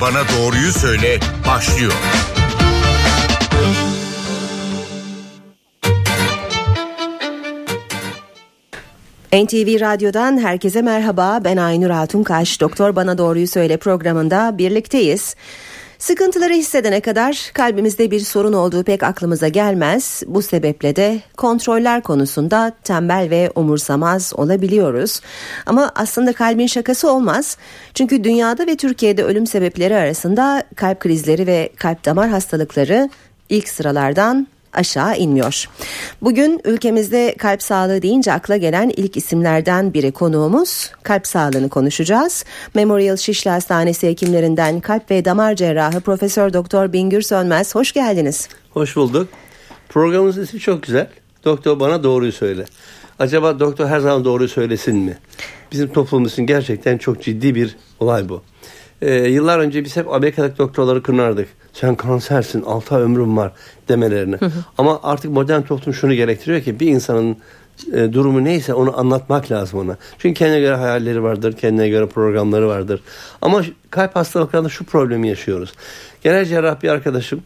Bana 0.00 0.22
Doğruyu 0.28 0.72
Söyle 0.72 1.18
başlıyor. 1.46 1.92
NTV 9.32 9.80
Radyo'dan 9.80 10.38
herkese 10.38 10.82
merhaba. 10.82 11.40
Ben 11.44 11.56
Aynur 11.56 11.90
Altunkaş. 11.90 12.60
Doktor 12.60 12.96
Bana 12.96 13.18
Doğruyu 13.18 13.48
Söyle 13.48 13.76
programında 13.76 14.58
birlikteyiz. 14.58 15.36
Sıkıntıları 15.98 16.52
hissedene 16.52 17.00
kadar 17.00 17.50
kalbimizde 17.54 18.10
bir 18.10 18.20
sorun 18.20 18.52
olduğu 18.52 18.84
pek 18.84 19.02
aklımıza 19.02 19.48
gelmez. 19.48 20.22
Bu 20.26 20.42
sebeple 20.42 20.96
de 20.96 21.20
kontroller 21.36 22.02
konusunda 22.02 22.72
tembel 22.84 23.30
ve 23.30 23.50
umursamaz 23.54 24.32
olabiliyoruz. 24.36 25.20
Ama 25.66 25.92
aslında 25.94 26.32
kalbin 26.32 26.66
şakası 26.66 27.10
olmaz. 27.10 27.56
Çünkü 27.94 28.24
dünyada 28.24 28.66
ve 28.66 28.76
Türkiye'de 28.76 29.24
ölüm 29.24 29.46
sebepleri 29.46 29.96
arasında 29.96 30.64
kalp 30.76 31.00
krizleri 31.00 31.46
ve 31.46 31.70
kalp 31.76 32.04
damar 32.04 32.28
hastalıkları 32.28 33.10
ilk 33.48 33.68
sıralardan 33.68 34.46
aşağı 34.76 35.16
inmiyor. 35.16 35.68
Bugün 36.22 36.60
ülkemizde 36.64 37.34
kalp 37.38 37.62
sağlığı 37.62 38.02
deyince 38.02 38.32
akla 38.32 38.56
gelen 38.56 38.92
ilk 38.96 39.16
isimlerden 39.16 39.94
biri 39.94 40.12
konuğumuz. 40.12 40.90
Kalp 41.02 41.26
sağlığını 41.26 41.68
konuşacağız. 41.68 42.44
Memorial 42.74 43.16
Şişli 43.16 43.50
Hastanesi 43.50 44.08
hekimlerinden 44.08 44.80
kalp 44.80 45.10
ve 45.10 45.24
damar 45.24 45.54
cerrahı 45.54 46.00
Profesör 46.00 46.52
Doktor 46.52 46.92
Bingür 46.92 47.22
Sönmez 47.22 47.74
hoş 47.74 47.92
geldiniz. 47.92 48.48
Hoş 48.70 48.96
bulduk. 48.96 49.28
Programımızın 49.88 50.42
ismi 50.42 50.60
çok 50.60 50.82
güzel. 50.82 51.08
Doktor 51.44 51.80
bana 51.80 52.02
doğruyu 52.02 52.32
söyle. 52.32 52.64
Acaba 53.18 53.60
doktor 53.60 53.86
her 53.86 54.00
zaman 54.00 54.24
doğruyu 54.24 54.48
söylesin 54.48 54.96
mi? 54.96 55.18
Bizim 55.72 55.92
toplumumuz 55.92 56.32
için 56.32 56.46
gerçekten 56.46 56.98
çok 56.98 57.22
ciddi 57.22 57.54
bir 57.54 57.76
olay 58.00 58.28
bu. 58.28 58.42
Ee, 59.02 59.14
yıllar 59.14 59.58
önce 59.58 59.84
biz 59.84 59.96
hep 59.96 60.08
Amerika'daki 60.08 60.58
doktorları 60.58 61.02
kınardık 61.02 61.48
sen 61.80 61.94
kansersin 61.94 62.62
6 62.62 62.94
ay 62.94 63.02
ömrüm 63.02 63.36
var 63.36 63.52
demelerini. 63.88 64.36
Ama 64.78 65.00
artık 65.02 65.30
modern 65.30 65.62
toplum 65.62 65.94
şunu 65.94 66.14
gerektiriyor 66.14 66.60
ki 66.60 66.80
bir 66.80 66.86
insanın 66.86 67.36
e, 67.92 68.12
durumu 68.12 68.44
neyse 68.44 68.74
onu 68.74 68.98
anlatmak 68.98 69.50
lazım 69.50 69.78
ona. 69.78 69.96
Çünkü 70.18 70.34
kendine 70.38 70.60
göre 70.60 70.74
hayalleri 70.74 71.22
vardır, 71.22 71.52
kendine 71.52 71.88
göre 71.88 72.06
programları 72.06 72.68
vardır. 72.68 73.00
Ama 73.42 73.62
kalp 73.90 74.16
hastalıklarında 74.16 74.68
şu 74.68 74.84
problemi 74.84 75.28
yaşıyoruz. 75.28 75.72
Genel 76.22 76.44
cerrah 76.44 76.82
bir 76.82 76.88
arkadaşım 76.88 77.42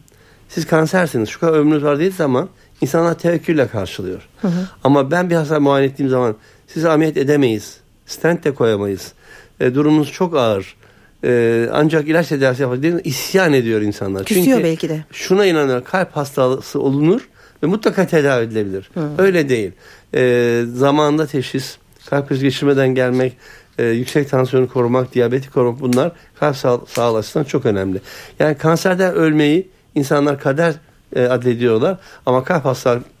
siz 0.49 0.67
kansersiniz 0.67 1.29
şu 1.29 1.39
kadar 1.39 1.57
ömrünüz 1.57 1.83
var 1.83 1.99
dediği 1.99 2.11
zaman 2.11 2.49
insanlar 2.81 3.13
tevekkülle 3.13 3.67
karşılıyor. 3.67 4.27
Hı 4.41 4.47
hı. 4.47 4.67
Ama 4.83 5.11
ben 5.11 5.29
bir 5.29 5.35
hasta 5.35 5.59
muayene 5.59 5.91
ettiğim 5.91 6.09
zaman 6.09 6.35
sizi 6.67 6.89
ameliyat 6.89 7.17
edemeyiz. 7.17 7.77
Stent 8.05 8.43
de 8.43 8.53
koyamayız. 8.53 9.13
E, 9.59 9.75
durumunuz 9.75 10.11
çok 10.11 10.35
ağır 10.35 10.75
ee, 11.23 11.69
ancak 11.71 12.07
ilaç 12.07 12.27
tedavisi 12.27 12.61
yapacak 12.61 13.01
isyan 13.03 13.53
ediyor 13.53 13.81
insanlar. 13.81 14.25
Küsüyor 14.25 14.45
Çünkü 14.45 14.63
belki 14.63 14.89
de. 14.89 15.03
Şuna 15.11 15.45
inanıyor 15.45 15.83
kalp 15.83 16.15
hastası 16.15 16.81
olunur 16.81 17.29
ve 17.63 17.67
mutlaka 17.67 18.07
tedavi 18.07 18.45
edilebilir. 18.45 18.89
Hı. 18.93 19.09
Öyle 19.17 19.49
değil. 19.49 19.71
Ee, 20.15 20.63
zamanında 20.73 21.27
teşhis, 21.27 21.77
kalp 22.09 22.29
krizi 22.29 22.43
geçirmeden 22.43 22.95
gelmek, 22.95 23.37
e, 23.77 23.85
yüksek 23.85 24.29
tansiyonu 24.29 24.69
korumak, 24.69 25.13
diyabeti 25.13 25.49
korumak 25.49 25.81
bunlar 25.81 26.11
kalp 26.39 26.57
sağ, 26.57 26.79
sağlığı 26.87 27.17
açısından 27.17 27.43
çok 27.43 27.65
önemli. 27.65 28.01
Yani 28.39 28.57
kanserden 28.57 29.13
ölmeyi 29.13 29.69
insanlar 29.95 30.39
kader 30.39 30.73
e, 31.15 31.23
adlediyorlar 31.23 31.97
ama 32.25 32.43
kalp 32.43 32.65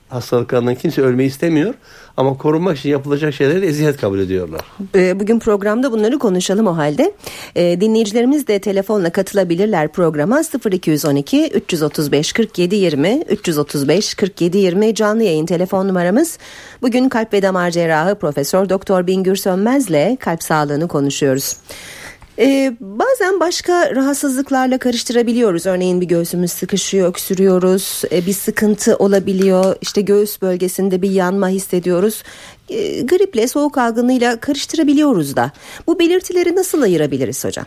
hastalıklarından 0.09 0.75
kimse 0.75 1.01
ölmeyi 1.01 1.29
istemiyor. 1.29 1.73
Ama 2.17 2.37
korunmak 2.37 2.77
için 2.77 2.89
yapılacak 2.89 3.33
şeyleri 3.33 3.65
eziyet 3.65 4.01
kabul 4.01 4.19
ediyorlar. 4.19 4.61
Ee, 4.95 5.19
bugün 5.19 5.39
programda 5.39 5.91
bunları 5.91 6.19
konuşalım 6.19 6.67
o 6.67 6.77
halde. 6.77 7.13
Ee, 7.55 7.81
dinleyicilerimiz 7.81 8.47
de 8.47 8.59
telefonla 8.59 9.09
katılabilirler 9.09 9.87
programa 9.87 10.41
0212 10.71 11.47
335 11.47 12.33
47 12.33 12.75
20 12.75 13.21
335 13.29 14.13
47 14.13 14.57
20 14.57 14.95
canlı 14.95 15.23
yayın 15.23 15.45
telefon 15.45 15.87
numaramız. 15.87 16.37
Bugün 16.81 17.09
kalp 17.09 17.33
ve 17.33 17.41
damar 17.41 17.71
cerrahı 17.71 18.15
Profesör 18.15 18.69
Doktor 18.69 19.07
Bingür 19.07 19.35
Sönmez'le 19.35 20.17
kalp 20.19 20.43
sağlığını 20.43 20.87
konuşuyoruz. 20.87 21.55
Ee, 22.41 22.75
bazen 22.79 23.39
başka 23.39 23.95
rahatsızlıklarla 23.95 24.77
karıştırabiliyoruz. 24.77 25.65
Örneğin 25.65 26.01
bir 26.01 26.05
göğsümüz 26.05 26.51
sıkışıyor, 26.51 27.09
öksürüyoruz, 27.09 28.01
ee, 28.11 28.25
bir 28.25 28.33
sıkıntı 28.33 28.95
olabiliyor. 28.95 29.75
İşte 29.81 30.01
göğüs 30.01 30.41
bölgesinde 30.41 31.01
bir 31.01 31.11
yanma 31.11 31.49
hissediyoruz. 31.49 32.23
Ee, 32.69 33.01
griple, 33.01 33.47
soğuk 33.47 33.77
algınlığıyla 33.77 34.39
karıştırabiliyoruz 34.39 35.35
da. 35.35 35.51
Bu 35.87 35.99
belirtileri 35.99 36.55
nasıl 36.55 36.81
ayırabiliriz 36.81 37.45
hocam? 37.45 37.65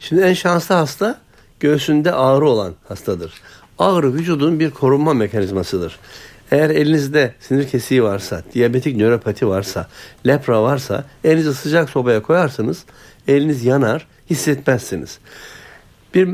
Şimdi 0.00 0.22
en 0.22 0.34
şanslı 0.34 0.74
hasta 0.74 1.18
göğsünde 1.60 2.12
ağrı 2.12 2.48
olan 2.48 2.74
hastadır. 2.88 3.32
Ağrı 3.78 4.14
vücudun 4.14 4.60
bir 4.60 4.70
korunma 4.70 5.14
mekanizmasıdır. 5.14 5.98
Eğer 6.50 6.70
elinizde 6.70 7.34
sinir 7.40 7.68
kesiği 7.68 8.02
varsa, 8.02 8.42
diyabetik 8.54 8.96
nöropati 8.96 9.48
varsa, 9.48 9.88
lepra 10.26 10.62
varsa 10.62 11.04
elinizi 11.24 11.54
sıcak 11.54 11.90
sobaya 11.90 12.22
koyarsanız 12.22 12.84
eliniz 13.30 13.64
yanar, 13.64 14.06
hissetmezsiniz. 14.30 15.18
Bir 16.14 16.28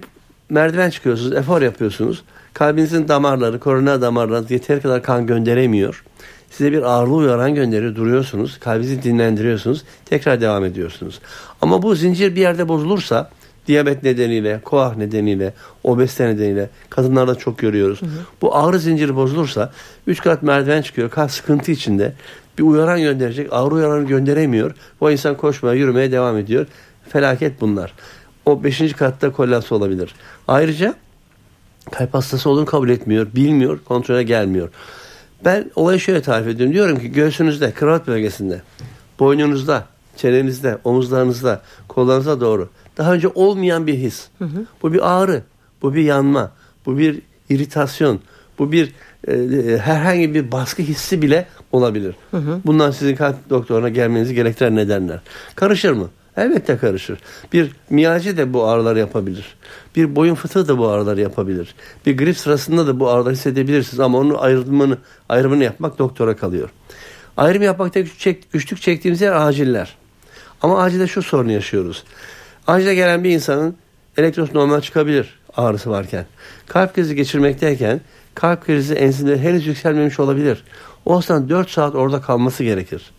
merdiven 0.50 0.90
çıkıyorsunuz, 0.90 1.32
efor 1.32 1.62
yapıyorsunuz. 1.62 2.24
Kalbinizin 2.54 3.08
damarları, 3.08 3.60
koroner 3.60 4.00
damarları 4.00 4.52
yeteri 4.52 4.80
kadar 4.80 5.02
kan 5.02 5.26
gönderemiyor. 5.26 6.04
Size 6.50 6.72
bir 6.72 6.82
ağırlığı 6.82 7.14
uyaran 7.14 7.54
gönderiyor, 7.54 7.94
duruyorsunuz. 7.94 8.58
Kalbinizi 8.60 9.02
dinlendiriyorsunuz. 9.02 9.84
Tekrar 10.04 10.40
devam 10.40 10.64
ediyorsunuz. 10.64 11.20
Ama 11.60 11.82
bu 11.82 11.94
zincir 11.94 12.36
bir 12.36 12.40
yerde 12.40 12.68
bozulursa 12.68 13.30
diyabet 13.66 14.02
nedeniyle, 14.02 14.60
koah 14.64 14.96
nedeniyle, 14.96 15.54
obezite 15.84 16.26
nedeniyle 16.26 16.70
kadınlarda 16.90 17.34
çok 17.34 17.58
görüyoruz. 17.58 18.02
Hı 18.02 18.06
hı. 18.06 18.10
Bu 18.42 18.56
ağrı 18.56 18.78
zinciri 18.78 19.16
bozulursa 19.16 19.72
3 20.06 20.20
kat 20.20 20.42
merdiven 20.42 20.82
çıkıyor. 20.82 21.10
Kalp 21.10 21.30
sıkıntı 21.30 21.72
içinde 21.72 22.12
bir 22.58 22.62
uyaran 22.62 23.00
gönderecek. 23.00 23.48
Ağrı 23.50 23.74
uyaranı 23.74 24.06
gönderemiyor. 24.06 24.74
Bu 25.00 25.10
insan 25.10 25.36
koşmaya, 25.36 25.74
yürümeye 25.74 26.12
devam 26.12 26.38
ediyor. 26.38 26.66
Felaket 27.08 27.60
bunlar. 27.60 27.92
O 28.46 28.64
beşinci 28.64 28.94
katta 28.94 29.32
kolaps 29.32 29.72
olabilir. 29.72 30.14
Ayrıca 30.48 30.94
kalp 31.92 32.14
hastası 32.14 32.50
olduğunu 32.50 32.66
kabul 32.66 32.88
etmiyor, 32.88 33.26
bilmiyor, 33.34 33.78
kontrole 33.84 34.22
gelmiyor. 34.22 34.68
Ben 35.44 35.70
olayı 35.74 36.00
şöyle 36.00 36.22
tarif 36.22 36.46
ediyorum. 36.46 36.74
Diyorum 36.74 36.98
ki 36.98 37.12
göğsünüzde, 37.12 37.70
kravat 37.70 38.06
bölgesinde, 38.06 38.62
boynunuzda, 39.18 39.84
çenenizde, 40.16 40.78
omuzlarınızda, 40.84 41.62
kollarınıza 41.88 42.40
doğru 42.40 42.68
daha 42.96 43.14
önce 43.14 43.28
olmayan 43.28 43.86
bir 43.86 43.94
his. 43.94 44.28
Hı 44.38 44.44
hı. 44.44 44.66
Bu 44.82 44.92
bir 44.92 45.16
ağrı, 45.16 45.42
bu 45.82 45.94
bir 45.94 46.02
yanma, 46.02 46.52
bu 46.86 46.98
bir 46.98 47.22
iritasyon, 47.50 48.20
bu 48.58 48.72
bir 48.72 48.92
e, 49.28 49.78
herhangi 49.78 50.34
bir 50.34 50.52
baskı 50.52 50.82
hissi 50.82 51.22
bile 51.22 51.46
olabilir. 51.72 52.14
Hı 52.30 52.36
hı. 52.36 52.60
Bundan 52.66 52.90
sizin 52.90 53.16
kalp 53.16 53.50
doktoruna 53.50 53.88
gelmenizi 53.88 54.34
gerektiren 54.34 54.76
nedenler. 54.76 55.20
Karışır 55.54 55.92
mı? 55.92 56.10
Elbette 56.36 56.76
karışır. 56.76 57.18
Bir 57.52 57.72
miyacı 57.90 58.36
da 58.36 58.52
bu 58.52 58.68
ağrılar 58.68 58.96
yapabilir. 58.96 59.56
Bir 59.96 60.16
boyun 60.16 60.34
fıtığı 60.34 60.68
da 60.68 60.78
bu 60.78 60.88
ağrılar 60.88 61.16
yapabilir. 61.16 61.74
Bir 62.06 62.16
grip 62.16 62.36
sırasında 62.36 62.86
da 62.86 63.00
bu 63.00 63.10
ağrıları 63.10 63.34
hissedebilirsiniz 63.34 64.00
ama 64.00 64.18
onun 64.18 64.34
ayrımını, 64.34 64.98
ayrımını 65.28 65.64
yapmak 65.64 65.98
doktora 65.98 66.36
kalıyor. 66.36 66.70
Ayrım 67.36 67.62
yapmakta 67.62 68.00
güçlük, 68.00 68.52
güçlük 68.52 68.80
çektiğimiz 68.80 69.20
yer 69.20 69.32
aciller. 69.32 69.96
Ama 70.62 70.82
acilde 70.82 71.06
şu 71.06 71.22
sorunu 71.22 71.52
yaşıyoruz. 71.52 72.04
Acile 72.66 72.94
gelen 72.94 73.24
bir 73.24 73.30
insanın 73.30 73.76
elektros 74.16 74.54
normal 74.54 74.80
çıkabilir 74.80 75.38
ağrısı 75.56 75.90
varken. 75.90 76.26
Kalp 76.66 76.94
krizi 76.94 77.14
geçirmekteyken 77.14 78.00
kalp 78.36 78.66
krizi 78.66 78.94
enzimleri 78.94 79.38
henüz 79.38 79.66
yükselmemiş 79.66 80.20
olabilir. 80.20 80.64
O 81.06 81.16
hastanın 81.16 81.48
4 81.48 81.70
saat 81.70 81.94
orada 81.94 82.20
kalması 82.20 82.64
gerekir. 82.64 83.10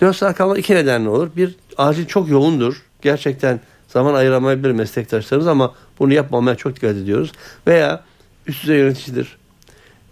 4 0.00 0.16
saat 0.16 0.36
kalma 0.36 0.58
iki 0.58 0.74
nedenle 0.74 1.08
olur. 1.08 1.30
Bir, 1.36 1.54
acil 1.76 2.06
çok 2.06 2.28
yoğundur. 2.28 2.82
Gerçekten 3.02 3.60
zaman 3.88 4.14
ayıramayabilir 4.14 4.72
meslektaşlarımız 4.72 5.48
ama 5.48 5.74
bunu 5.98 6.14
yapmamaya 6.14 6.56
çok 6.56 6.76
dikkat 6.76 6.96
ediyoruz. 6.96 7.32
Veya 7.66 8.02
üst 8.46 8.62
düzey 8.62 8.78
yöneticidir. 8.78 9.36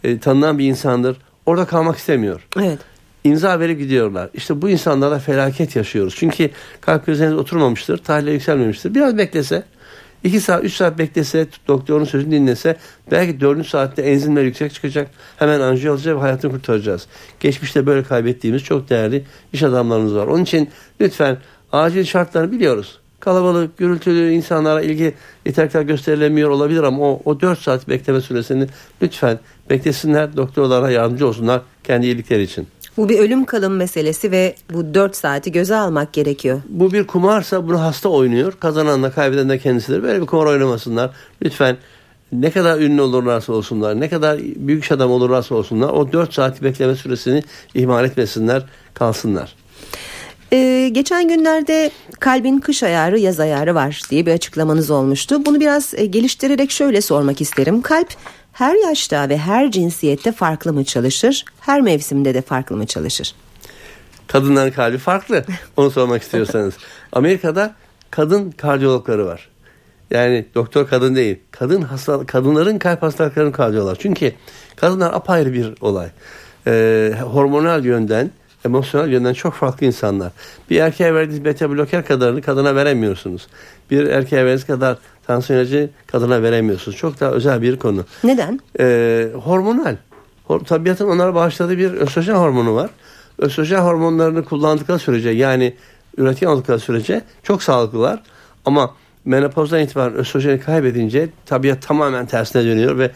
E, 0.05 0.19
tanınan 0.19 0.59
bir 0.59 0.65
insandır. 0.65 1.17
Orada 1.47 1.65
kalmak 1.65 1.97
istemiyor. 1.97 2.49
Evet. 2.61 2.79
İmza 3.25 3.61
verip 3.61 3.79
gidiyorlar. 3.79 4.31
İşte 4.35 4.63
bu 4.63 4.69
insanlarla 4.69 5.19
felaket 5.19 5.77
yaşıyoruz. 5.77 6.15
Çünkü 6.17 6.51
kalp 6.81 7.07
krizi 7.07 7.35
oturmamıştır. 7.35 7.99
Tahlile 7.99 8.33
yükselmemiştir. 8.33 8.95
Biraz 8.95 9.19
beklese 9.19 9.63
2 10.25 10.41
saat 10.41 10.65
3 10.65 10.75
saat 10.75 10.99
beklese 10.99 11.47
doktorun 11.69 12.05
sözünü 12.05 12.31
dinlese 12.31 12.77
belki 13.11 13.41
4. 13.41 13.67
saatte 13.67 14.03
enzimler 14.03 14.43
yüksek 14.43 14.75
çıkacak. 14.75 15.11
Hemen 15.37 15.61
anjiyo 15.61 15.93
alacak 15.93 16.17
ve 16.17 16.21
hayatını 16.21 16.53
kurtaracağız. 16.53 17.07
Geçmişte 17.41 17.87
böyle 17.87 18.03
kaybettiğimiz 18.03 18.63
çok 18.63 18.91
değerli 18.91 19.25
iş 19.53 19.63
adamlarımız 19.63 20.15
var. 20.15 20.27
Onun 20.27 20.43
için 20.43 20.71
lütfen 21.01 21.37
acil 21.73 22.05
şartlarını 22.05 22.53
biliyoruz. 22.53 22.99
Kalabalık, 23.21 23.79
gürültülü 23.79 24.31
insanlara 24.31 24.83
ilgi 24.83 25.15
yeter 25.47 25.71
kadar 25.71 25.85
gösterilemiyor 25.85 26.51
olabilir 26.51 26.83
ama 26.83 27.03
o, 27.03 27.23
o 27.25 27.41
4 27.41 27.59
saat 27.59 27.89
bekleme 27.89 28.21
süresini 28.21 28.67
lütfen 29.03 29.39
beklesinler. 29.71 30.37
Doktorlara 30.37 30.91
yardımcı 30.91 31.27
olsunlar 31.27 31.61
kendi 31.85 32.07
iyilikleri 32.07 32.43
için. 32.43 32.67
Bu 32.97 33.09
bir 33.09 33.19
ölüm 33.19 33.45
kalım 33.45 33.77
meselesi 33.77 34.31
ve 34.31 34.55
bu 34.73 34.95
4 34.95 35.17
saati 35.17 35.53
göze 35.53 35.77
almak 35.77 36.13
gerekiyor. 36.13 36.61
Bu 36.69 36.93
bir 36.93 37.07
kumarsa 37.07 37.69
bunu 37.69 37.81
hasta 37.81 38.09
oynuyor. 38.09 38.53
Kazanan 38.61 39.03
da 39.03 39.11
kaybeden 39.11 39.49
de 39.49 39.59
kendisidir. 39.59 40.03
Böyle 40.03 40.21
bir 40.21 40.27
kumar 40.27 40.47
oynamasınlar. 40.47 41.11
Lütfen 41.43 41.77
ne 42.33 42.51
kadar 42.51 42.79
ünlü 42.79 43.01
olurlarsa 43.01 43.53
olsunlar, 43.53 44.01
ne 44.01 44.09
kadar 44.09 44.39
büyük 44.39 44.85
iş 44.85 44.93
adam 44.93 45.11
olurlarsa 45.11 45.55
olsunlar 45.55 45.89
o 45.89 46.13
4 46.13 46.35
saat 46.35 46.63
bekleme 46.63 46.95
süresini 46.95 47.43
ihmal 47.75 48.05
etmesinler, 48.05 48.63
kalsınlar. 48.95 49.55
Ee, 50.53 50.89
geçen 50.93 51.29
günlerde 51.29 51.91
kalbin 52.21 52.59
kış 52.59 52.83
ayarı 52.83 53.19
yaz 53.19 53.41
ayarı 53.41 53.75
var 53.75 54.03
diye 54.11 54.27
bir 54.27 54.33
açıklamanız 54.33 54.91
olmuştu. 54.91 55.47
Bunu 55.47 55.61
biraz 55.61 55.95
e, 55.95 56.07
geliştirerek 56.07 56.71
şöyle 56.71 57.01
sormak 57.01 57.41
isterim. 57.41 57.83
Kalp 57.83 58.09
her 58.53 58.89
yaşta 58.89 59.29
ve 59.29 59.39
her 59.39 59.71
cinsiyette 59.71 60.33
farklı 60.33 60.73
mı 60.73 60.85
çalışır? 60.85 61.45
Her 61.61 61.81
mevsimde 61.81 62.35
de 62.35 62.43
farklı 62.43 62.77
mı 62.77 62.87
çalışır? 62.87 63.35
Kadınların 64.27 64.71
kalbi 64.71 64.99
farklı. 64.99 65.45
Onu 65.77 65.91
sormak 65.91 66.23
istiyorsanız. 66.23 66.75
Amerika'da 67.13 67.75
kadın 68.11 68.51
kardiyologları 68.51 69.27
var. 69.27 69.49
Yani 70.11 70.47
doktor 70.55 70.89
kadın 70.89 71.15
değil. 71.15 71.39
Kadın 71.51 71.83
hasta, 71.83 72.27
kadınların 72.27 72.79
kalp 72.79 73.03
hastalıklarını 73.03 73.53
kardiyologlar. 73.53 73.99
Çünkü 74.01 74.33
kadınlar 74.77 75.13
apayrı 75.13 75.53
bir 75.53 75.75
olay. 75.81 76.09
Ee, 76.67 77.15
hormonal 77.23 77.85
yönden, 77.85 78.31
emosyonel 78.65 79.13
yönden 79.13 79.33
çok 79.33 79.55
farklı 79.55 79.87
insanlar. 79.87 80.33
Bir 80.71 80.81
erkeğe 80.81 81.15
verdiğiniz 81.15 81.45
beta 81.45 81.71
bloker 81.71 82.07
kadarını 82.07 82.43
kadına 82.43 82.75
veremiyorsunuz. 82.75 83.47
Bir 83.91 84.07
erkeğe 84.07 84.45
verdiğiniz 84.45 84.67
kadar 84.67 84.99
tansiyon 85.27 85.59
ilacı 85.61 85.91
kadına 86.07 86.43
veremiyorsunuz. 86.43 86.97
Çok 86.97 87.21
daha 87.21 87.31
özel 87.31 87.63
bir 87.63 87.79
konu. 87.79 88.05
Neden? 88.25 88.61
Ee, 88.81 89.29
hormonal. 89.45 89.97
Hor, 90.45 90.61
tabiatın 90.61 91.09
onlara 91.09 91.35
bağışladığı 91.35 91.79
bir 91.79 91.93
östrojen 91.93 92.35
hormonu 92.35 92.75
var. 92.75 92.91
Östrojen 93.39 93.81
hormonlarını 93.81 94.45
kullandıkları 94.45 94.99
sürece 94.99 95.31
yani 95.31 95.75
üretken 96.17 96.47
oldukları 96.47 96.79
sürece 96.79 97.23
çok 97.43 97.63
sağlıklılar. 97.63 98.23
Ama 98.65 98.95
menopozdan 99.25 99.81
itibaren 99.81 100.15
östrojeni 100.15 100.61
kaybedince 100.61 101.29
tabiat 101.47 101.83
tamamen 101.83 102.27
tersine 102.27 102.65
dönüyor 102.65 102.99
ve 102.99 103.11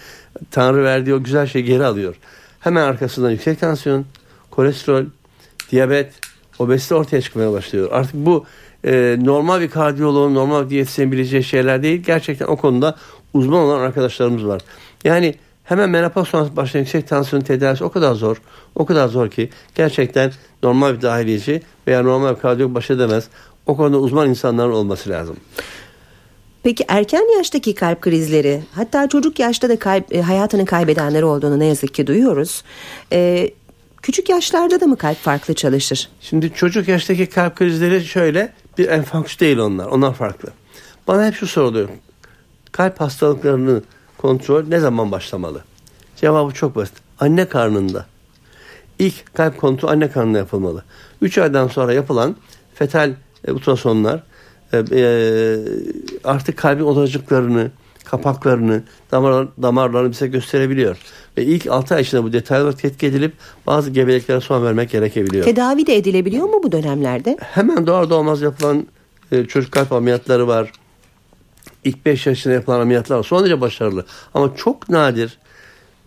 Tanrı 0.50 0.84
verdiği 0.84 1.14
o 1.14 1.22
güzel 1.22 1.46
şeyi 1.46 1.64
geri 1.64 1.84
alıyor. 1.84 2.14
Hemen 2.60 2.82
arkasından 2.82 3.30
yüksek 3.30 3.60
tansiyon, 3.60 4.06
kolesterol, 4.50 5.04
diyabet, 5.70 6.12
obezite 6.58 6.94
ortaya 6.94 7.22
çıkmaya 7.22 7.52
başlıyor. 7.52 7.88
Artık 7.92 8.14
bu 8.14 8.44
e, 8.84 9.16
normal 9.20 9.60
bir 9.60 9.70
kardiyoloğun, 9.70 10.34
normal 10.34 10.64
bir 10.64 10.70
diyetisyenin 10.70 11.12
bileceği 11.12 11.44
şeyler 11.44 11.82
değil. 11.82 12.02
Gerçekten 12.02 12.46
o 12.46 12.56
konuda 12.56 12.96
uzman 13.34 13.60
olan 13.60 13.80
arkadaşlarımız 13.80 14.46
var. 14.46 14.62
Yani 15.04 15.34
hemen 15.64 15.90
menopoz 15.90 16.28
sonrası 16.28 16.56
başlayan 16.56 16.80
yüksek 16.80 17.08
tansiyon 17.08 17.42
tedavisi 17.42 17.84
o 17.84 17.90
kadar 17.90 18.14
zor. 18.14 18.36
O 18.74 18.86
kadar 18.86 19.08
zor 19.08 19.30
ki 19.30 19.50
gerçekten 19.74 20.32
normal 20.62 20.94
bir 20.94 21.02
dahiliyeci 21.02 21.62
veya 21.86 22.02
normal 22.02 22.34
bir 22.34 22.40
kardiyolog 22.40 22.74
baş 22.74 22.90
edemez. 22.90 23.28
O 23.66 23.76
konuda 23.76 23.98
uzman 23.98 24.28
insanların 24.28 24.72
olması 24.72 25.10
lazım. 25.10 25.36
Peki 26.62 26.84
erken 26.88 27.36
yaştaki 27.36 27.74
kalp 27.74 28.00
krizleri 28.00 28.62
hatta 28.74 29.08
çocuk 29.08 29.38
yaşta 29.38 29.68
da 29.68 29.78
kalp, 29.78 30.14
e, 30.14 30.22
hayatını 30.22 30.64
kaybedenler 30.64 31.22
olduğunu 31.22 31.58
ne 31.58 31.66
yazık 31.66 31.94
ki 31.94 32.06
duyuyoruz. 32.06 32.62
E, 33.12 33.50
küçük 34.06 34.28
yaşlarda 34.28 34.80
da 34.80 34.86
mı 34.86 34.96
kalp 34.96 35.16
farklı 35.16 35.54
çalışır? 35.54 36.08
Şimdi 36.20 36.52
çocuk 36.54 36.88
yaştaki 36.88 37.26
kalp 37.26 37.56
krizleri 37.56 38.04
şöyle 38.04 38.52
bir 38.78 38.88
enfarktüs 38.88 39.40
değil 39.40 39.58
onlar. 39.58 39.86
Onlar 39.86 40.14
farklı. 40.14 40.48
Bana 41.08 41.26
hep 41.26 41.34
şu 41.34 41.46
soruluyor. 41.46 41.88
Kalp 42.72 43.00
hastalıklarını 43.00 43.82
kontrol 44.18 44.64
ne 44.68 44.78
zaman 44.78 45.12
başlamalı? 45.12 45.64
Cevabı 46.16 46.54
çok 46.54 46.76
basit. 46.76 46.94
Anne 47.20 47.48
karnında. 47.48 48.06
İlk 48.98 49.34
kalp 49.34 49.58
kontrol 49.58 49.88
anne 49.88 50.10
karnında 50.10 50.38
yapılmalı. 50.38 50.84
3 51.22 51.38
aydan 51.38 51.68
sonra 51.68 51.92
yapılan 51.92 52.36
fetal 52.74 53.12
e, 53.48 53.52
ultrasonlar 53.52 54.22
e, 54.72 54.84
e, 54.92 55.02
artık 56.24 56.56
kalbin 56.56 56.84
odacıklarını, 56.84 57.70
kapaklarını, 58.10 58.82
damar, 59.12 59.48
damarlarını 59.62 60.10
bize 60.10 60.26
gösterebiliyor. 60.26 60.96
Ve 61.38 61.44
ilk 61.44 61.66
6 61.66 61.94
ay 61.94 62.02
içinde 62.02 62.22
bu 62.22 62.32
detaylı 62.32 62.72
tetkik 62.72 63.02
edilip 63.02 63.32
bazı 63.66 63.90
gebeliklere 63.90 64.40
son 64.40 64.64
vermek 64.64 64.90
gerekebiliyor. 64.90 65.44
Tedavi 65.44 65.86
de 65.86 65.96
edilebiliyor 65.96 66.46
mu 66.46 66.60
bu 66.62 66.72
dönemlerde? 66.72 67.36
Hemen 67.40 67.86
doğar 67.86 68.10
doğmaz 68.10 68.42
yapılan 68.42 68.86
e, 69.32 69.44
çocuk 69.44 69.72
kalp 69.72 69.92
ameliyatları 69.92 70.48
var. 70.48 70.72
İlk 71.84 72.06
5 72.06 72.26
yaşında 72.26 72.54
yapılan 72.54 72.80
ameliyatlar 72.80 73.16
var. 73.18 73.22
Son 73.22 73.40
derece 73.40 73.60
başarılı. 73.60 74.06
Ama 74.34 74.56
çok 74.56 74.88
nadir 74.88 75.38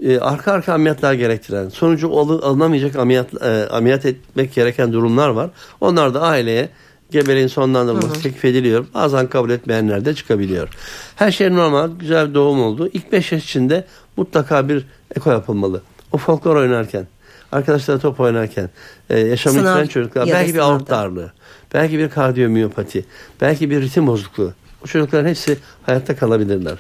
e, 0.04 0.20
arka 0.20 0.52
arka 0.52 0.74
ameliyatlar 0.74 1.14
gerektiren, 1.14 1.70
sonucu 1.70 2.20
al, 2.20 2.30
alınamayacak 2.30 2.96
ameliyat, 2.96 3.44
e, 3.44 3.68
ameliyat 3.72 4.06
etmek 4.06 4.54
gereken 4.54 4.94
durumlar 4.94 5.30
var. 5.30 5.50
Onlar 5.82 6.14
da 6.14 6.22
aileye 6.22 6.70
gebeliğin 7.12 7.48
sonlandırılması 7.48 8.22
teklif 8.22 8.46
ediliyor. 8.46 8.86
Bazen 8.94 9.28
kabul 9.28 9.50
etmeyenler 9.50 10.06
de 10.06 10.16
çıkabiliyor. 10.16 10.70
Her 11.16 11.32
şey 11.32 11.56
normal, 11.56 11.90
güzel 12.00 12.30
bir 12.30 12.34
doğum 12.34 12.62
oldu. 12.62 12.90
İlk 12.94 13.12
5 13.12 13.32
yaş 13.32 13.44
içinde 13.44 13.86
mutlaka 14.18 14.70
bir 14.70 14.86
eko 15.16 15.32
yapılmalı. 15.32 15.82
O 16.12 16.18
folklor 16.18 16.56
oynarken, 16.56 17.08
arkadaşlarla 17.52 18.00
top 18.02 18.20
oynarken, 18.20 18.70
e, 19.10 19.20
yaşamını 19.20 19.60
yitiren 19.60 19.88
çocuklar, 19.88 20.28
belki 20.28 20.54
bir 20.54 20.60
aort 20.60 20.90
darlığı, 20.90 21.34
belki 21.74 22.00
bir 22.00 22.10
kardiyomiyopati, 22.10 23.06
belki 23.42 23.70
bir 23.70 23.82
ritim 23.82 24.08
bozukluğu. 24.08 24.54
Bu 24.84 24.88
çocukların 24.88 25.30
hepsi 25.30 25.58
hayatta 25.84 26.16
kalabilirler. 26.16 26.78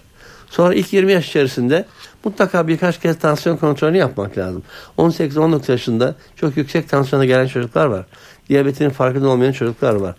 Sonra 0.49 0.73
ilk 0.73 0.93
20 0.93 1.11
yaş 1.11 1.29
içerisinde 1.29 1.85
mutlaka 2.23 2.67
birkaç 2.67 2.99
kez 2.99 3.19
tansiyon 3.19 3.57
kontrolünü 3.57 3.97
yapmak 3.97 4.37
lazım. 4.37 4.63
18-19 4.97 5.71
yaşında 5.71 6.15
çok 6.35 6.57
yüksek 6.57 6.89
tansiyona 6.89 7.25
gelen 7.25 7.47
çocuklar 7.47 7.85
var. 7.85 8.05
Diyabetinin 8.49 8.89
farkında 8.89 9.29
olmayan 9.29 9.51
çocuklar 9.51 9.95
var. 9.95 10.15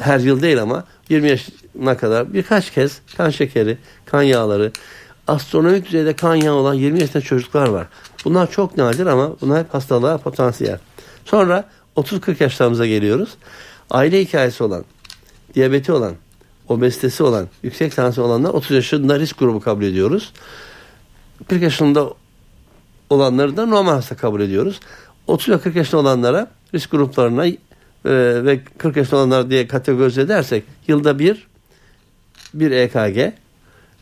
Her 0.00 0.20
yıl 0.20 0.42
değil 0.42 0.62
ama 0.62 0.84
20 1.08 1.28
yaşına 1.28 1.96
kadar 1.96 2.32
birkaç 2.34 2.70
kez 2.70 3.00
kan 3.16 3.30
şekeri, 3.30 3.78
kan 4.06 4.22
yağları, 4.22 4.72
astronomik 5.26 5.86
düzeyde 5.86 6.16
kan 6.16 6.34
yağı 6.34 6.54
olan 6.54 6.74
20 6.74 7.00
yaşında 7.00 7.22
çocuklar 7.22 7.68
var. 7.68 7.86
Bunlar 8.24 8.50
çok 8.50 8.76
nadir 8.76 9.06
ama 9.06 9.40
bunlar 9.40 9.64
hep 9.64 9.74
hastalığa 9.74 10.18
potansiyel. 10.18 10.78
Sonra 11.24 11.64
30-40 11.96 12.42
yaşlarımıza 12.42 12.86
geliyoruz. 12.86 13.34
Aile 13.90 14.20
hikayesi 14.20 14.64
olan, 14.64 14.84
diyabeti 15.54 15.92
olan, 15.92 16.14
obezitesi 16.68 17.22
olan, 17.22 17.48
yüksek 17.62 17.96
tansiyon 17.96 18.28
olanlar 18.28 18.50
30 18.50 18.70
yaşında 18.70 19.18
risk 19.18 19.38
grubu 19.38 19.60
kabul 19.60 19.82
ediyoruz. 19.82 20.32
40 21.48 21.62
yaşında 21.62 22.10
olanları 23.10 23.56
da 23.56 23.66
normal 23.66 23.92
hasta 23.92 24.16
kabul 24.16 24.40
ediyoruz. 24.40 24.80
30 25.26 25.48
ve 25.48 25.60
40 25.60 25.76
yaşında 25.76 26.00
olanlara 26.00 26.50
risk 26.74 26.90
gruplarına 26.90 27.46
e, 27.46 27.56
ve 28.44 28.60
40 28.78 28.96
yaşında 28.96 29.16
olanlar 29.16 29.50
diye 29.50 29.66
kategorize 29.66 30.20
edersek 30.22 30.64
yılda 30.88 31.18
bir 31.18 31.46
bir 32.54 32.70
EKG, 32.70 33.32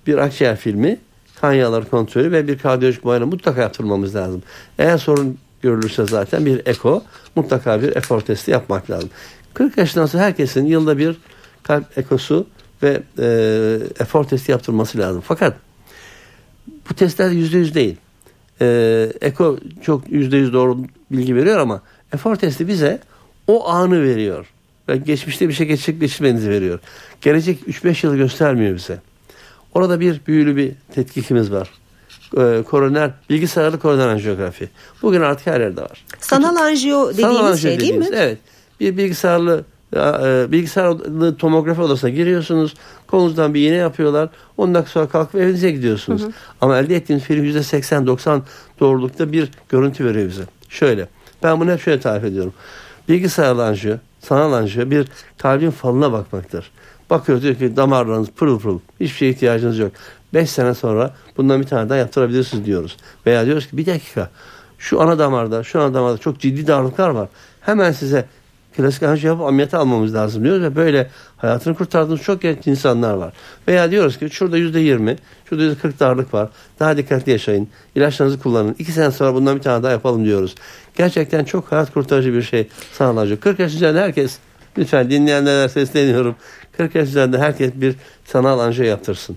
bir 0.07 0.19
akciğer 0.19 0.57
filmi, 0.57 0.99
kan 1.41 1.53
yağları 1.53 1.89
kontrolü 1.89 2.33
ve 2.33 2.49
bir 2.49 2.59
kardiyolojik 2.59 3.05
muayene 3.05 3.25
mutlaka 3.25 3.61
yaptırmamız 3.61 4.15
lazım. 4.15 4.43
Eğer 4.79 4.99
sorun 4.99 5.39
görülürse 5.63 6.07
zaten 6.07 6.47
bir 6.47 6.67
eko, 6.67 7.03
mutlaka 7.37 7.83
bir 7.83 7.97
efor 7.97 8.21
testi 8.21 8.51
yapmak 8.51 8.91
lazım. 8.91 9.11
40 9.55 9.79
yaşından 9.79 10.07
sonra 10.07 10.23
herkesin 10.23 10.67
yılda 10.67 10.99
bir 10.99 11.17
kalp 11.63 11.99
ekosu 11.99 12.47
ve 12.83 13.03
e, 13.19 13.27
efor 14.01 14.25
testi 14.25 14.53
yaptırması 14.53 14.99
lazım. 14.99 15.23
Fakat 15.27 15.57
bu 16.91 16.95
testler 16.95 17.31
yüzde 17.31 17.59
yüz 17.59 17.75
değil. 17.75 17.97
E, 18.61 19.09
eko 19.21 19.59
çok 19.83 20.13
yüzde 20.13 20.37
yüz 20.37 20.53
doğru 20.53 20.79
bilgi 21.11 21.37
veriyor 21.37 21.59
ama 21.59 21.83
efor 22.13 22.37
testi 22.37 22.69
bize 22.69 23.01
o 23.47 23.69
anı 23.69 24.03
veriyor. 24.03 24.47
Ve 24.89 24.97
geçmişte 24.97 25.49
bir 25.49 25.53
şey 25.53 25.67
gerçekleştirmenizi 25.67 26.51
veriyor. 26.51 26.81
Gelecek 27.21 27.61
3-5 27.69 28.07
yıl 28.07 28.17
göstermiyor 28.17 28.77
bize. 28.77 28.99
Orada 29.75 30.01
bir 30.01 30.21
büyülü 30.27 30.57
bir 30.57 30.73
tetkikimiz 30.95 31.53
var. 31.53 31.71
Ee, 32.37 32.63
koroner, 32.63 33.11
bilgisayarlı 33.31 33.79
koroner 33.79 34.09
anjiyografi. 34.09 34.69
Bugün 35.03 35.21
artık 35.21 35.47
her 35.47 35.61
yerde 35.61 35.81
var. 35.81 36.05
Sanal 36.21 36.57
anjiyo 36.57 37.13
dediğimiz 37.13 37.37
Sanal 37.37 37.57
şey 37.57 37.81
değil 37.81 37.95
mi? 37.95 38.09
Evet. 38.13 38.39
Bir 38.81 38.97
bilgisayarlı 38.97 39.65
e, 39.97 40.53
bilgisayarlı 40.53 41.37
tomografi 41.37 41.81
odasına 41.81 42.11
giriyorsunuz. 42.11 42.75
Kolunuzdan 43.07 43.55
bir 43.55 43.69
iğne 43.69 43.77
yapıyorlar. 43.77 44.29
10 44.57 44.75
dakika 44.75 44.91
sonra 44.91 45.09
kalkıp 45.09 45.35
evinize 45.35 45.71
gidiyorsunuz. 45.71 46.23
Hı 46.23 46.27
hı. 46.27 46.33
Ama 46.61 46.79
elde 46.79 46.97
ettiğiniz 46.97 47.25
film 47.25 47.45
%80-90 47.45 48.41
doğrulukta 48.81 49.33
bir 49.33 49.51
görüntü 49.69 50.05
veriyor 50.05 50.29
bize. 50.29 50.43
Şöyle. 50.69 51.09
Ben 51.43 51.61
bunu 51.61 51.73
hep 51.73 51.81
şöyle 51.81 52.01
tarif 52.01 52.25
ediyorum. 52.25 52.53
Bilgisayarlı 53.09 53.65
anjiyo, 53.65 53.97
sanal 54.21 54.53
anjiyo 54.53 54.91
bir 54.91 55.09
kalbin 55.39 55.71
falına 55.71 56.13
bakmaktır. 56.13 56.71
Bakıyor 57.11 57.43
diyor 57.43 57.55
ki 57.55 57.77
damarlarınız 57.77 58.31
pırıl 58.31 58.61
pırıl. 58.61 58.79
Hiçbir 59.01 59.17
şeye 59.17 59.31
ihtiyacınız 59.31 59.79
yok. 59.79 59.93
5 60.35 60.51
sene 60.51 60.75
sonra 60.75 61.15
bundan 61.37 61.61
bir 61.61 61.67
tane 61.67 61.89
daha 61.89 61.99
yaptırabilirsiniz 61.99 62.65
diyoruz. 62.65 62.97
Veya 63.27 63.47
diyoruz 63.47 63.67
ki 63.67 63.77
bir 63.77 63.87
dakika 63.87 64.31
şu 64.79 65.01
ana 65.01 65.19
damarda, 65.19 65.63
şu 65.63 65.81
ana 65.81 65.95
damarda 65.95 66.19
çok 66.19 66.41
ciddi 66.41 66.67
darlıklar 66.67 67.09
var. 67.09 67.29
Hemen 67.61 67.93
size 67.93 68.25
klasik 68.77 69.03
anjiyo 69.03 69.33
yapıp 69.33 69.47
ameliyata 69.47 69.79
almamız 69.79 70.15
lazım 70.15 70.45
diyoruz 70.45 70.63
ve 70.63 70.77
böyle 70.77 71.11
hayatını 71.37 71.75
kurtardığımız 71.75 72.23
çok 72.23 72.43
genç 72.43 72.67
insanlar 72.67 73.15
var. 73.15 73.33
Veya 73.69 73.91
diyoruz 73.91 74.19
ki 74.19 74.31
şurada 74.31 74.57
yüzde 74.57 74.81
yirmi, 74.81 75.17
şurada 75.49 75.65
yüzde 75.65 75.79
kırk 75.79 76.01
darlık 76.01 76.35
var. 76.35 76.49
Daha 76.81 76.97
dikkatli 76.97 77.33
yaşayın. 77.33 77.69
İlaçlarınızı 77.95 78.39
kullanın. 78.39 78.77
İki 78.79 78.93
sene 78.93 79.11
sonra 79.11 79.35
bundan 79.35 79.57
bir 79.57 79.63
tane 79.63 79.83
daha 79.83 79.93
yapalım 79.93 80.25
diyoruz. 80.25 80.55
Gerçekten 80.95 81.45
çok 81.45 81.73
hayat 81.73 81.93
kurtarıcı 81.93 82.35
bir 82.35 82.43
şey 82.43 82.69
sağlanacak. 82.93 83.41
40 83.41 83.59
yaş 83.59 83.75
üzerinde 83.75 84.01
herkes 84.01 84.39
lütfen 84.79 85.11
dinleyenlere 85.11 85.69
sesleniyorum. 85.69 86.37
40 86.77 86.95
yaş 86.95 87.09
üzerinde 87.09 87.39
herkes 87.39 87.71
bir 87.75 87.97
sanal 88.25 88.59
anjiyo 88.59 88.87
yaptırsın. 88.89 89.37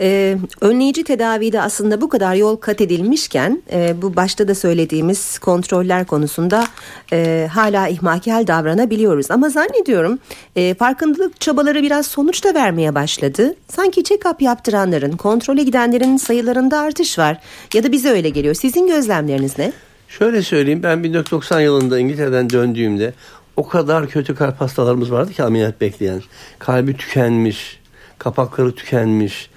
Ee, 0.00 0.36
önleyici 0.60 1.04
tedavide 1.04 1.60
aslında 1.60 2.00
bu 2.00 2.08
kadar 2.08 2.34
yol 2.34 2.56
kat 2.56 2.80
edilmişken 2.80 3.62
e, 3.72 4.02
bu 4.02 4.16
başta 4.16 4.48
da 4.48 4.54
söylediğimiz 4.54 5.38
kontroller 5.38 6.06
konusunda 6.06 6.64
e, 7.12 7.48
hala 7.52 7.88
ihmalkar 7.88 8.46
davranabiliyoruz. 8.46 9.30
Ama 9.30 9.48
zannediyorum 9.48 10.18
e, 10.56 10.74
farkındalık 10.74 11.40
çabaları 11.40 11.82
biraz 11.82 12.06
sonuç 12.06 12.44
da 12.44 12.54
vermeye 12.54 12.94
başladı. 12.94 13.54
Sanki 13.68 14.00
check-up 14.00 14.44
yaptıranların, 14.44 15.12
kontrole 15.16 15.62
gidenlerin 15.62 16.16
sayılarında 16.16 16.78
artış 16.78 17.18
var. 17.18 17.38
Ya 17.74 17.84
da 17.84 17.92
bize 17.92 18.10
öyle 18.10 18.28
geliyor. 18.28 18.54
Sizin 18.54 18.86
gözlemleriniz 18.86 19.58
ne? 19.58 19.72
Şöyle 20.08 20.42
söyleyeyim 20.42 20.82
ben 20.82 21.04
1990 21.04 21.60
yılında 21.60 21.98
İngiltere'den 21.98 22.50
döndüğümde 22.50 23.12
o 23.56 23.68
kadar 23.68 24.08
kötü 24.08 24.34
kalp 24.34 24.60
hastalarımız 24.60 25.12
vardı 25.12 25.32
ki 25.32 25.42
ameliyat 25.42 25.80
bekleyen. 25.80 26.22
Kalbi 26.58 26.96
tükenmiş, 26.96 27.80
kapakları 28.18 28.74
tükenmiş, 28.74 29.50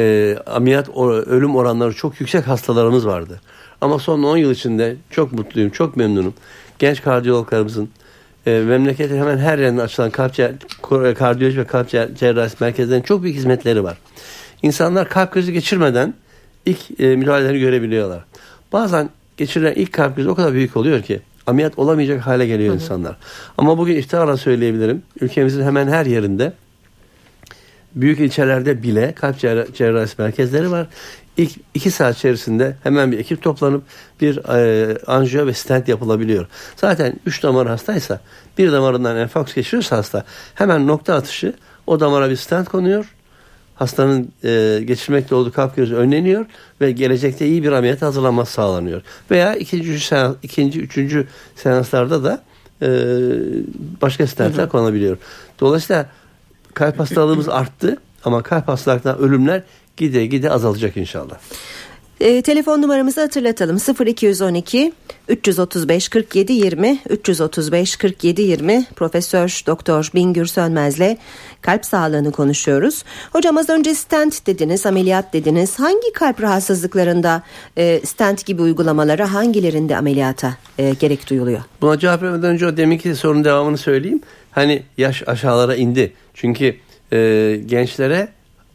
e, 0.00 0.36
ameliyat 0.46 0.88
ölüm 1.26 1.56
oranları 1.56 1.92
çok 1.92 2.20
yüksek 2.20 2.48
hastalarımız 2.48 3.06
vardı. 3.06 3.40
Ama 3.80 3.98
son 3.98 4.22
10 4.22 4.36
yıl 4.36 4.50
içinde 4.50 4.96
çok 5.10 5.32
mutluyum, 5.32 5.70
çok 5.70 5.96
memnunum. 5.96 6.34
Genç 6.78 7.02
kardiyologlarımızın 7.02 7.90
e, 8.46 8.50
memleketin 8.50 9.18
hemen 9.18 9.38
her 9.38 9.58
yerinde 9.58 9.82
açılan 9.82 10.10
kalp 10.10 10.36
kardiyoloji 11.18 11.58
ve 11.58 11.64
kalp 11.64 11.88
cerrahisi 11.90 12.56
merkezlerinin 12.60 13.04
çok 13.04 13.22
büyük 13.22 13.36
hizmetleri 13.36 13.84
var. 13.84 13.98
İnsanlar 14.62 15.08
kalp 15.08 15.32
krizi 15.32 15.52
geçirmeden 15.52 16.14
ilk 16.66 17.00
e, 17.00 17.16
müdahaleleri 17.16 17.60
görebiliyorlar. 17.60 18.24
Bazen 18.72 19.10
geçirilen 19.36 19.72
ilk 19.72 19.92
kalp 19.92 20.16
krizi 20.16 20.30
o 20.30 20.34
kadar 20.34 20.52
büyük 20.52 20.76
oluyor 20.76 21.02
ki 21.02 21.20
ameliyat 21.46 21.78
olamayacak 21.78 22.26
hale 22.26 22.46
geliyor 22.46 22.68
hı 22.68 22.78
hı. 22.78 22.82
insanlar. 22.82 23.16
Ama 23.58 23.78
bugün 23.78 23.96
iftiharla 23.96 24.36
söyleyebilirim. 24.36 25.02
Ülkemizin 25.20 25.62
hemen 25.62 25.88
her 25.88 26.06
yerinde 26.06 26.52
büyük 27.94 28.20
ilçelerde 28.20 28.82
bile 28.82 29.12
kalp 29.12 29.38
cerrahisi 29.74 30.14
merkezleri 30.18 30.70
var. 30.70 30.86
İlk 31.36 31.52
iki 31.74 31.90
saat 31.90 32.16
içerisinde 32.16 32.76
hemen 32.82 33.12
bir 33.12 33.18
ekip 33.18 33.42
toplanıp 33.42 33.82
bir 34.20 34.36
e, 34.36 34.98
anjiyo 35.06 35.46
ve 35.46 35.54
stent 35.54 35.88
yapılabiliyor. 35.88 36.46
Zaten 36.76 37.14
üç 37.26 37.42
damar 37.42 37.68
hastaysa 37.68 38.20
bir 38.58 38.72
damarından 38.72 39.16
enfarks 39.16 39.54
geçiriyorsa 39.54 39.96
hasta 39.96 40.24
hemen 40.54 40.86
nokta 40.86 41.14
atışı 41.14 41.54
o 41.86 42.00
damara 42.00 42.30
bir 42.30 42.36
stent 42.36 42.68
konuyor. 42.68 43.14
Hastanın 43.74 44.32
e, 44.44 44.80
geçirmekte 44.84 45.34
olduğu 45.34 45.52
kalp 45.52 45.74
krizi 45.74 45.94
önleniyor 45.94 46.46
ve 46.80 46.92
gelecekte 46.92 47.46
iyi 47.46 47.62
bir 47.62 47.72
ameliyat 47.72 48.02
hazırlanması 48.02 48.52
sağlanıyor. 48.52 49.02
Veya 49.30 49.54
ikinci, 49.54 49.82
üçüncü, 49.82 50.04
seans, 50.04 50.36
ikinci, 50.42 50.80
üçüncü 50.80 51.26
seanslarda 51.56 52.24
da 52.24 52.42
e, 52.82 52.88
başka 54.02 54.26
stentler 54.26 54.68
konulabiliyor. 54.68 55.16
Dolayısıyla 55.60 56.06
kalp 56.74 56.98
hastalığımız 56.98 57.48
arttı 57.48 57.96
ama 58.24 58.42
kalp 58.42 58.68
hastalıktan 58.68 59.18
ölümler 59.18 59.62
gide 59.96 60.26
gide 60.26 60.50
azalacak 60.50 60.96
inşallah. 60.96 61.38
E, 62.20 62.42
telefon 62.42 62.82
numaramızı 62.82 63.20
hatırlatalım 63.20 63.78
0212 64.06 64.92
335 65.28 66.08
47 66.08 66.52
20 66.52 66.98
335 67.08 67.96
47 67.96 68.42
20 68.42 68.86
Profesör 68.96 69.62
Doktor 69.66 70.10
Bingür 70.14 70.46
Sönmez'le 70.46 71.16
kalp 71.62 71.84
sağlığını 71.84 72.32
konuşuyoruz. 72.32 73.04
Hocam 73.32 73.56
az 73.56 73.70
önce 73.70 73.94
stent 73.94 74.46
dediniz, 74.46 74.86
ameliyat 74.86 75.32
dediniz. 75.32 75.78
Hangi 75.78 76.12
kalp 76.14 76.42
rahatsızlıklarında 76.42 77.42
e, 77.76 78.00
stent 78.04 78.46
gibi 78.46 78.62
uygulamalara 78.62 79.32
hangilerinde 79.32 79.96
ameliyata 79.96 80.56
e, 80.78 80.94
gerek 81.00 81.30
duyuluyor? 81.30 81.60
Buna 81.80 81.98
cevap 81.98 82.22
vermeden 82.22 82.50
önce 82.50 82.66
o 82.66 82.76
deminki 82.76 83.14
sorunun 83.14 83.44
devamını 83.44 83.78
söyleyeyim. 83.78 84.20
Hani 84.50 84.82
yaş 84.98 85.28
aşağılara 85.28 85.74
indi. 85.76 86.12
Çünkü 86.34 86.76
e, 87.12 87.60
gençlere 87.66 88.28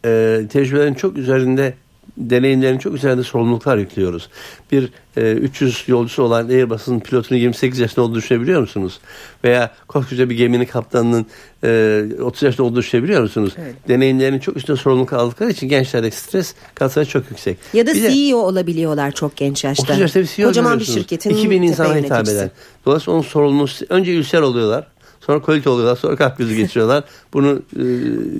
e, 0.05 0.41
tecrübelerin 0.49 0.93
çok 0.93 1.17
üzerinde 1.17 1.73
deneyimlerin 2.17 2.77
çok 2.77 2.93
üzerinde 2.93 3.23
sorumluluklar 3.23 3.77
yüklüyoruz. 3.77 4.29
Bir 4.71 4.89
e, 5.17 5.31
300 5.31 5.83
yolcusu 5.87 6.23
olan 6.23 6.49
Airbus'un 6.49 6.99
pilotunun 6.99 7.39
28 7.39 7.79
yaşında 7.79 8.01
olduğunu 8.01 8.15
düşünebiliyor 8.15 8.61
musunuz? 8.61 8.99
Veya 9.43 9.71
koskoca 9.87 10.29
bir 10.29 10.35
geminin 10.35 10.65
kaptanının 10.65 11.25
e, 11.63 12.03
30 12.21 12.43
yaşında 12.43 12.63
olduğunu 12.63 12.79
düşünebiliyor 12.79 13.21
musunuz? 13.21 13.53
Evet. 13.57 13.75
Deneyimlerin 13.87 14.39
çok 14.39 14.57
üstüne 14.57 14.77
sorumluluk 14.77 15.13
aldıkları 15.13 15.51
için 15.51 15.69
gençlerdeki 15.69 16.15
stres 16.15 16.55
katları 16.75 17.05
çok 17.05 17.29
yüksek. 17.29 17.57
Ya 17.73 17.87
da 17.87 17.93
bir 17.93 18.09
CEO 18.09 18.29
de, 18.29 18.35
olabiliyorlar 18.35 19.11
çok 19.11 19.35
genç 19.35 19.63
yaşta. 19.63 19.83
30 19.83 19.99
yaşta 19.99 20.19
bir 20.19 20.27
CEO 20.35 20.47
Kocaman 20.47 20.79
bir 20.79 20.85
şirketin 20.85 21.29
2000 21.29 21.61
insana 21.61 21.95
hitap 21.95 22.27
eden. 22.27 22.51
Dolayısıyla 22.85 23.15
onun 23.15 23.23
sorumluluğu 23.23 23.67
önce 23.89 24.11
ülser 24.11 24.41
oluyorlar. 24.41 24.87
Sonra 25.21 25.41
kolit 25.41 25.67
oluyorlar. 25.67 25.95
Sonra 25.95 26.15
kalp 26.15 26.37
krizi 26.37 26.55
geçiriyorlar. 26.55 27.03
Bunu 27.33 27.61
e, 27.79 27.83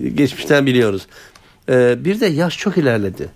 geçmişten 0.09 0.65
biliyoruz. 0.65 1.07
E, 1.69 2.05
bir 2.05 2.19
de 2.19 2.25
yaş 2.25 2.57
çok 2.57 2.77
ilerledi. 2.77 3.29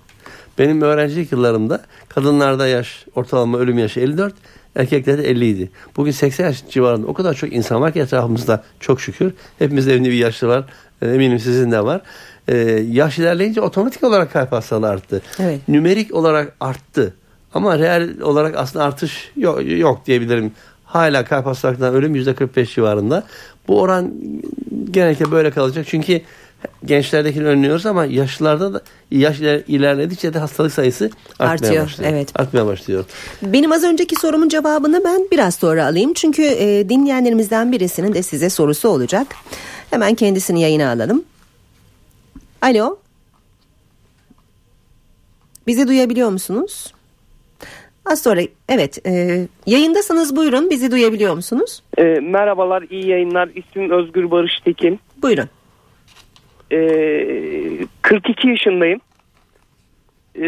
Benim 0.58 0.82
öğrencilik 0.82 1.32
yıllarımda 1.32 1.82
kadınlarda 2.10 2.68
yaş 2.68 3.06
ortalama 3.16 3.58
ölüm 3.58 3.78
yaşı 3.78 4.00
54, 4.00 4.34
erkeklerde 4.76 5.30
50 5.30 5.46
idi. 5.46 5.70
Bugün 5.98 6.12
80 6.12 6.46
yaş 6.46 6.64
civarında 6.70 7.08
o 7.08 7.14
kadar 7.14 7.34
çok 7.34 7.54
insan 7.54 7.82
var 7.82 7.94
ki 7.94 8.00
etrafımızda 8.00 8.64
çok 8.80 9.02
şükür. 9.02 9.34
Hepimizde 9.60 9.94
evinde 9.94 10.10
bir 10.10 10.14
yaşlı 10.14 10.48
var. 10.48 10.66
E, 11.02 11.08
eminim 11.08 11.40
sizin 11.40 11.72
de 11.72 11.86
var. 11.86 12.02
Ee, 12.50 12.56
yaş 12.92 13.20
ilerleyince 13.20 13.62
otomatik 13.62 14.04
olarak 14.04 14.34
kalp 14.34 14.52
hastalığı 14.52 14.90
arttı. 14.90 15.22
Evet. 15.40 15.68
Nümerik 15.68 16.14
olarak 16.14 16.56
arttı. 16.60 17.14
Ama 17.54 17.80
reel 17.80 18.22
olarak 18.22 18.58
aslında 18.58 18.86
artış 18.86 19.32
yok, 19.36 19.60
yok 19.66 20.06
diyebilirim. 20.06 20.52
Hala 20.90 21.26
kalp 21.26 21.46
hastalıklarından 21.46 21.94
ölüm 21.94 22.16
%45 22.16 22.76
civarında. 22.76 23.24
Bu 23.68 23.82
oran 23.82 24.14
genellikle 24.92 25.32
böyle 25.32 25.52
kalacak. 25.52 25.86
Çünkü 25.90 26.22
gençlerdekini 26.86 27.46
önlüyoruz 27.46 27.86
ama 27.86 28.06
yaşlılarda 28.06 28.74
da 28.74 28.82
yaş 29.12 29.40
ilerledikçe 29.40 30.34
de 30.34 30.40
hastalık 30.40 30.74
sayısı 30.74 31.10
artmaya 31.40 31.54
Artıyor, 31.54 31.86
başlıyor. 31.86 32.12
Evet. 32.14 32.40
Artmaya 32.40 32.66
başlıyor. 32.66 33.06
Benim 33.42 33.72
az 33.72 33.84
önceki 33.84 34.16
sorumun 34.16 34.50
cevabını 34.50 35.02
ben 35.06 35.28
biraz 35.32 35.56
sonra 35.56 35.86
alayım. 35.86 36.14
Çünkü 36.14 36.44
e, 36.44 36.90
dinleyenlerimizden 36.90 37.72
birisinin 37.72 38.14
de 38.14 38.24
size 38.24 38.50
sorusu 38.50 38.90
olacak. 38.90 39.28
Hemen 39.90 40.16
kendisini 40.16 40.62
yayına 40.62 40.92
alalım. 40.92 41.24
Alo. 42.62 42.98
Bizi 45.68 45.88
duyabiliyor 45.88 46.30
musunuz? 46.30 46.94
Az 48.10 48.24
sonra 48.24 48.42
evet 48.70 49.08
e, 49.08 49.12
yayındasınız 49.66 50.36
buyurun 50.36 50.70
bizi 50.70 50.92
duyabiliyor 50.92 51.36
musunuz? 51.36 51.84
E, 51.98 52.04
merhabalar 52.04 52.84
iyi 52.90 53.08
yayınlar 53.08 53.50
İsmim 53.56 53.92
Özgür 53.92 54.32
Barış 54.32 54.60
Tekin. 54.66 55.00
Buyurun. 55.22 55.50
E, 56.72 56.78
42 58.02 58.48
yaşındayım. 58.48 59.00
E, 60.36 60.46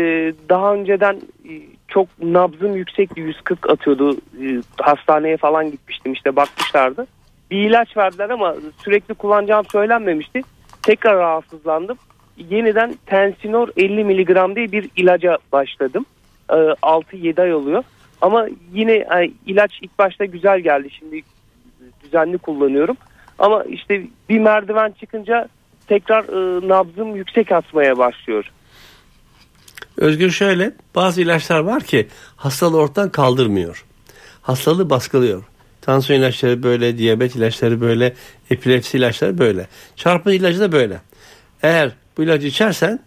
daha 0.50 0.74
önceden 0.74 1.15
e, 1.50 1.51
çok 1.88 2.08
nabzım 2.24 2.75
yüksekti 2.75 3.22
140 3.22 3.70
atıyordu 3.70 4.13
e, 4.13 4.62
hastaneye 4.82 5.38
falan 5.38 5.72
gitmiştim 5.72 6.13
işte 6.13 6.36
bakmışlardı. 6.36 7.08
Bir 7.51 7.70
ilaç 7.70 7.98
verdiler 7.98 8.30
ama 8.30 8.56
sürekli 8.84 9.13
kullanacağım 9.13 9.65
söylenmemişti. 9.72 10.41
Tekrar 10.84 11.18
rahatsızlandım. 11.18 11.98
Yeniden 12.38 12.96
Tensinor 13.06 13.70
50 13.77 14.03
miligram 14.03 14.56
diye 14.56 14.72
bir 14.72 14.89
ilaca 14.96 15.38
başladım. 15.51 16.06
6-7 16.51 17.39
e, 17.39 17.43
ay 17.43 17.53
oluyor. 17.53 17.84
Ama 18.22 18.48
yine 18.74 19.05
yani 19.12 19.34
ilaç 19.46 19.72
ilk 19.81 20.00
başta 20.00 20.25
güzel 20.25 20.60
geldi. 20.60 20.89
Şimdi 21.00 21.22
düzenli 22.03 22.38
kullanıyorum. 22.38 22.98
Ama 23.39 23.63
işte 23.63 24.03
bir 24.29 24.39
merdiven 24.39 24.91
çıkınca 25.00 25.48
tekrar 25.88 26.24
e, 26.24 26.67
nabzım 26.67 27.15
yüksek 27.15 27.51
atmaya 27.51 27.98
başlıyor. 27.98 28.51
Özgür 29.98 30.31
şöyle 30.31 30.72
bazı 30.96 31.22
ilaçlar 31.22 31.60
var 31.60 31.84
ki 31.84 32.08
hastalığı 32.36 32.77
ortadan 32.77 33.10
kaldırmıyor. 33.10 33.86
Hastalığı 34.41 34.89
baskılıyor. 34.89 35.43
Tansiyon 35.81 36.20
ilaçları 36.20 36.63
böyle, 36.63 36.98
diyabet 36.98 37.36
ilaçları 37.36 37.81
böyle, 37.81 38.13
epilepsi 38.50 38.98
ilaçları 38.98 39.38
böyle. 39.38 39.67
Çarpı 39.96 40.34
ilacı 40.34 40.60
da 40.60 40.72
böyle. 40.72 41.01
Eğer 41.63 41.91
bu 42.17 42.24
ilacı 42.24 42.48
içersen 42.48 43.00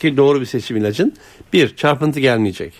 ki 0.00 0.16
doğru 0.16 0.40
bir 0.40 0.46
seçim 0.46 0.76
ilacın. 0.76 1.14
Bir, 1.52 1.76
çarpıntı 1.76 2.20
gelmeyecek. 2.20 2.72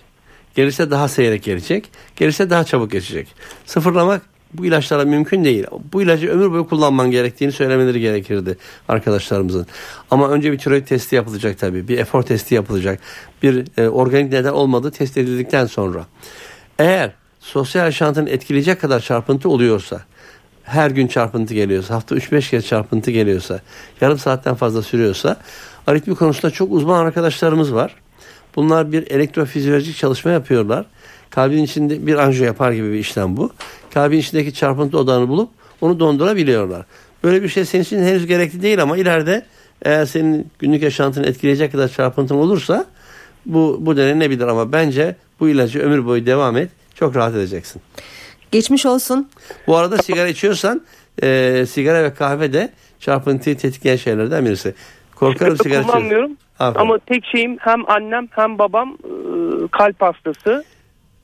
Gelirse 0.54 0.90
daha 0.90 1.08
seyrek 1.08 1.42
gelecek. 1.42 1.90
Gelirse 2.16 2.50
daha 2.50 2.64
çabuk 2.64 2.90
geçecek. 2.90 3.28
Sıfırlamak 3.66 4.22
bu 4.54 4.66
ilaçlara 4.66 5.04
mümkün 5.04 5.44
değil. 5.44 5.66
Bu 5.92 6.02
ilacı 6.02 6.28
ömür 6.28 6.50
boyu 6.50 6.68
kullanman 6.68 7.10
gerektiğini 7.10 7.52
söylemeleri 7.52 8.00
gerekirdi 8.00 8.56
arkadaşlarımızın. 8.88 9.66
Ama 10.10 10.30
önce 10.30 10.52
bir 10.52 10.58
tiroid 10.58 10.86
testi 10.86 11.16
yapılacak 11.16 11.58
tabii. 11.58 11.88
Bir 11.88 11.98
efor 11.98 12.22
testi 12.22 12.54
yapılacak. 12.54 13.00
Bir 13.42 13.64
e, 13.76 13.88
organik 13.88 14.32
neden 14.32 14.52
olmadığı 14.52 14.90
test 14.90 15.16
edildikten 15.16 15.66
sonra. 15.66 16.06
Eğer 16.78 17.12
sosyal 17.40 17.84
yaşantını 17.84 18.30
etkileyecek 18.30 18.80
kadar 18.80 19.00
çarpıntı 19.00 19.48
oluyorsa 19.48 20.00
her 20.64 20.90
gün 20.90 21.06
çarpıntı 21.06 21.54
geliyorsa, 21.54 21.94
hafta 21.94 22.16
3-5 22.16 22.50
kez 22.50 22.66
çarpıntı 22.66 23.10
geliyorsa, 23.10 23.60
yarım 24.00 24.18
saatten 24.18 24.54
fazla 24.54 24.82
sürüyorsa 24.82 25.36
aritmi 25.90 26.14
konusunda 26.14 26.50
çok 26.50 26.72
uzman 26.72 27.04
arkadaşlarımız 27.04 27.74
var. 27.74 27.94
Bunlar 28.56 28.92
bir 28.92 29.10
elektrofizyolojik 29.10 29.96
çalışma 29.96 30.30
yapıyorlar. 30.30 30.86
Kalbin 31.30 31.64
içinde 31.64 32.06
bir 32.06 32.14
anjiyo 32.14 32.46
yapar 32.46 32.72
gibi 32.72 32.92
bir 32.92 32.98
işlem 32.98 33.36
bu. 33.36 33.50
Kalbin 33.94 34.18
içindeki 34.18 34.54
çarpıntı 34.54 34.98
odağını 34.98 35.28
bulup 35.28 35.50
onu 35.80 36.00
dondurabiliyorlar. 36.00 36.86
Böyle 37.24 37.42
bir 37.42 37.48
şey 37.48 37.64
senin 37.64 37.82
için 37.82 38.02
henüz 38.02 38.26
gerekli 38.26 38.62
değil 38.62 38.82
ama 38.82 38.96
ileride 38.96 39.46
eğer 39.82 40.06
senin 40.06 40.50
günlük 40.58 40.82
yaşantını 40.82 41.26
etkileyecek 41.26 41.72
kadar 41.72 41.88
çarpıntın 41.88 42.34
olursa 42.34 42.86
bu, 43.46 43.78
bu 43.80 43.96
denenebilir 43.96 44.46
ama 44.46 44.72
bence 44.72 45.16
bu 45.40 45.48
ilacı 45.48 45.78
ömür 45.78 46.06
boyu 46.06 46.26
devam 46.26 46.56
et. 46.56 46.70
Çok 46.94 47.16
rahat 47.16 47.34
edeceksin. 47.34 47.82
Geçmiş 48.50 48.86
olsun. 48.86 49.28
Bu 49.66 49.76
arada 49.76 49.98
sigara 50.02 50.28
içiyorsan 50.28 50.82
e, 51.22 51.64
sigara 51.70 52.04
ve 52.04 52.14
kahve 52.14 52.52
de 52.52 52.72
çarpıntıyı 53.00 53.58
tetikleyen 53.58 53.96
şeylerden 53.96 54.46
birisi. 54.46 54.74
Korkarım 55.20 55.56
Sıkıntı 55.56 55.62
sigara 55.62 55.82
kullanmıyorum. 55.86 56.30
Aferin. 56.58 56.80
Ama 56.84 56.98
tek 56.98 57.24
şeyim 57.24 57.56
hem 57.60 57.90
annem 57.90 58.28
hem 58.30 58.58
babam 58.58 58.88
e, 59.04 59.12
kalp 59.70 60.02
hastası. 60.02 60.64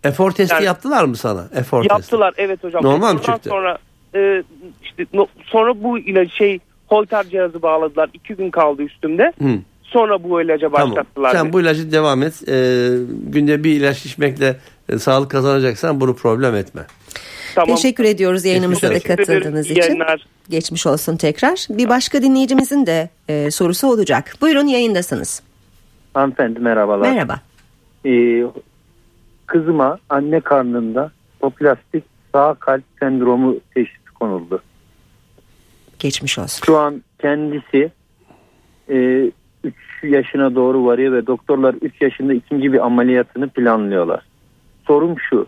Efor 0.04 0.30
testi 0.30 0.54
Yani- 0.54 0.64
yaptılar 0.64 1.04
mı 1.04 1.16
sana? 1.16 1.48
Efor 1.54 1.82
testi. 1.82 1.92
Yaptılar 1.94 2.34
evet 2.36 2.64
hocam. 2.64 2.82
Normal 2.84 3.14
mi 3.14 3.22
çıktı? 3.22 3.48
Sonra 3.48 3.78
e, 4.14 4.42
işte 4.82 5.06
no- 5.14 5.26
sonra 5.44 5.82
bu 5.82 5.98
ilacı 5.98 6.30
şey 6.34 6.58
holter 6.86 7.24
cihazı 7.28 7.62
bağladılar. 7.62 8.10
İki 8.14 8.34
gün 8.34 8.50
kaldı 8.50 8.82
üstümde. 8.82 9.32
Hı. 9.42 9.48
Sonra 9.82 10.22
bu 10.22 10.42
ilaca 10.42 10.70
Tamam. 10.70 10.90
başlattılar. 10.90 11.32
Sen 11.32 11.44
beni. 11.44 11.52
bu 11.52 11.60
ilacı 11.60 11.92
devam 11.92 12.22
et. 12.22 12.48
E, 12.48 12.54
günde 13.32 13.64
bir 13.64 13.70
ilaç 13.70 14.06
içmekle 14.06 14.56
e, 14.88 14.98
sağlık 14.98 15.30
kazanacaksan 15.30 16.00
bunu 16.00 16.16
problem 16.16 16.54
etme. 16.54 16.82
Tamam. 17.56 17.76
Teşekkür 17.76 18.04
ediyoruz 18.04 18.44
yayınımıza 18.44 18.90
da 18.90 19.00
katıldığınız 19.00 19.70
için. 19.70 19.82
yayınlar. 19.82 20.26
Geçmiş 20.50 20.86
olsun 20.86 21.16
tekrar. 21.16 21.66
Bir 21.70 21.88
başka 21.88 22.22
dinleyicimizin 22.22 22.86
de 22.86 23.10
e, 23.28 23.50
sorusu 23.50 23.88
olacak. 23.88 24.34
Buyurun 24.40 24.66
yayındasınız. 24.66 25.42
Hanımefendi 26.14 26.60
merhabalar. 26.60 27.10
Merhaba. 27.12 27.40
Ee, 28.06 28.44
kızıma 29.46 29.98
anne 30.08 30.40
karnında 30.40 31.10
toplastik 31.40 32.04
sağ 32.34 32.54
kalp 32.54 32.84
sendromu 33.00 33.56
teşhisi 33.74 34.10
konuldu. 34.14 34.62
Geçmiş 35.98 36.38
olsun. 36.38 36.64
Şu 36.66 36.78
an 36.78 37.02
kendisi 37.18 37.90
3 38.88 39.74
yaşına 40.02 40.54
doğru 40.54 40.86
varıyor 40.86 41.12
ve 41.12 41.26
doktorlar 41.26 41.74
3 41.74 42.02
yaşında 42.02 42.34
ikinci 42.34 42.72
bir 42.72 42.86
ameliyatını 42.86 43.48
planlıyorlar. 43.48 44.20
Sorum 44.86 45.16
şu, 45.30 45.46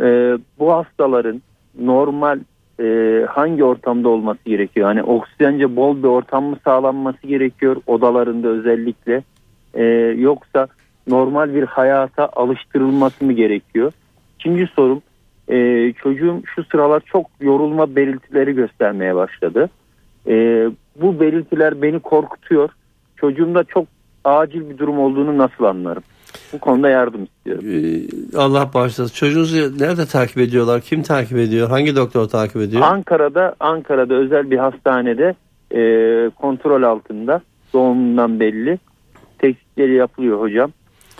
e, 0.00 0.38
bu 0.58 0.72
hastaların 0.72 1.42
normal 1.78 2.38
e, 2.80 3.24
hangi 3.28 3.64
ortamda 3.64 4.08
olması 4.08 4.44
gerekiyor? 4.44 4.86
Hani 4.86 5.02
oksijence 5.02 5.76
bol 5.76 5.96
bir 5.96 6.08
ortam 6.08 6.44
mı 6.44 6.56
sağlanması 6.64 7.26
gerekiyor 7.26 7.76
odalarında 7.86 8.48
özellikle? 8.48 9.22
E, 9.74 9.84
yoksa 10.18 10.68
normal 11.08 11.54
bir 11.54 11.62
hayata 11.62 12.28
alıştırılması 12.36 13.24
mı 13.24 13.32
gerekiyor? 13.32 13.92
İkinci 14.34 14.66
sorum, 14.66 15.02
e, 15.48 15.92
çocuğum 15.92 16.42
şu 16.54 16.64
sıralar 16.64 17.00
çok 17.00 17.26
yorulma 17.40 17.96
belirtileri 17.96 18.54
göstermeye 18.54 19.14
başladı. 19.14 19.70
E, 20.26 20.66
bu 21.00 21.20
belirtiler 21.20 21.82
beni 21.82 22.00
korkutuyor. 22.00 22.70
Çocuğumda 23.16 23.64
çok 23.64 23.86
acil 24.24 24.70
bir 24.70 24.78
durum 24.78 24.98
olduğunu 24.98 25.38
nasıl 25.38 25.64
anlarım? 25.64 26.02
Bu 26.52 26.58
konuda 26.58 26.88
yardım 26.88 27.24
istiyorum. 27.24 27.64
E, 27.68 28.38
Allah 28.38 28.70
bağışlasın. 28.74 29.14
Çocuğunuzu 29.14 29.56
nerede 29.78 30.06
takip 30.06 30.38
ediyorlar? 30.38 30.80
Kim 30.80 31.02
takip 31.02 31.38
ediyor? 31.38 31.68
Hangi 31.68 31.96
doktor 31.96 32.28
takip 32.28 32.56
ediyor? 32.56 32.82
Ankara'da 32.82 33.54
Ankara'da 33.60 34.14
özel 34.14 34.50
bir 34.50 34.58
hastanede 34.58 35.34
e, 35.74 35.80
kontrol 36.30 36.82
altında 36.82 37.40
doğumundan 37.72 38.40
belli. 38.40 38.78
Tetkikleri 39.38 39.94
yapılıyor 39.94 40.40
hocam. 40.40 40.72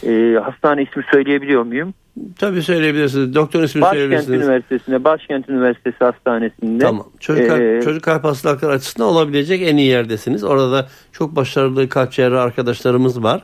E, 0.07 0.39
hastane 0.43 0.83
ismi 0.83 1.03
söyleyebiliyor 1.13 1.63
muyum? 1.63 1.95
Tabii 2.39 2.63
söyleyebilirsiniz. 2.63 3.35
Doktor 3.35 3.63
ismini 3.63 3.83
Başkent 3.83 4.01
söyleyebilirsiniz. 4.01 4.41
Üniversitesi'nde, 4.43 5.05
Başkent 5.05 5.49
Üniversitesi 5.49 5.97
Hastanesi'nde. 5.99 6.85
Tamam. 6.85 7.07
Çocuk, 7.21 7.49
kalp, 7.49 7.61
Ee, 7.61 7.81
çocuk 7.85 8.03
kalp 8.03 8.25
hastalıkları 8.25 8.73
açısından 8.73 9.09
olabilecek 9.09 9.63
en 9.63 9.77
iyi 9.77 9.89
yerdesiniz. 9.89 10.45
Orada 10.45 10.73
da 10.73 10.89
çok 11.13 11.37
başarılı 11.37 11.89
kalp 11.89 12.13
cerrahı 12.13 12.41
arkadaşlarımız 12.41 13.23
var. 13.23 13.43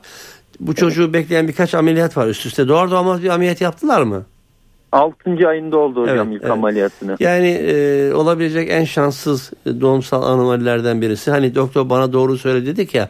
Bu 0.61 0.75
çocuğu 0.75 1.13
bekleyen 1.13 1.49
birkaç 1.49 1.75
ameliyat 1.75 2.17
var 2.17 2.27
üst 2.27 2.47
üste. 2.47 2.69
Doğar 2.69 2.91
doğmaz 2.91 3.23
bir 3.23 3.29
ameliyat 3.29 3.61
yaptılar 3.61 4.03
mı? 4.03 4.25
6. 4.93 5.49
ayında 5.49 5.79
oldu 5.79 6.03
hocam 6.03 6.19
Evet, 6.19 6.37
ilk 6.37 6.43
evet. 6.43 6.51
ameliyatını. 6.51 7.17
Yani 7.21 7.49
e, 7.49 8.13
olabilecek 8.15 8.71
en 8.71 8.85
şanssız 8.85 9.53
e, 9.67 9.81
doğumsal 9.81 10.23
anomalilerden 10.23 11.01
birisi. 11.01 11.31
Hani 11.31 11.55
doktor 11.55 11.91
bana 11.91 12.13
doğru 12.13 12.39
söyle 12.39 12.67
dedik 12.67 12.95
ya. 12.95 13.09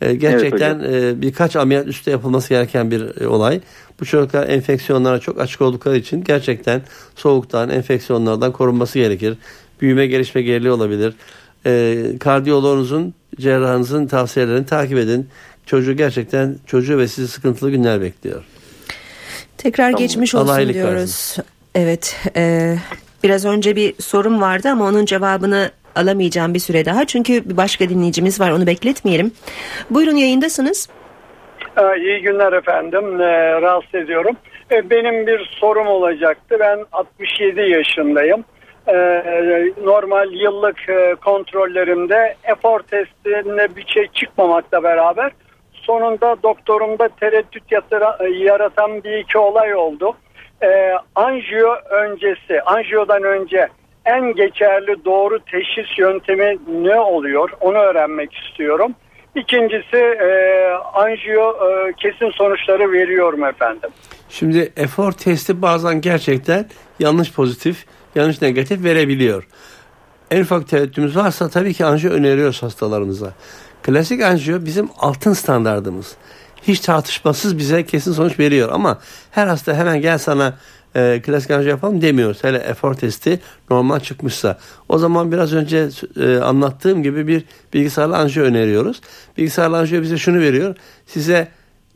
e, 0.00 0.14
gerçekten 0.14 0.80
e, 0.80 1.22
birkaç 1.22 1.56
ameliyat 1.56 1.88
üstte 1.88 2.10
yapılması 2.10 2.48
gereken 2.48 2.90
bir 2.90 3.20
e, 3.20 3.26
olay. 3.28 3.60
Bu 4.00 4.04
çocuklar 4.04 4.48
enfeksiyonlara 4.48 5.18
çok 5.18 5.40
açık 5.40 5.60
oldukları 5.60 5.96
için 5.96 6.24
gerçekten 6.24 6.82
soğuktan, 7.16 7.70
enfeksiyonlardan 7.70 8.52
korunması 8.52 8.98
gerekir. 8.98 9.36
Büyüme, 9.80 10.06
gelişme 10.06 10.42
geriliği 10.42 10.72
olabilir. 10.72 11.14
E, 11.66 11.96
kardiyoloğunuzun, 12.20 13.14
cerrahınızın 13.40 14.06
tavsiyelerini 14.06 14.66
takip 14.66 14.98
edin. 14.98 15.28
Çocuğu 15.66 15.96
gerçekten, 15.96 16.56
çocuğu 16.66 16.98
ve 16.98 17.08
sizi 17.08 17.28
sıkıntılı 17.28 17.70
günler 17.70 18.00
bekliyor. 18.00 18.44
Tekrar 19.58 19.90
geçmiş 19.90 20.34
olsun 20.34 20.58
iyilik 20.58 20.74
diyoruz. 20.74 20.92
versin. 20.92 21.44
Evet. 21.74 22.16
e, 22.36 22.74
biraz 23.24 23.44
önce 23.44 23.76
bir 23.76 23.94
sorum 24.02 24.40
vardı 24.40 24.68
ama 24.68 24.84
onun 24.84 25.04
cevabını 25.04 25.70
alamayacağım 25.96 26.54
bir 26.54 26.58
süre 26.58 26.84
daha. 26.84 27.04
Çünkü 27.06 27.48
bir 27.50 27.56
başka 27.56 27.88
dinleyicimiz 27.88 28.40
var 28.40 28.50
onu 28.50 28.66
bekletmeyelim. 28.66 29.32
Buyurun 29.90 30.16
yayındasınız. 30.16 30.88
Ee, 31.76 32.00
İyi 32.00 32.22
günler 32.22 32.52
efendim. 32.52 33.20
Ee, 33.20 33.60
rahatsız 33.60 33.94
ediyorum. 33.94 34.36
Ee, 34.72 34.90
benim 34.90 35.26
bir 35.26 35.56
sorum 35.60 35.86
olacaktı. 35.86 36.56
Ben 36.60 36.78
67 36.92 37.60
yaşındayım. 37.60 38.44
Ee, 38.88 38.94
normal 39.84 40.32
yıllık 40.32 40.88
e, 40.88 41.14
kontrollerimde 41.24 42.36
efor 42.44 42.80
testinde 42.80 43.76
bir 43.76 43.86
şey 43.86 44.06
çıkmamakla 44.14 44.82
beraber 44.82 45.32
sonunda 45.82 46.36
doktorumda 46.42 47.08
tereddüt 47.20 47.72
yatıra- 47.72 48.28
yaratan 48.44 49.04
bir 49.04 49.18
iki 49.18 49.38
olay 49.38 49.74
oldu. 49.74 50.12
Ee, 50.62 50.92
anjiyo 51.14 51.74
öncesi, 51.90 52.62
anjiyodan 52.62 53.22
önce 53.22 53.68
en 54.04 54.34
geçerli 54.34 55.04
doğru 55.04 55.38
teşhis 55.44 55.98
yöntemi 55.98 56.58
ne 56.68 57.00
oluyor? 57.00 57.50
Onu 57.60 57.78
öğrenmek 57.78 58.34
istiyorum. 58.34 58.94
İkincisi 59.34 59.96
e, 59.96 60.68
anjiyo 60.94 61.50
e, 61.50 61.92
kesin 61.92 62.30
sonuçları 62.30 62.92
veriyor 62.92 63.32
mu 63.32 63.48
efendim? 63.48 63.90
Şimdi 64.28 64.72
efor 64.76 65.12
testi 65.12 65.62
bazen 65.62 66.00
gerçekten 66.00 66.66
yanlış 66.98 67.32
pozitif, 67.32 67.84
yanlış 68.14 68.42
negatif 68.42 68.84
verebiliyor. 68.84 69.46
En 70.32 70.42
ufak 70.42 70.68
tereddütümüz 70.68 71.16
varsa 71.16 71.48
tabii 71.48 71.74
ki 71.74 71.84
anjiyo 71.84 72.12
öneriyoruz 72.12 72.62
hastalarımıza. 72.62 73.32
Klasik 73.82 74.22
anjiyo 74.22 74.64
bizim 74.64 74.88
altın 74.98 75.32
standardımız. 75.32 76.16
Hiç 76.62 76.80
tartışmasız 76.80 77.58
bize 77.58 77.86
kesin 77.86 78.12
sonuç 78.12 78.38
veriyor 78.38 78.68
ama 78.72 78.98
her 79.30 79.46
hasta 79.46 79.74
hemen 79.74 80.00
gel 80.00 80.18
sana 80.18 80.58
e, 80.96 81.22
klasik 81.24 81.50
anjiyo 81.50 81.70
yapalım 81.70 82.02
demiyoruz. 82.02 82.44
Hele 82.44 82.58
efor 82.58 82.94
testi 82.94 83.40
normal 83.70 84.00
çıkmışsa. 84.00 84.58
O 84.88 84.98
zaman 84.98 85.32
biraz 85.32 85.52
önce 85.52 85.88
e, 86.20 86.36
anlattığım 86.36 87.02
gibi 87.02 87.26
bir 87.26 87.44
bilgisayarlı 87.74 88.16
anjiyo 88.16 88.46
öneriyoruz. 88.46 89.00
Bilgisayarlı 89.38 89.78
anjiyo 89.78 90.02
bize 90.02 90.18
şunu 90.18 90.40
veriyor. 90.40 90.76
Size 91.06 91.48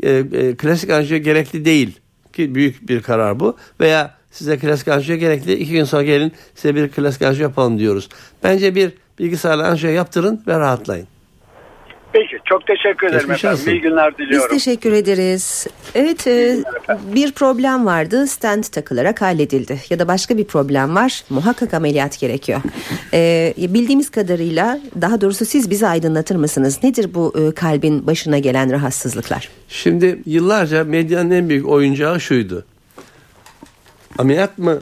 e, 0.02 0.10
e, 0.10 0.56
klasik 0.56 0.90
anjiyo 0.90 1.20
gerekli 1.20 1.64
değil 1.64 2.00
ki 2.32 2.54
büyük 2.54 2.88
bir 2.88 3.02
karar 3.02 3.40
bu 3.40 3.56
veya 3.80 4.14
size 4.30 4.58
klasik 4.58 4.88
anjiyo 4.88 5.18
gerekli 5.18 5.52
iki 5.54 5.72
gün 5.72 5.84
sonra 5.84 6.02
gelin 6.02 6.32
size 6.54 6.74
bir 6.74 6.88
klasik 6.88 7.22
anjiyo 7.22 7.48
yapalım 7.48 7.78
diyoruz. 7.78 8.08
Bence 8.44 8.74
bir 8.74 8.92
bilgisayarlı 9.18 9.66
anjiyo 9.66 9.92
yaptırın 9.92 10.42
ve 10.46 10.58
rahatlayın. 10.58 11.06
Peki 12.12 12.38
çok 12.44 12.66
teşekkür 12.66 13.06
ederim 13.06 13.18
Geçmiş 13.20 13.44
efendim. 13.44 13.60
olsun. 13.60 13.70
İyi 13.70 13.80
günler 13.80 14.12
Biz 14.18 14.26
diliyorum. 14.26 14.50
teşekkür 14.56 14.92
ederiz. 14.92 15.66
Evet 15.94 16.26
e, 16.26 16.56
bir 17.14 17.32
problem 17.32 17.86
vardı 17.86 18.26
stent 18.26 18.72
takılarak 18.72 19.22
halledildi 19.22 19.80
ya 19.90 19.98
da 19.98 20.08
başka 20.08 20.38
bir 20.38 20.44
problem 20.44 20.94
var 20.94 21.22
muhakkak 21.30 21.74
ameliyat 21.74 22.18
gerekiyor. 22.18 22.60
E, 23.12 23.54
bildiğimiz 23.58 24.10
kadarıyla 24.10 24.78
daha 25.00 25.20
doğrusu 25.20 25.44
siz 25.44 25.70
bizi 25.70 25.86
aydınlatır 25.86 26.36
mısınız? 26.36 26.78
Nedir 26.82 27.14
bu 27.14 27.34
e, 27.38 27.54
kalbin 27.54 28.06
başına 28.06 28.38
gelen 28.38 28.72
rahatsızlıklar? 28.72 29.48
Şimdi 29.68 30.18
yıllarca 30.26 30.84
medyanın 30.84 31.30
en 31.30 31.48
büyük 31.48 31.68
oyuncağı 31.68 32.20
şuydu. 32.20 32.64
Ameliyat 34.18 34.58
mı 34.58 34.78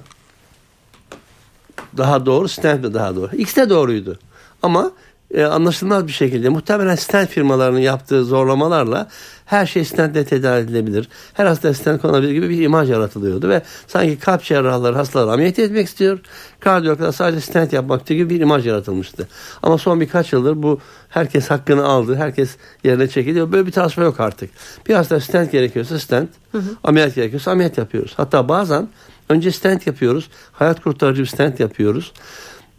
daha 1.97 2.27
doğru, 2.27 2.49
stent 2.49 2.85
mi 2.85 2.95
daha 2.95 3.17
doğru? 3.17 3.31
İkisi 3.37 3.57
de 3.57 3.71
doğruydu. 3.71 4.19
Ama 4.63 4.91
e, 5.35 5.45
anlaşılmaz 5.45 6.07
bir 6.07 6.13
şekilde 6.13 6.49
muhtemelen 6.49 6.95
stent 6.95 7.31
firmalarının 7.31 7.79
yaptığı 7.79 8.25
zorlamalarla 8.25 9.09
her 9.45 9.67
şey 9.67 9.85
stentle 9.85 10.25
tedavi 10.25 10.61
edilebilir. 10.61 11.09
Her 11.33 11.47
hasta 11.47 11.75
stent 11.75 12.03
konabilir 12.03 12.33
gibi 12.33 12.49
bir 12.49 12.63
imaj 12.63 12.91
yaratılıyordu 12.91 13.49
ve 13.49 13.63
sanki 13.87 14.19
kalp 14.19 14.43
cerrahları 14.43 14.97
hastaları 14.97 15.33
ameliyat 15.33 15.59
etmek 15.59 15.87
istiyor. 15.87 16.19
Kardiyologlar 16.61 17.13
sadece 17.13 17.41
stent 17.41 17.73
yapmak 17.73 18.07
gibi 18.07 18.31
bir 18.31 18.41
imaj 18.41 18.67
yaratılmıştı. 18.67 19.29
Ama 19.63 19.79
son 19.79 20.01
birkaç 20.01 20.33
yıldır 20.33 20.63
bu 20.63 20.81
herkes 21.09 21.51
hakkını 21.51 21.85
aldı. 21.85 22.17
Herkes 22.17 22.57
yerine 22.85 23.09
çekiliyor. 23.09 23.53
Böyle 23.53 23.67
bir 23.67 23.73
tartışma 23.73 24.05
yok 24.05 24.21
artık. 24.21 24.51
Bir 24.89 24.95
hasta 24.95 25.21
stent 25.21 25.53
gerekiyorsa 25.53 25.99
stent, 25.99 26.31
hı 26.53 26.59
hı. 26.59 26.63
ameliyat 26.85 27.15
gerekiyorsa 27.15 27.51
ameliyat 27.51 27.79
yapıyoruz. 27.79 28.13
Hatta 28.17 28.49
bazen 28.49 28.89
önce 29.29 29.53
stent 29.53 29.87
yapıyoruz. 29.87 30.29
Hayat 30.53 30.81
kurtarıcı 30.83 31.23
bir 31.23 31.27
stent 31.27 31.61
yapıyoruz. 31.61 32.13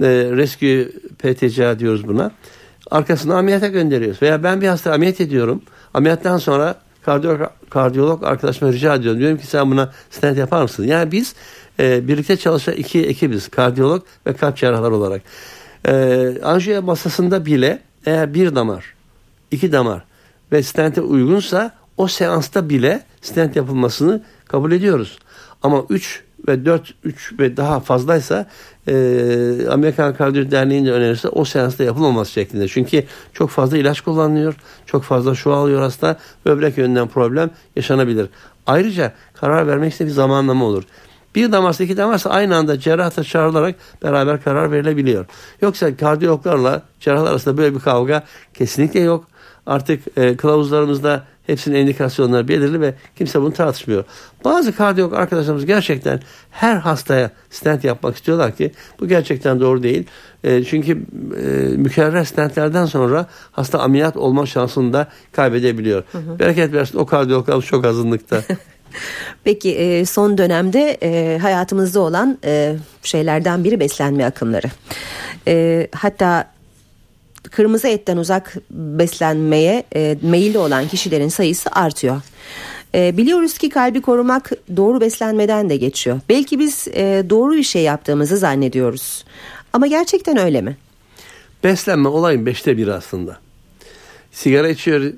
E, 0.01 0.07
rescue 0.07 0.89
PTCA 1.19 1.79
diyoruz 1.79 2.07
buna. 2.07 2.31
Arkasına 2.91 3.37
ameliyata 3.37 3.67
gönderiyoruz. 3.67 4.21
Veya 4.21 4.43
ben 4.43 4.61
bir 4.61 4.67
hasta 4.67 4.93
ameliyat 4.93 5.21
ediyorum. 5.21 5.61
Ameliyattan 5.93 6.37
sonra 6.37 6.75
kardiyolog, 7.05 7.49
kardiyolog 7.69 8.23
arkadaşıma 8.23 8.71
rica 8.71 8.95
ediyorum. 8.95 9.19
Diyorum 9.19 9.37
ki 9.37 9.47
sen 9.47 9.71
buna 9.71 9.91
stent 10.09 10.37
yapar 10.37 10.61
mısın? 10.61 10.83
Yani 10.83 11.11
biz 11.11 11.35
e, 11.79 12.07
birlikte 12.07 12.37
çalışan 12.37 12.73
iki 12.73 13.05
ekibiz. 13.05 13.47
Kardiyolog 13.47 14.03
ve 14.27 14.33
kalp 14.33 14.57
cerrahlar 14.57 14.91
olarak. 14.91 15.21
E, 15.87 16.33
anjiyo 16.43 16.81
masasında 16.81 17.45
bile 17.45 17.79
eğer 18.05 18.33
bir 18.33 18.55
damar, 18.55 18.93
iki 19.51 19.71
damar 19.71 20.03
ve 20.51 20.63
stente 20.63 21.01
uygunsa 21.01 21.75
o 21.97 22.07
seansta 22.07 22.69
bile 22.69 23.03
stent 23.21 23.55
yapılmasını 23.55 24.23
kabul 24.45 24.71
ediyoruz. 24.71 25.19
Ama 25.63 25.83
3 25.89 26.23
ve 26.47 26.65
4, 26.65 26.93
3 27.03 27.33
ve 27.39 27.57
daha 27.57 27.79
fazlaysa 27.79 28.45
e, 28.87 28.93
Amerikan 29.69 30.13
Kardiyoloji 30.15 30.51
Derneği'nin 30.51 30.85
de 30.85 30.91
önerisi 30.91 31.29
o 31.29 31.45
seansta 31.45 31.83
yapılmaması 31.83 32.31
şeklinde. 32.31 32.67
Çünkü 32.67 33.03
çok 33.33 33.49
fazla 33.49 33.77
ilaç 33.77 34.01
kullanılıyor. 34.01 34.55
Çok 34.85 35.03
fazla 35.03 35.35
şu 35.35 35.53
alıyor 35.53 35.81
hasta. 35.81 36.17
Böbrek 36.45 36.77
yönünden 36.77 37.07
problem 37.07 37.49
yaşanabilir. 37.75 38.29
Ayrıca 38.67 39.13
karar 39.33 39.67
vermek 39.67 39.93
için 39.93 40.07
bir 40.07 40.11
zamanlama 40.11 40.65
olur. 40.65 40.83
Bir 41.35 41.51
damarsa 41.51 41.83
iki 41.83 41.97
damarsa 41.97 42.29
aynı 42.29 42.55
anda 42.55 42.79
cerrah 42.79 43.17
da 43.17 43.23
çağrılarak 43.23 43.75
beraber 44.03 44.43
karar 44.43 44.71
verilebiliyor. 44.71 45.25
Yoksa 45.61 45.97
kardiyologlarla 45.97 46.81
cerrahlar 46.99 47.31
arasında 47.31 47.57
böyle 47.57 47.75
bir 47.75 47.79
kavga 47.79 48.23
kesinlikle 48.53 48.99
yok. 48.99 49.27
Artık 49.65 50.17
e, 50.17 50.37
kılavuzlarımızda 50.37 51.23
hepsinin 51.47 51.75
indikasyonları 51.75 52.47
belirli 52.47 52.81
ve 52.81 52.93
kimse 53.15 53.41
bunu 53.41 53.53
tartışmıyor. 53.53 54.03
Bazı 54.45 54.75
kardiyolog 54.75 55.13
arkadaşlarımız 55.13 55.65
gerçekten 55.65 56.19
her 56.51 56.75
hastaya 56.75 57.31
stent 57.49 57.83
yapmak 57.83 58.15
istiyorlar 58.15 58.55
ki 58.55 58.71
bu 58.99 59.07
gerçekten 59.07 59.59
doğru 59.59 59.83
değil. 59.83 60.07
E, 60.43 60.63
çünkü 60.63 60.91
e, 60.91 61.47
mükerrer 61.77 62.23
stentlerden 62.23 62.85
sonra 62.85 63.25
hasta 63.51 63.79
ameliyat 63.79 64.17
olma 64.17 64.45
şansını 64.45 64.93
da 64.93 65.07
kaybedebiliyor. 65.31 66.03
Hı 66.11 66.17
hı. 66.17 66.39
Bereket 66.39 66.73
versin 66.73 66.97
o 66.97 67.05
kardiyologlarımız 67.05 67.65
çok 67.65 67.85
azınlıkta. 67.85 68.41
Peki 69.43 69.75
e, 69.75 70.05
son 70.05 70.37
dönemde 70.37 70.97
e, 71.03 71.37
hayatımızda 71.37 71.99
olan 71.99 72.37
e, 72.45 72.75
şeylerden 73.03 73.63
biri 73.63 73.79
beslenme 73.79 74.25
akımları. 74.25 74.67
Hatta 75.95 76.54
kırmızı 77.51 77.87
etten 77.87 78.17
uzak 78.17 78.55
beslenmeye 78.71 79.83
meyilli 80.21 80.57
olan 80.57 80.87
kişilerin 80.87 81.29
sayısı 81.29 81.69
artıyor. 81.71 82.21
Biliyoruz 82.93 83.57
ki 83.57 83.69
kalbi 83.69 84.01
korumak 84.01 84.51
doğru 84.77 85.01
beslenmeden 85.01 85.69
de 85.69 85.77
geçiyor. 85.77 86.19
Belki 86.29 86.59
biz 86.59 86.87
doğru 87.29 87.53
bir 87.53 87.63
şey 87.63 87.81
yaptığımızı 87.81 88.37
zannediyoruz. 88.37 89.25
Ama 89.73 89.87
gerçekten 89.87 90.37
öyle 90.37 90.61
mi? 90.61 90.77
Beslenme 91.63 92.09
olayın 92.09 92.45
beşte 92.45 92.77
bir 92.77 92.87
aslında. 92.87 93.37
Sigara 94.31 94.69
içiyor, 94.69 95.13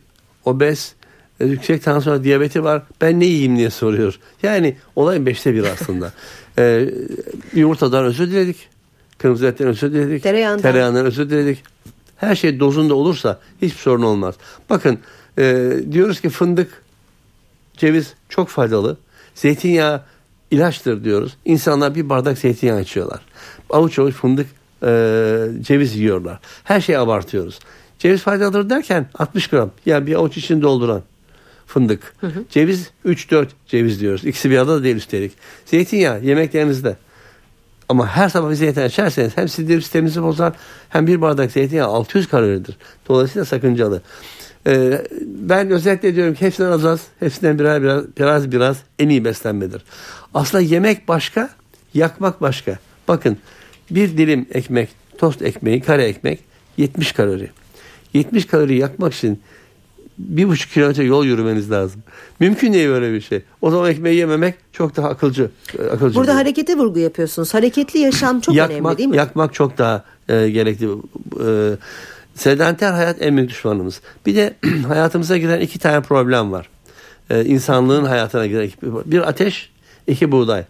obez, 0.46 0.96
yüksek 1.40 1.84
tansiyon 1.84 2.24
diyabeti 2.24 2.64
var. 2.64 2.84
Ben 3.02 3.20
ne 3.20 3.26
yiyeyim 3.26 3.58
diye 3.58 3.70
soruyor. 3.70 4.20
Yani 4.44 4.76
olayın 4.96 5.26
beşte 5.26 5.54
bir 5.54 5.64
aslında. 5.64 6.14
ee, 6.60 6.90
yumurtadan 7.54 8.06
özür 8.06 8.32
diledik. 8.32 8.70
Kırmızı 9.18 9.46
etten 9.46 9.68
özür 9.68 9.94
diledik. 9.94 10.24
Tereyağından. 10.24 10.62
Tereyağından 10.62 11.06
özür 11.06 11.30
diledik. 11.30 11.64
Her 12.18 12.36
şey 12.36 12.60
dozunda 12.60 12.96
olursa 12.96 13.40
hiçbir 13.62 13.80
sorun 13.80 14.02
olmaz. 14.02 14.36
Bakın 14.70 15.00
e, 15.40 15.74
diyoruz 15.92 16.22
ki 16.22 16.30
fındık, 16.30 16.84
ceviz 17.78 18.14
çok 18.30 18.50
faydalı. 18.50 18.98
Zeytinyağı 19.36 20.02
ilaçtır 20.52 21.04
diyoruz. 21.04 21.38
İnsanlar 21.46 21.96
bir 21.96 22.10
bardak 22.10 22.38
zeytinyağı 22.38 22.82
içiyorlar. 22.82 23.22
Avuç 23.70 24.00
avuç 24.00 24.16
fındık, 24.16 24.48
e, 24.84 24.90
ceviz 25.62 25.96
yiyorlar. 25.96 26.40
Her 26.64 26.82
şeyi 26.82 27.00
abartıyoruz. 27.00 27.60
Ceviz 28.00 28.22
faydalıdır 28.22 28.70
derken 28.70 29.10
60 29.20 29.48
gram. 29.48 29.72
Yani 29.86 30.08
bir 30.08 30.16
avuç 30.16 30.38
için 30.38 30.62
dolduran 30.62 31.02
fındık. 31.68 32.16
Hı 32.22 32.28
hı. 32.28 32.44
Ceviz 32.50 32.92
3-4 33.06 33.48
ceviz 33.68 34.02
diyoruz. 34.02 34.26
İkisi 34.26 34.50
bir 34.50 34.58
arada 34.58 34.80
da 34.80 34.84
değil 34.84 34.96
üstelik. 34.96 35.32
Zeytinyağı 35.66 36.24
yemeklerinizde. 36.24 36.98
Ama 37.90 38.08
her 38.08 38.30
sabah 38.30 38.50
bir 38.50 38.56
zeytinyağı 38.56 38.90
içerseniz 38.90 39.38
hem 39.38 39.48
sindirim 39.48 39.82
sisteminizi 39.82 40.24
bozar 40.24 40.54
hem 40.90 41.08
bir 41.08 41.22
bardak 41.22 41.52
zeytinyağı 41.52 41.88
600 41.88 42.28
kaloridir. 42.28 42.78
Dolayısıyla 43.08 43.46
sakıncalı. 43.46 44.02
Ee, 44.68 45.02
ben 45.26 45.72
özellikle 45.72 46.16
diyorum 46.16 46.34
ki 46.34 46.46
hepsinden 46.46 46.72
az 46.72 46.86
az, 46.86 47.02
hepsinden 47.20 47.60
birer 47.60 47.84
biraz, 47.84 48.04
biraz 48.18 48.52
biraz 48.52 48.78
en 49.00 49.10
iyi 49.10 49.26
beslenmedir. 49.26 49.82
Aslında 50.34 50.64
yemek 50.64 51.08
başka, 51.08 51.50
yakmak 51.94 52.42
başka. 52.42 52.80
Bakın 53.08 53.38
bir 53.92 54.18
dilim 54.18 54.46
ekmek, 54.54 54.90
tost 55.18 55.42
ekmeği, 55.42 55.82
kare 55.82 56.04
ekmek 56.04 56.40
70 56.78 57.12
kalori. 57.12 57.50
70 58.14 58.48
kalori 58.48 58.78
yakmak 58.78 59.14
için 59.14 59.42
bir 60.18 60.48
buçuk 60.48 60.72
kilometre 60.72 61.04
yol 61.04 61.26
yürümeniz 61.26 61.72
lazım. 61.72 62.04
Mümkün 62.40 62.74
değil 62.74 62.90
böyle 62.90 63.14
bir 63.14 63.22
şey. 63.22 63.42
O 63.62 63.72
zaman 63.72 63.92
ekmeği 63.92 64.16
yememek 64.18 64.56
çok 64.74 64.96
daha 64.96 65.10
akılcı. 65.10 65.50
E, 65.80 65.84
akılcı 65.84 66.16
Burada 66.16 66.28
değil. 66.28 66.38
harekete 66.38 66.78
vurgu 66.78 67.00
yapıyorsunuz. 67.00 67.54
Hareketli 67.54 68.00
yaşam 68.00 68.40
çok 68.40 68.56
yakmak, 68.56 68.82
önemli 68.82 68.98
değil 68.98 69.10
mi? 69.10 69.18
Yakmak 69.18 69.54
çok 69.54 69.78
daha 69.78 70.04
e, 70.30 70.50
gerekli. 70.50 70.88
E, 71.48 71.78
sedanter 72.36 72.92
hayat 72.92 73.22
en 73.22 73.38
büyük 73.38 73.50
düşmanımız. 73.50 74.02
Bir 74.26 74.36
de 74.36 74.54
hayatımıza 74.88 75.38
giren 75.38 75.60
iki 75.60 75.80
tane 75.80 76.02
problem 76.02 76.52
var. 76.52 76.70
E, 77.30 77.46
insanlığın 77.46 78.06
hayatına 78.06 78.48
giren 78.48 78.64
iki, 78.64 78.78
bir 78.82 79.30
ateş, 79.30 79.70
iki 80.08 80.32
buğday. 80.32 80.64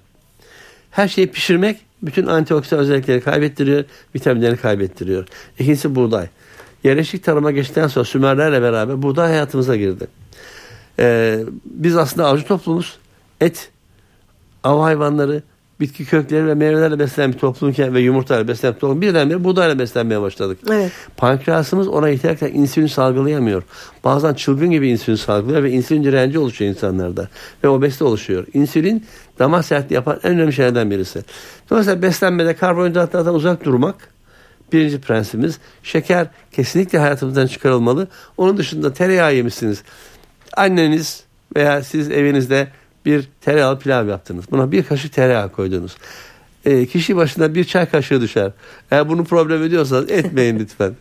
Her 0.92 1.08
şeyi 1.08 1.28
pişirmek 1.28 1.78
bütün 2.02 2.28
antioksidan 2.28 2.80
özellikleri 2.80 3.22
kaybettiriyor, 3.22 3.84
vitaminleri 4.16 4.58
kaybettiriyor. 4.58 5.28
İkincisi 5.60 5.96
buğday 5.96 6.28
yerleşik 6.84 7.24
tarıma 7.24 7.52
geçtikten 7.52 7.88
sonra 7.88 8.06
Sümerlerle 8.06 8.62
beraber 8.62 9.02
buğday 9.02 9.28
hayatımıza 9.28 9.76
girdi. 9.76 10.08
Ee, 11.00 11.40
biz 11.66 11.98
aslında 11.98 12.28
avcı 12.28 12.46
toplumuz. 12.46 12.98
Et, 13.42 13.72
av 14.64 14.82
hayvanları, 14.82 15.44
bitki 15.80 16.06
kökleri 16.06 16.48
ve 16.48 16.54
meyvelerle 16.54 17.00
beslenen 17.00 17.34
bir 17.34 17.38
toplumken 17.38 17.94
ve 17.94 18.00
yumurtayla 18.00 18.48
beslenen 18.48 18.76
bir 18.76 18.80
toplum 18.80 19.02
birdenbire 19.02 19.44
buğdayla 19.44 19.80
beslenmeye 19.80 20.22
başladık. 20.22 20.60
Evet. 20.70 20.92
Pankreasımız 21.18 21.88
ona 21.88 22.10
ihtiyaç 22.10 22.42
insülin 22.42 22.88
salgılayamıyor. 22.88 23.64
Bazen 24.04 24.34
çılgın 24.34 24.72
gibi 24.72 24.90
insülin 24.90 25.18
salgılıyor 25.18 25.64
ve 25.64 25.72
insülin 25.72 26.04
direnci 26.04 26.40
oluşuyor 26.40 26.72
insanlarda. 26.72 27.28
Ve 27.64 27.68
obezite 27.68 28.04
oluşuyor. 28.04 28.46
İnsülin 28.54 29.06
damar 29.40 29.62
sertliği 29.62 29.96
yapan 29.96 30.20
en 30.24 30.32
önemli 30.32 30.54
şeylerden 30.54 30.92
birisi. 30.92 31.24
Dolayısıyla 31.70 32.02
beslenmede 32.02 32.56
karbonhidratlardan 32.56 33.36
uzak 33.36 33.66
durmak 33.66 33.96
Birinci 34.74 35.02
prensibimiz 35.02 35.60
şeker 35.84 36.28
kesinlikle 36.52 37.00
hayatımızdan 37.00 37.48
çıkarılmalı. 37.48 38.08
Onun 38.38 38.58
dışında 38.58 38.94
tereyağı 38.94 39.36
yemişsiniz. 39.36 39.84
Anneniz 40.58 41.24
veya 41.56 41.84
siz 41.84 42.12
evinizde 42.12 42.68
bir 43.06 43.30
tereyağı 43.42 43.80
pilav 43.80 44.08
yaptınız. 44.08 44.46
Buna 44.52 44.72
bir 44.72 44.84
kaşık 44.84 45.14
tereyağı 45.14 45.52
koydunuz. 45.52 45.98
E, 46.66 46.86
kişi 46.86 47.16
başına 47.16 47.56
bir 47.56 47.64
çay 47.64 47.90
kaşığı 47.90 48.22
düşer. 48.22 48.52
Eğer 48.92 49.10
bunu 49.10 49.26
problem 49.26 49.64
ediyorsanız 49.64 50.12
etmeyin 50.12 50.60
lütfen. 50.60 50.94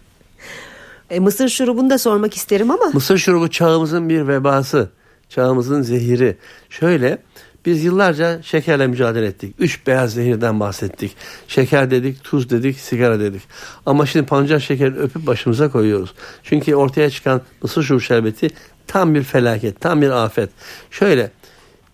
E, 1.11 1.20
mısır 1.20 1.48
şurubunu 1.48 1.90
da 1.90 1.98
sormak 1.98 2.35
isterim 2.35 2.70
ama. 2.70 2.87
Mısır 2.92 3.18
şurubu 3.18 3.50
çağımızın 3.50 4.09
bir 4.09 4.29
vebası. 4.29 4.90
Çağımızın 5.29 5.83
zehiri. 5.83 6.37
Şöyle 6.70 7.18
biz 7.66 7.85
yıllarca 7.85 8.42
şekerle 8.42 8.87
mücadele 8.87 9.26
ettik. 9.26 9.55
Üç 9.59 9.87
beyaz 9.87 10.14
zehirden 10.14 10.61
bahsettik. 10.61 11.16
Şeker 11.48 11.90
dedik, 11.90 12.24
tuz 12.24 12.50
dedik, 12.50 12.76
sigara 12.76 13.20
dedik. 13.20 13.42
Ama 13.87 14.07
şimdi 14.07 14.26
pancar 14.26 14.61
şekeri 14.61 14.96
öpüp 14.96 15.26
başımıza 15.26 15.70
koyuyoruz. 15.70 16.14
Çünkü 16.42 16.74
ortaya 16.74 17.11
çıkan 17.11 17.42
mısır 17.62 17.83
şurubu 17.83 18.00
şerbeti 18.00 18.48
tam 18.87 19.14
bir 19.14 19.22
felaket, 19.22 19.81
tam 19.81 20.02
bir 20.02 20.11
afet. 20.11 20.50
Şöyle 20.90 21.31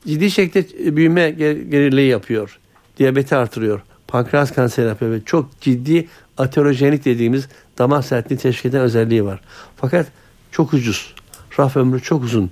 ciddi 0.06 0.30
şekilde 0.30 0.96
büyüme 0.96 1.30
geriliği 1.30 2.08
yapıyor. 2.08 2.58
Diyabeti 2.98 3.36
artırıyor. 3.36 3.80
Pankreas 4.08 4.52
kanseri 4.52 4.86
yapıyor 4.86 5.10
ve 5.12 5.20
çok 5.24 5.60
ciddi 5.60 6.08
aterojenik 6.38 7.04
dediğimiz 7.04 7.48
damar 7.78 8.02
sertliği 8.02 8.38
teşkil 8.38 8.68
eden 8.68 8.80
özelliği 8.80 9.24
var. 9.24 9.40
Fakat 9.76 10.06
çok 10.50 10.74
ucuz. 10.74 11.14
Raf 11.58 11.76
ömrü 11.76 12.00
çok 12.00 12.24
uzun 12.24 12.50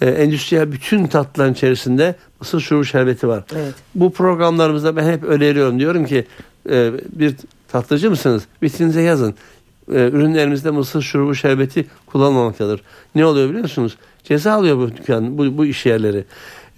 e, 0.00 0.10
endüstriyel 0.10 0.72
bütün 0.72 1.06
tatlıların 1.06 1.52
içerisinde 1.52 2.14
mısır 2.40 2.60
şurubu 2.60 2.84
şerbeti 2.84 3.28
var. 3.28 3.44
Evet. 3.56 3.74
Bu 3.94 4.12
programlarımızda 4.12 4.96
ben 4.96 5.12
hep 5.12 5.24
öneriyorum. 5.24 5.78
Diyorum 5.80 6.04
ki 6.06 6.24
e, 6.70 6.92
bir 7.12 7.34
tatlıcı 7.68 8.10
mısınız? 8.10 8.42
Vitrinize 8.62 9.02
yazın. 9.02 9.34
e, 9.94 10.08
ürünlerimizde 10.08 10.70
mısır 10.70 11.02
şurubu 11.02 11.34
şerbeti 11.34 11.86
kullanmamaktadır. 12.06 12.82
Ne 13.14 13.26
oluyor 13.26 13.48
biliyor 13.48 13.62
musunuz? 13.62 13.96
Ceza 14.24 14.52
alıyor 14.52 14.78
bu 14.78 14.96
dükkan, 14.96 15.38
bu, 15.38 15.58
bu 15.58 15.66
iş 15.66 15.86
yerleri. 15.86 16.24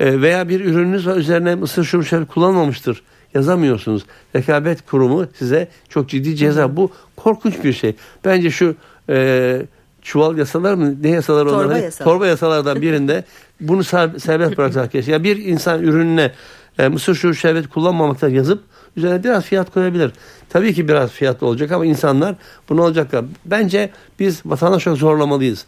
E, 0.00 0.20
veya 0.20 0.48
bir 0.48 0.60
ürününüz 0.60 1.06
var 1.06 1.16
üzerine 1.16 1.54
mısır 1.54 1.84
şurubu 1.84 2.06
şerbeti 2.06 2.32
kullanmamıştır. 2.32 3.02
Yazamıyorsunuz. 3.34 4.02
Rekabet 4.36 4.86
kurumu 4.86 5.26
size 5.34 5.68
çok 5.88 6.08
ciddi 6.08 6.36
ceza. 6.36 6.76
Bu 6.76 6.90
korkunç 7.16 7.64
bir 7.64 7.72
şey. 7.72 7.94
Bence 8.24 8.50
şu 8.50 8.74
e, 9.08 9.62
çuval 10.02 10.38
yasalar 10.38 10.74
mı 10.74 11.02
ne 11.02 11.08
yasalar 11.08 11.44
Torba 11.44 11.64
onlar? 11.64 11.76
yasalar. 11.82 12.10
Torba 12.10 12.26
yasalardan 12.26 12.82
birinde 12.82 13.24
bunu 13.60 13.80
ser- 13.80 14.20
serbest 14.20 14.58
bıraksak 14.58 14.92
keşke. 14.92 15.12
Ya 15.12 15.24
bir 15.24 15.36
insan 15.36 15.82
ürününe 15.82 16.32
e, 16.78 16.88
mısır 16.88 17.14
şurubu 17.14 17.34
şerbeti 17.36 17.68
kullanmamakta 17.68 18.28
yazıp 18.28 18.62
üzerine 18.96 19.24
biraz 19.24 19.44
fiyat 19.44 19.70
koyabilir. 19.74 20.12
Tabii 20.48 20.74
ki 20.74 20.88
biraz 20.88 21.10
fiyatlı 21.10 21.46
olacak 21.46 21.72
ama 21.72 21.86
insanlar 21.86 22.34
bunu 22.68 22.82
olacaklar. 22.82 23.24
Bence 23.46 23.90
biz 24.18 24.42
vatandaş 24.46 24.86
olarak 24.86 25.00
zorlamalıyız. 25.00 25.66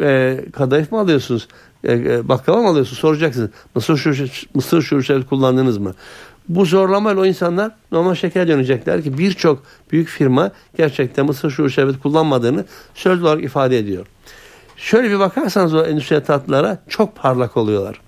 E, 0.00 0.40
kadayıf 0.52 0.92
mı 0.92 0.98
alıyorsunuz? 1.00 1.48
E, 1.84 1.92
e, 1.92 2.28
baklava 2.28 2.62
mı 2.62 2.68
alıyorsunuz? 2.68 2.98
Soracaksınız. 2.98 3.50
Mısır 3.74 3.96
şurubu, 3.96 4.28
mısır 4.54 4.82
şurubu 4.82 5.02
şerbeti 5.04 5.28
kullandınız 5.28 5.78
mı? 5.78 5.94
Bu 6.48 6.64
zorlamayla 6.64 7.22
o 7.22 7.26
insanlar 7.26 7.72
normal 7.92 8.14
şeker 8.14 8.48
dönecekler 8.48 9.02
ki 9.02 9.18
birçok 9.18 9.62
büyük 9.92 10.08
firma 10.08 10.50
gerçekten 10.76 11.26
mısır 11.26 11.50
şurubu 11.50 11.70
şerbeti 11.70 11.98
kullanmadığını 11.98 12.64
söz 12.94 13.22
olarak 13.22 13.44
ifade 13.44 13.78
ediyor. 13.78 14.06
Şöyle 14.76 15.10
bir 15.10 15.18
bakarsanız 15.18 15.74
o 15.74 15.84
endüstriyel 15.84 16.24
tatlılara 16.24 16.78
çok 16.88 17.16
parlak 17.16 17.56
oluyorlar. 17.56 18.00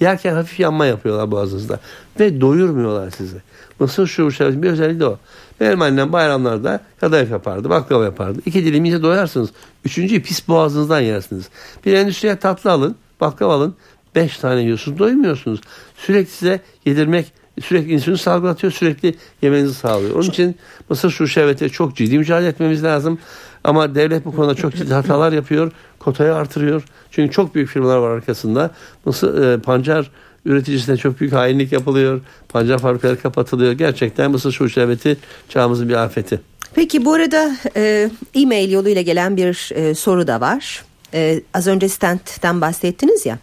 Yerken 0.00 0.34
hafif 0.34 0.60
yanma 0.60 0.86
yapıyorlar 0.86 1.30
boğazınızda. 1.30 1.80
Ve 2.20 2.40
doyurmuyorlar 2.40 3.10
sizi. 3.10 3.36
Mısır 3.80 4.06
şurubu 4.06 4.32
şerbeti 4.32 4.62
bir 4.62 4.70
özelliği 4.70 5.00
de 5.00 5.06
o. 5.06 5.18
Benim 5.60 5.82
annem 5.82 6.12
bayramlarda 6.12 6.80
kadayıf 7.00 7.30
yapardı, 7.30 7.70
baklava 7.70 8.04
yapardı. 8.04 8.40
İki 8.46 8.64
dilim 8.64 8.84
yiyince 8.84 9.02
doyarsınız. 9.02 9.50
Üçüncüyü 9.84 10.22
pis 10.22 10.48
boğazınızdan 10.48 11.00
yersiniz. 11.00 11.48
Bir 11.86 11.92
endüstriyel 11.92 12.36
tatlı 12.36 12.72
alın, 12.72 12.96
baklava 13.20 13.54
alın. 13.54 13.74
Beş 14.14 14.38
tane 14.38 14.60
yiyorsunuz, 14.60 14.98
doymuyorsunuz. 14.98 15.60
Sürekli 15.96 16.30
size 16.30 16.60
yedirmek, 16.84 17.32
sürekli 17.60 17.92
insülin 17.92 18.16
salgılatıyor, 18.16 18.72
sürekli 18.72 19.14
yemenizi 19.42 19.74
sağlıyor. 19.74 20.14
Onun 20.14 20.28
için 20.28 20.56
mısır 20.88 21.10
şurubu 21.10 21.28
şerbeti 21.30 21.70
çok 21.70 21.96
ciddi 21.96 22.18
mücadele 22.18 22.48
etmemiz 22.48 22.84
lazım. 22.84 23.18
Ama 23.64 23.94
devlet 23.94 24.24
bu 24.24 24.36
konuda 24.36 24.54
çok 24.54 24.74
ciddi 24.74 24.94
hatalar 24.94 25.32
yapıyor. 25.32 25.72
Kotayı 25.98 26.34
artırıyor. 26.34 26.82
Çünkü 27.10 27.32
çok 27.32 27.54
büyük 27.54 27.68
firmalar 27.68 27.96
var 27.96 28.10
arkasında. 28.10 28.70
Mısır, 29.04 29.42
e, 29.42 29.60
pancar 29.60 30.10
üreticisine 30.44 30.96
çok 30.96 31.20
büyük 31.20 31.32
hainlik 31.32 31.72
yapılıyor. 31.72 32.20
Pancar 32.48 32.78
fabrikaları 32.78 33.20
kapatılıyor. 33.20 33.72
Gerçekten 33.72 34.30
mısır 34.30 34.52
şurubu 34.52 34.70
şerbeti 34.70 35.16
çağımızın 35.48 35.88
bir 35.88 35.94
afeti. 35.94 36.40
Peki 36.74 37.04
bu 37.04 37.12
arada 37.12 37.56
e, 37.76 38.10
e-mail 38.34 38.70
yoluyla 38.70 39.02
gelen 39.02 39.36
bir 39.36 39.70
e, 39.74 39.94
soru 39.94 40.26
da 40.26 40.40
var. 40.40 40.84
E, 41.14 41.40
az 41.54 41.66
önce 41.66 41.88
stentten 41.88 42.60
bahsettiniz 42.60 43.26
ya. 43.26 43.38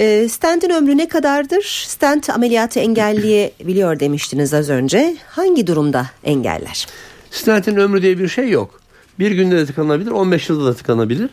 E, 0.00 0.28
stentin 0.28 0.70
ömrü 0.70 0.96
ne 0.96 1.08
kadardır? 1.08 1.84
Stent 1.86 2.30
ameliyatı 2.30 2.80
engelleyebiliyor 2.80 4.00
demiştiniz 4.00 4.54
az 4.54 4.70
önce. 4.70 5.16
Hangi 5.28 5.66
durumda 5.66 6.06
engeller? 6.24 6.86
Stentin 7.30 7.76
ömrü 7.76 8.02
diye 8.02 8.18
bir 8.18 8.28
şey 8.28 8.50
yok. 8.50 8.80
Bir 9.18 9.30
günde 9.30 9.56
de 9.56 9.66
tıkanabilir, 9.66 10.10
15 10.10 10.48
yılda 10.48 10.64
da 10.64 10.74
tıkanabilir. 10.74 11.30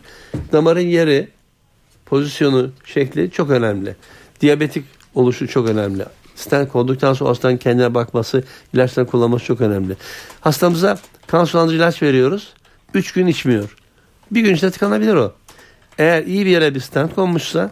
Damarın 0.52 0.80
yeri, 0.80 1.28
pozisyonu, 2.06 2.70
şekli 2.84 3.30
çok 3.30 3.50
önemli. 3.50 3.96
Diyabetik 4.40 4.84
oluşu 5.14 5.48
çok 5.48 5.68
önemli. 5.68 6.04
Stent 6.36 6.72
koyduktan 6.72 7.12
sonra 7.12 7.30
hastanın 7.30 7.56
kendine 7.56 7.94
bakması, 7.94 8.44
ilaçları 8.74 9.06
kullanması 9.06 9.44
çok 9.44 9.60
önemli. 9.60 9.96
Hastamıza 10.40 10.98
kan 11.26 11.44
sulandırıcı 11.44 11.82
ilaç 11.82 12.02
veriyoruz. 12.02 12.52
3 12.94 13.12
gün 13.12 13.26
içmiyor. 13.26 13.76
Bir 14.30 14.40
gün 14.40 14.54
içinde 14.54 14.70
tıkanabilir 14.70 15.14
o. 15.14 15.32
Eğer 15.98 16.22
iyi 16.22 16.46
bir 16.46 16.50
yere 16.50 16.74
bir 16.74 16.80
stent 16.80 17.14
konmuşsa 17.14 17.70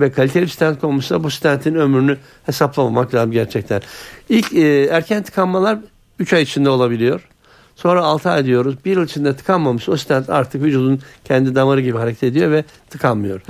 ve 0.00 0.12
kaliteli 0.12 0.42
bir 0.42 0.48
stent 0.48 0.80
konmuşsa 0.80 1.24
bu 1.24 1.30
stentin 1.30 1.74
ömrünü 1.74 2.16
hesaplamamak 2.46 3.14
lazım 3.14 3.32
gerçekten. 3.32 3.82
İlk 4.28 4.52
e, 4.52 4.84
erken 4.84 5.22
tıkanmalar 5.22 5.78
3 6.18 6.32
ay 6.32 6.42
içinde 6.42 6.70
olabiliyor. 6.70 7.28
Sonra 7.76 8.04
6 8.04 8.30
ay 8.30 8.44
diyoruz. 8.44 8.76
Bir 8.84 8.96
yıl 8.96 9.04
içinde 9.04 9.36
tıkanmamış 9.36 9.88
o 9.88 9.96
stent 9.96 10.30
artık 10.30 10.62
vücudun 10.62 11.00
kendi 11.24 11.54
damarı 11.54 11.80
gibi 11.80 11.98
hareket 11.98 12.22
ediyor 12.22 12.50
ve 12.50 12.64
tıkanmıyor. 12.90 13.40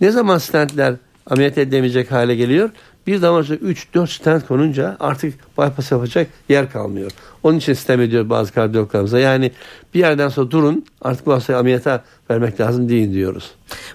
Ne 0.00 0.10
zaman 0.10 0.38
stentler 0.38 0.94
ameliyat 1.26 1.58
edilemeyecek 1.58 2.12
hale 2.12 2.36
geliyor? 2.36 2.70
Bir 3.06 3.22
damar 3.22 3.44
3-4 3.44 4.06
stent 4.06 4.46
konunca 4.46 4.96
artık 5.00 5.58
bypass 5.58 5.92
yapacak 5.92 6.30
yer 6.48 6.72
kalmıyor. 6.72 7.10
Onun 7.42 7.58
için 7.58 7.72
sistem 7.72 8.00
ediyor 8.00 8.30
bazı 8.30 8.52
kardiyologlarımıza. 8.52 9.18
Yani 9.18 9.52
bir 9.94 10.00
yerden 10.00 10.28
sonra 10.28 10.50
durun 10.50 10.84
artık 11.02 11.26
bu 11.26 11.32
hastayı 11.32 11.58
ameliyata 11.58 12.04
vermek 12.30 12.60
lazım 12.60 12.88
değil 12.88 13.12
diyoruz. 13.12 13.50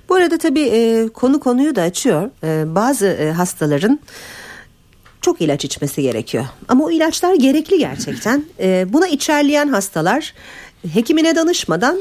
Bu 0.09 0.15
arada 0.15 0.37
tabii 0.37 0.61
e, 0.61 1.07
konu 1.13 1.39
konuyu 1.39 1.75
da 1.75 1.81
açıyor. 1.81 2.29
E, 2.43 2.75
bazı 2.75 3.07
e, 3.07 3.31
hastaların 3.31 3.99
çok 5.21 5.41
ilaç 5.41 5.65
içmesi 5.65 6.01
gerekiyor. 6.01 6.45
Ama 6.67 6.85
o 6.85 6.91
ilaçlar 6.91 7.35
gerekli 7.35 7.77
gerçekten. 7.77 8.45
E, 8.59 8.85
buna 8.89 9.07
içerleyen 9.07 9.67
hastalar 9.67 10.33
hekimine 10.93 11.35
danışmadan 11.35 11.97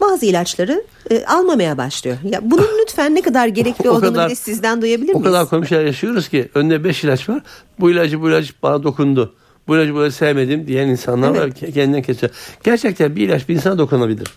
bazı 0.00 0.26
ilaçları 0.26 0.84
e, 1.10 1.24
almamaya 1.24 1.78
başlıyor. 1.78 2.16
Ya 2.24 2.40
bunun 2.42 2.68
lütfen 2.82 3.14
ne 3.14 3.22
kadar 3.22 3.46
gerekli 3.48 3.90
O 3.90 3.92
olduğunu 3.92 4.14
kadar- 4.14 4.28
sizden 4.30 4.82
duyabilir 4.82 5.14
O 5.14 5.18
miyiz? 5.18 5.24
kadar 5.32 5.48
komik 5.48 5.68
şeyler 5.68 5.84
yaşıyoruz 5.84 6.28
ki 6.28 6.48
önünde 6.54 6.84
5 6.84 7.04
ilaç 7.04 7.28
var. 7.28 7.40
Bu 7.80 7.90
ilacı 7.90 8.20
bu 8.22 8.28
ilaç 8.28 8.54
bana 8.62 8.82
dokundu. 8.82 9.34
Bu 9.68 9.76
ilacı 9.76 9.94
böyle 9.94 10.10
sevmedim 10.10 10.66
diyen 10.66 10.88
insanlar 10.88 11.28
var. 11.30 11.36
Evet. 11.36 11.62
Ke- 11.62 11.72
Kendinden 11.72 12.02
kesiyor. 12.02 12.32
Gerçekten 12.64 13.16
bir 13.16 13.28
ilaç 13.28 13.48
bir 13.48 13.54
insana 13.54 13.78
dokunabilir. 13.78 14.28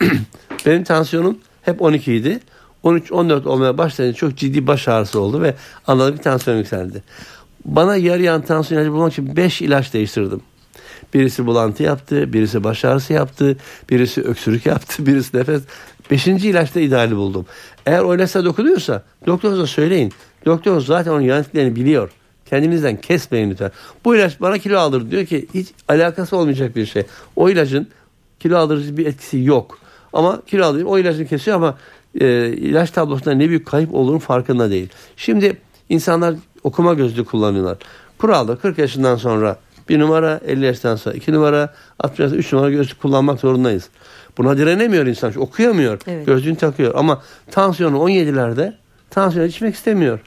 Benim 0.66 0.84
tansiyonum 0.84 1.38
hep 1.62 1.82
12 1.82 2.14
idi. 2.14 2.40
13-14 2.84 3.48
olmaya 3.48 3.78
başlayınca 3.78 4.16
çok 4.16 4.36
ciddi 4.36 4.66
baş 4.66 4.88
ağrısı 4.88 5.20
oldu 5.20 5.42
ve 5.42 5.54
anladım 5.86 6.14
bir 6.18 6.22
tansiyon 6.22 6.56
yükseldi. 6.56 7.02
Bana 7.64 7.96
yarayan 7.96 8.42
tansiyon 8.42 8.80
ilacı 8.80 8.92
bulmak 8.92 9.12
için 9.12 9.36
5 9.36 9.62
ilaç 9.62 9.92
değiştirdim. 9.94 10.40
Birisi 11.14 11.46
bulantı 11.46 11.82
yaptı, 11.82 12.32
birisi 12.32 12.64
baş 12.64 12.84
ağrısı 12.84 13.12
yaptı, 13.12 13.56
birisi 13.90 14.22
öksürük 14.22 14.66
yaptı, 14.66 15.06
birisi 15.06 15.36
nefes. 15.36 15.62
Beşinci 16.10 16.48
ilaçta 16.48 16.80
ideali 16.80 17.16
buldum. 17.16 17.46
Eğer 17.86 18.14
ilaçta 18.14 18.44
dokunuyorsa 18.44 19.02
doktorunuza 19.26 19.66
söyleyin. 19.66 20.12
Doktorunuz 20.46 20.86
zaten 20.86 21.10
onun 21.10 21.20
yan 21.20 21.44
biliyor. 21.54 22.10
Kendinizden 22.46 23.00
kesmeyin 23.00 23.50
lütfen. 23.50 23.70
Bu 24.04 24.16
ilaç 24.16 24.40
bana 24.40 24.58
kilo 24.58 24.78
alır 24.78 25.10
diyor 25.10 25.26
ki 25.26 25.48
hiç 25.54 25.68
alakası 25.88 26.36
olmayacak 26.36 26.76
bir 26.76 26.86
şey. 26.86 27.02
O 27.36 27.50
ilacın 27.50 27.88
kilo 28.40 28.56
aldırıcı 28.56 28.96
bir 28.96 29.06
etkisi 29.06 29.38
yok. 29.38 29.78
Ama 30.12 30.42
kilo 30.46 30.64
alıyor 30.64 30.86
o 30.88 30.98
ilacını 30.98 31.26
kesiyor 31.26 31.56
ama 31.56 31.78
e, 32.20 32.48
ilaç 32.48 32.90
tablosunda 32.90 33.34
ne 33.34 33.48
büyük 33.48 33.66
kayıp 33.66 33.94
olduğunun 33.94 34.18
farkında 34.18 34.70
değil. 34.70 34.88
Şimdi 35.16 35.56
insanlar 35.88 36.34
okuma 36.64 36.94
gözlüğü 36.94 37.24
kullanıyorlar. 37.24 37.76
Kuralda 38.18 38.56
40 38.56 38.78
yaşından 38.78 39.16
sonra 39.16 39.58
bir 39.88 39.98
numara 39.98 40.40
50 40.46 40.64
yaştan 40.64 40.96
sonra 40.96 41.14
2 41.14 41.32
numara 41.32 41.74
60 41.98 42.18
yaşından 42.18 42.38
3 42.38 42.52
numara 42.52 42.70
gözlük 42.70 43.02
kullanmak 43.02 43.40
zorundayız. 43.40 43.88
Buna 44.38 44.58
direnemiyor 44.58 45.06
insan. 45.06 45.40
Okuyamıyor. 45.40 46.00
Evet. 46.06 46.26
Gözlüğünü 46.26 46.56
takıyor. 46.56 46.94
Ama 46.94 47.22
tansiyonu 47.50 47.96
17'lerde 47.96 48.72
tansiyon 49.10 49.46
içmek 49.46 49.74
istemiyor. 49.74 50.20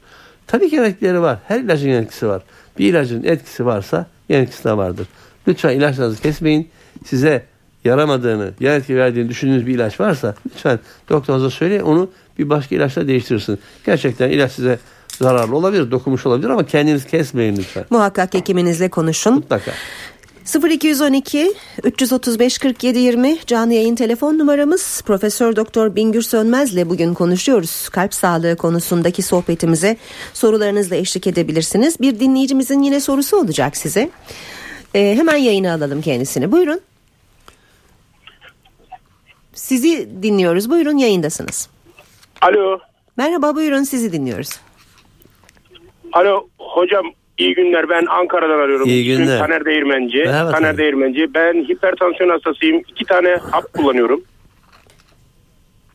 Tabii 0.48 0.70
ki 0.70 0.80
etkileri 0.80 1.22
var. 1.22 1.38
Her 1.48 1.60
ilacın 1.60 1.90
yan 1.90 2.04
etkisi 2.04 2.28
var. 2.28 2.42
Bir 2.80 2.90
ilacın 2.90 3.24
etkisi 3.24 3.66
varsa 3.66 4.06
yan 4.30 4.42
etkisi 4.42 4.64
de 4.64 4.78
vardır. 4.78 5.08
Lütfen 5.48 5.78
ilaçlarınızı 5.78 6.22
kesmeyin. 6.22 6.70
Size 7.06 7.46
yaramadığını, 7.84 8.52
yan 8.60 8.76
etki 8.76 8.96
verdiğini 8.96 9.30
düşündüğünüz 9.30 9.68
bir 9.68 9.76
ilaç 9.76 10.00
varsa 10.00 10.36
lütfen 10.46 10.80
doktorunuza 11.10 11.50
söyleyin 11.50 11.82
onu 11.82 12.10
bir 12.40 12.50
başka 12.50 12.76
ilaçla 12.76 13.08
değiştirsin. 13.08 13.60
Gerçekten 13.86 14.30
ilaç 14.30 14.52
size 14.52 14.80
zararlı 15.22 15.56
olabilir, 15.56 15.92
dokunmuş 15.92 16.26
olabilir 16.26 16.50
ama 16.50 16.66
kendiniz 16.66 17.06
kesmeyin 17.06 17.58
lütfen. 17.58 17.86
Muhakkak 17.90 18.34
hekiminizle 18.34 18.90
konuşun. 18.90 19.34
Mutlaka. 19.34 19.72
0212 20.70 21.54
335 21.84 22.58
47 22.58 23.00
20 23.00 23.38
canlı 23.48 23.74
yayın 23.74 23.96
telefon 23.96 24.38
numaramız 24.38 25.02
Profesör 25.06 25.56
Doktor 25.56 25.96
Bingür 25.96 26.22
Sönmez'le 26.22 26.90
bugün 26.90 27.14
konuşuyoruz. 27.14 27.90
Kalp 27.90 28.14
sağlığı 28.14 28.56
konusundaki 28.56 29.22
sohbetimize 29.22 29.98
sorularınızla 30.34 30.96
eşlik 30.96 31.28
edebilirsiniz. 31.28 32.00
Bir 32.00 32.20
dinleyicimizin 32.20 32.82
yine 32.82 33.00
sorusu 33.00 33.38
olacak 33.38 33.78
size. 33.78 34.10
Ee, 34.96 35.16
hemen 35.18 35.36
yayına 35.36 35.74
alalım 35.74 36.02
kendisini. 36.02 36.52
Buyurun. 36.52 36.82
Sizi 39.54 40.10
dinliyoruz. 40.24 40.70
Buyurun 40.70 40.98
yayındasınız. 40.98 41.70
Alo, 42.42 42.80
Merhaba 43.18 43.56
buyurun 43.56 43.84
sizi 43.84 44.12
dinliyoruz. 44.12 44.50
Alo 46.14 46.48
hocam 46.58 47.06
iyi 47.38 47.56
günler 47.56 47.90
ben 47.90 48.06
Ankara'dan 48.06 48.60
arıyorum. 48.60 48.88
İyi 48.88 49.06
günler. 49.06 49.40
Taner 49.40 49.66
Değirmenci. 49.66 50.18
Merhaba 50.18 50.52
Taner. 50.52 50.78
Değirmenci. 50.78 51.34
Ben 51.34 51.54
hipertansiyon 51.54 52.30
hastasıyım. 52.30 52.82
İki 52.88 53.06
tane 53.06 53.36
hap 53.52 53.74
kullanıyorum. 53.74 54.24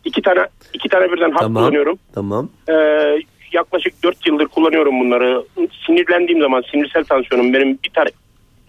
İki 0.05 0.22
tane 0.22 0.46
iki 0.74 0.88
tane 0.88 1.12
birden 1.12 1.31
hap 1.31 1.40
Tamam. 1.40 1.62
kullanıyorum. 1.62 1.98
Tamam. 2.14 2.48
Ee, 2.68 2.72
yaklaşık 3.52 4.02
dört 4.02 4.26
yıldır 4.26 4.46
kullanıyorum 4.46 5.00
bunları. 5.00 5.44
Sinirlendiğim 5.87 6.40
zaman 6.42 6.62
sinirsel 6.72 7.05
tansiyonum 7.05 7.52
benim 7.52 7.79
bir 7.85 7.90
tane 7.90 8.09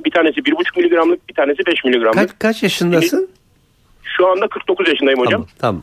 Bir 0.06 0.12
tanesi 0.12 0.40
1,5 0.40 0.80
miligramlık 0.80 1.30
bir 1.30 1.34
tanesi 1.34 1.66
5 1.66 1.84
miligramlık. 1.84 2.14
Kaç, 2.14 2.30
kaç 2.40 2.64
yaşındasın? 2.64 3.30
Şu 4.04 4.28
anda 4.28 4.48
49 4.48 4.90
yaşındayım 4.90 5.20
hocam. 5.20 5.46
Tamam, 5.60 5.82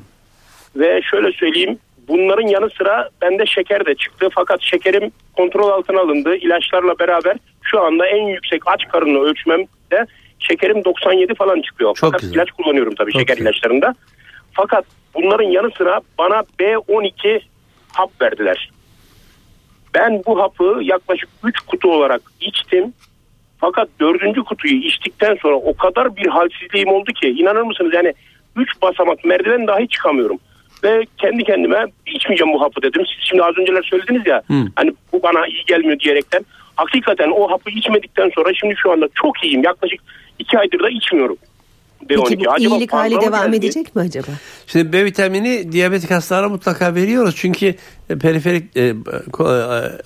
tamam. 0.77 0.87
Ve 0.87 1.01
şöyle 1.11 1.33
söyleyeyim 1.33 1.79
bunların 2.09 2.47
yanı 2.47 2.71
sıra 2.71 3.09
bende 3.23 3.47
şeker 3.47 3.87
de 3.87 3.95
çıktı. 3.95 4.29
Fakat 4.35 4.63
şekerim 4.63 5.11
kontrol 5.37 5.69
altına 5.69 6.01
alındı. 6.01 6.37
İlaçlarla 6.37 6.99
beraber 6.99 7.37
şu 7.63 7.81
anda 7.81 8.07
en 8.07 8.23
yüksek 8.27 8.63
aç 8.67 8.81
karnını 8.93 9.19
ölçmemde 9.19 10.07
şekerim 10.39 10.85
97 10.85 11.35
falan 11.35 11.63
çıkıyor. 11.63 11.95
Çok 11.95 12.01
Fakat 12.11 12.21
güzel. 12.21 12.35
ilaç 12.35 12.51
kullanıyorum 12.51 12.95
tabii 12.95 13.13
Çok 13.13 13.21
şeker 13.21 13.37
güzel. 13.37 13.51
ilaçlarında. 13.51 13.95
Fakat 14.53 14.85
bunların 15.15 15.45
yanı 15.49 15.71
sıra 15.79 16.01
bana 16.19 16.43
B12 16.61 17.41
hap 17.93 18.23
verdiler. 18.23 18.71
Ben 19.95 20.23
bu 20.27 20.41
hapı 20.43 20.79
yaklaşık 20.83 21.29
3 21.45 21.61
kutu 21.61 21.93
olarak 21.93 22.23
içtim. 22.41 22.93
Fakat 23.59 23.89
dördüncü 24.01 24.45
kutuyu 24.45 24.75
içtikten 24.75 25.37
sonra 25.43 25.55
o 25.57 25.77
kadar 25.77 26.17
bir 26.17 26.27
halsizliğim 26.27 26.89
oldu 26.89 27.13
ki 27.13 27.29
inanır 27.29 27.63
mısınız 27.63 27.95
yani 27.95 28.15
3 28.57 28.83
basamak 28.83 29.25
merdiven 29.25 29.67
dahi 29.67 29.89
çıkamıyorum. 29.89 30.39
Ve 30.85 31.07
kendi 31.19 31.45
kendime 31.45 31.87
içmeyeceğim 32.07 32.53
bu 32.55 32.63
hapı 32.63 32.83
dedim. 32.83 33.03
Siz 33.07 33.29
şimdi 33.29 33.43
az 33.43 33.59
önceler 33.59 33.83
söylediniz 33.83 34.27
ya 34.27 34.43
Hı. 34.47 34.55
hani 34.77 34.93
bu 35.13 35.23
bana 35.23 35.47
iyi 35.47 35.65
gelmiyor 35.67 35.99
diyerekten. 35.99 36.45
Hakikaten 36.77 37.31
o 37.31 37.51
hapı 37.51 37.71
içmedikten 37.71 38.31
sonra 38.35 38.55
şimdi 38.55 38.75
şu 38.83 38.93
anda 38.93 39.09
çok 39.15 39.45
iyiyim. 39.45 39.63
Yaklaşık 39.63 40.01
2 40.39 40.59
aydır 40.59 40.81
da 40.83 40.91
içmiyorum. 40.91 41.37
Peki 42.09 42.21
B12. 42.21 42.45
bu 42.45 42.51
Acaba 42.51 42.75
iyilik 42.75 42.93
hali 42.93 43.21
devam 43.21 43.45
geldi? 43.45 43.57
edecek 43.57 43.97
mi 43.97 44.03
acaba? 44.03 44.27
Şimdi 44.67 44.93
B 44.93 45.05
vitamini 45.05 45.73
diyabetik 45.73 46.11
hastalara 46.11 46.49
mutlaka 46.49 46.95
veriyoruz. 46.95 47.35
Çünkü 47.39 47.75
e, 48.11 48.19
periferik 48.19 48.77
e, 48.77 48.83
e, 48.83 48.95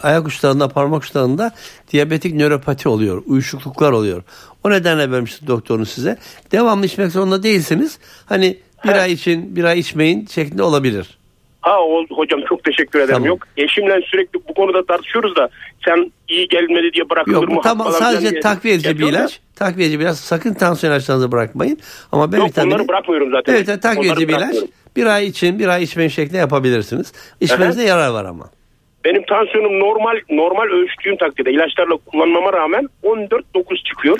ayak 0.03 0.27
uçlarında, 0.27 0.69
parmak 0.69 1.03
uçlarında 1.03 1.55
diyabetik 1.93 2.35
nöropati 2.35 2.89
oluyor. 2.89 3.23
Uyuşukluklar 3.27 3.93
oluyor. 3.93 4.23
O 4.65 4.71
nedenle 4.71 5.11
vermiştim 5.11 5.49
doktorunuz 5.49 5.89
size. 5.89 6.19
Devamlı 6.53 6.87
içmek 6.87 7.13
zorunda 7.13 7.43
değilsiniz. 7.43 7.99
Hani 8.27 8.57
bir 8.85 8.89
Ha. 8.93 8.99
ay 9.01 9.13
için 9.13 9.57
bir 9.57 9.65
ay 9.65 9.79
içmeyin 9.79 10.27
şeklinde 10.27 10.63
olabilir. 10.63 11.19
Ha 11.61 11.81
oldu 11.81 12.15
hocam 12.17 12.41
çok 12.49 12.65
teşekkür 12.65 12.99
ederim. 12.99 13.13
Tamam. 13.15 13.27
Yok 13.29 13.47
eşimle 13.57 14.01
sürekli 14.11 14.41
bu 14.49 14.55
konuda 14.55 14.85
tartışıyoruz 14.87 15.37
da 15.37 15.49
sen 15.85 16.13
iyi 16.29 16.49
gelmedi 16.49 16.93
diye 16.93 17.11
bırakılır 17.11 17.35
Yok 17.35 17.49
mı? 17.49 17.61
tamam 17.63 17.93
sadece 17.93 18.29
filan 18.29 18.41
takviye 18.41 18.75
edici 18.75 18.89
bir 18.89 18.91
yapıyor 18.91 19.13
da- 19.13 19.19
ilaç. 19.21 19.41
Takviye 19.57 19.87
edici 19.89 19.99
bir 19.99 20.05
ilaç. 20.05 20.17
Sakın 20.17 20.55
tansiyon 20.55 20.93
ilaçlarınızı 20.93 21.33
bırakmayın. 21.33 21.79
Ama 22.13 22.33
B 22.33 22.37
Yok 22.37 22.47
vitamini 22.49 22.75
onları 22.75 22.89
bırakmıyorum 22.89 23.31
zaten. 23.33 23.53
Evet, 23.55 23.69
evet 23.69 23.83
takviye 23.83 24.13
edici 24.13 24.29
bir 24.29 24.35
ilaç. 24.37 24.57
Bir 24.97 25.07
ay 25.07 25.27
için, 25.27 25.59
bir 25.59 25.69
ay 25.69 25.83
içmeyin 25.83 26.09
şeklinde 26.11 26.39
yapabilirsiniz. 26.39 27.13
İçmenizde 27.41 27.83
yarar 27.83 28.09
var 28.11 28.25
ama. 28.25 28.51
Benim 29.05 29.23
tansiyonum 29.27 29.81
normal 29.81 30.17
normal 30.31 30.65
ölçtüğüm 30.65 31.17
takdirde 31.17 31.51
ilaçlarla 31.51 31.97
kullanmama 31.97 32.53
rağmen 32.53 32.89
14.9 33.03 33.85
çıkıyor. 33.85 34.19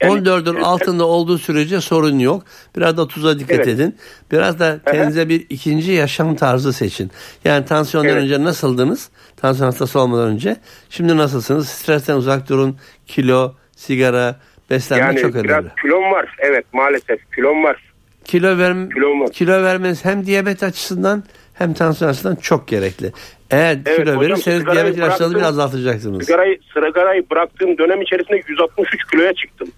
Yani- 0.00 0.12
14'ün 0.28 0.54
altında 0.60 1.04
olduğu 1.06 1.38
sürece 1.38 1.80
sorun 1.80 2.18
yok. 2.18 2.42
Biraz 2.76 2.96
da 2.96 3.08
tuza 3.08 3.38
dikkat 3.38 3.56
Evet. 3.56 3.68
edin. 3.68 3.96
Biraz 4.32 4.58
da 4.58 4.78
kendinize 4.86 5.28
bir 5.28 5.46
ikinci 5.48 5.92
yaşam 5.92 6.36
tarzı 6.36 6.72
seçin. 6.72 7.10
Yani 7.44 7.64
tansiyondan 7.66 8.12
Evet. 8.12 8.22
önce 8.22 8.44
nasıldınız? 8.44 9.10
Tansiyon 9.36 9.66
hastası 9.66 10.00
olmadan 10.00 10.28
önce. 10.28 10.56
Şimdi 10.90 11.16
nasılsınız? 11.16 11.68
Stresten 11.68 12.14
uzak 12.16 12.48
durun. 12.48 12.76
Kilo, 13.06 13.54
sigara, 13.76 14.36
beslenme 14.70 15.04
Yani 15.04 15.20
çok 15.20 15.34
biraz 15.34 15.44
önemli. 15.44 15.68
kilom 15.82 16.10
var. 16.12 16.36
Evet 16.38 16.64
maalesef 16.72 17.32
kilom 17.34 17.64
var. 17.64 17.82
Kilo, 18.24 18.58
ver, 18.58 18.90
Kilom 18.90 19.20
var. 19.20 19.30
kilo 19.32 19.62
vermeniz 19.62 20.04
hem 20.04 20.26
diyabet 20.26 20.62
açısından 20.62 21.24
hem 21.54 21.74
tansiyon 21.74 22.10
açısından 22.10 22.36
çok 22.36 22.68
gerekli. 22.68 23.12
Eğer 23.50 23.72
Evet, 23.86 23.96
kilo 23.96 24.06
hocam, 24.10 24.20
verirseniz 24.20 24.66
diyabet 24.66 24.96
ilaçlarını 24.96 25.34
biraz 25.34 25.46
azaltacaksınız. 25.58 26.26
Sigarayı, 26.26 26.58
sigarayı 26.74 27.30
bıraktığım 27.30 27.78
dönem 27.78 28.02
içerisinde 28.02 28.42
163 28.48 29.06
kiloya 29.10 29.32
çıktım. 29.34 29.68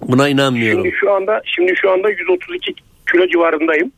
Buna 0.00 0.28
inanmıyorum. 0.28 0.84
Şimdi 0.84 0.96
şu 0.96 1.12
anda 1.12 1.42
şimdi 1.44 1.72
şu 1.76 1.90
anda 1.90 2.10
132 2.10 2.74
kilo 3.12 3.26
civarındayım. 3.26 3.92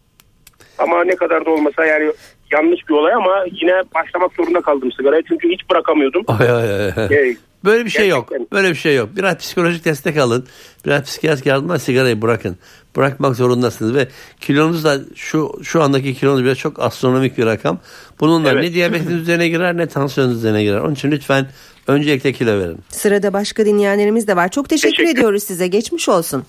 Ama 0.78 1.04
ne 1.04 1.16
kadar 1.16 1.46
da 1.46 1.50
olmasa 1.50 1.86
yani 1.86 2.12
yanlış 2.52 2.88
bir 2.88 2.94
olay 2.94 3.14
ama 3.14 3.44
yine 3.52 3.72
başlamak 3.94 4.32
zorunda 4.36 4.60
kaldım 4.60 4.92
sigaraya 4.92 5.22
çünkü 5.28 5.48
hiç 5.48 5.70
bırakamıyordum. 5.70 6.24
Ay, 6.28 6.50
ay, 6.50 6.72
ay. 6.72 6.88
Ee, 7.10 7.36
Böyle 7.64 7.84
bir 7.84 7.90
şey 7.90 8.08
yok. 8.08 8.28
Gerçekten. 8.30 8.58
Böyle 8.58 8.70
bir 8.70 8.74
şey 8.74 8.96
yok. 8.96 9.08
Biraz 9.16 9.38
psikolojik 9.38 9.84
destek 9.84 10.16
alın. 10.16 10.46
Biraz 10.86 11.02
psikiyatrik 11.02 11.46
yardımla 11.46 11.78
sigarayı 11.78 12.22
bırakın. 12.22 12.56
Bırakmak 12.98 13.36
zorundasınız 13.36 13.94
ve 13.94 14.08
kilonuz 14.40 14.84
da 14.84 14.98
şu 15.14 15.52
şu 15.62 15.82
andaki 15.82 16.14
kilonuz 16.14 16.44
bile 16.44 16.54
çok 16.54 16.80
astronomik 16.82 17.38
bir 17.38 17.46
rakam. 17.46 17.78
Bununla 18.20 18.50
Evet. 18.52 18.62
ne 18.64 18.72
diyabetin 18.72 19.10
üzerine 19.18 19.48
girer 19.48 19.76
ne 19.76 19.86
tansiyonun 19.86 20.32
üzerine 20.34 20.62
girer. 20.64 20.78
Onun 20.80 20.94
için 20.94 21.10
lütfen 21.10 21.46
öncelikle 21.86 22.32
kilo 22.32 22.58
verin. 22.58 22.78
Sırada 22.88 23.32
başka 23.32 23.66
dinleyenlerimiz 23.66 24.28
de 24.28 24.36
var. 24.36 24.48
Çok 24.48 24.68
teşekkür, 24.68 24.96
Teşekkür. 24.96 25.18
ediyoruz 25.18 25.42
size. 25.42 25.66
Geçmiş 25.66 26.08
olsun. 26.08 26.44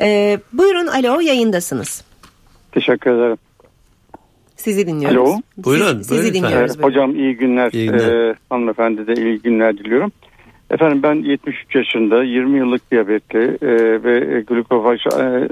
Ee, 0.00 0.40
buyurun 0.52 0.86
alo 0.86 1.20
yayındasınız. 1.20 2.04
Teşekkür 2.72 3.10
ederim. 3.10 3.36
Sizi 4.56 4.86
dinliyoruz. 4.86 5.16
Alo. 5.30 5.40
Siz- 5.54 5.64
Buyurun, 5.64 5.98
Sizi 5.98 6.10
buyurun 6.10 6.26
lütfen. 6.26 6.42
dinliyoruz. 6.50 6.76
Ee, 6.78 6.82
hocam 6.82 7.16
iyi 7.16 7.36
günler. 7.36 7.70
İyi 7.72 7.86
günler. 7.86 8.30
Ee, 8.30 8.34
hanımefendi 8.50 9.06
de 9.06 9.12
iyi 9.22 9.38
günler 9.42 9.78
diliyorum. 9.78 10.12
Efendim 10.72 11.02
ben 11.02 11.14
73 11.14 11.74
yaşında 11.74 12.24
20 12.24 12.58
yıllık 12.58 12.90
diyabetli 12.90 13.58
e, 13.62 13.68
ve 14.04 14.40
glukofaj 14.40 15.06
e, 15.06 15.48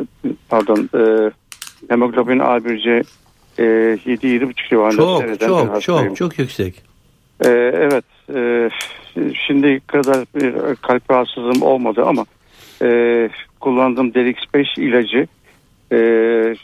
pardon 0.48 0.88
e, 0.94 1.30
hemoglobin 1.88 2.38
A1C 2.38 3.04
e, 3.58 3.62
7-7,5 3.62 4.68
civarında 4.68 5.36
Çok 5.36 5.40
çok 5.40 5.82
çok 5.82 6.16
çok 6.16 6.38
yüksek. 6.38 6.74
Ee, 7.44 7.48
evet. 7.74 8.04
E, 8.34 8.70
şimdi 9.46 9.80
kadar 9.80 10.24
bir 10.34 10.76
kalp 10.76 11.10
rahatsızlığım 11.10 11.62
olmadı 11.62 12.04
ama 12.06 12.24
e, 12.82 13.30
kullandığım 13.60 14.14
Delix 14.14 14.36
5 14.54 14.78
ilacı 14.78 15.26
e, 15.92 15.96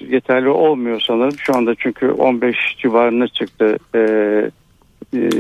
yeterli 0.01 0.49
olmuyor 0.49 1.01
sanırım. 1.07 1.39
Şu 1.39 1.57
anda 1.57 1.75
çünkü 1.75 2.11
15 2.11 2.57
civarına 2.79 3.29
çıktı. 3.29 3.79
E, 3.95 4.01
e, 5.15 5.31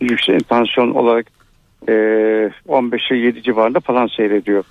yüksek 0.00 0.48
tansiyon 0.48 0.90
olarak 0.90 1.37
e, 1.88 1.92
15'e 2.68 3.16
7 3.16 3.42
civarında 3.42 3.80
falan 3.80 4.06
seyrediyor. 4.06 4.64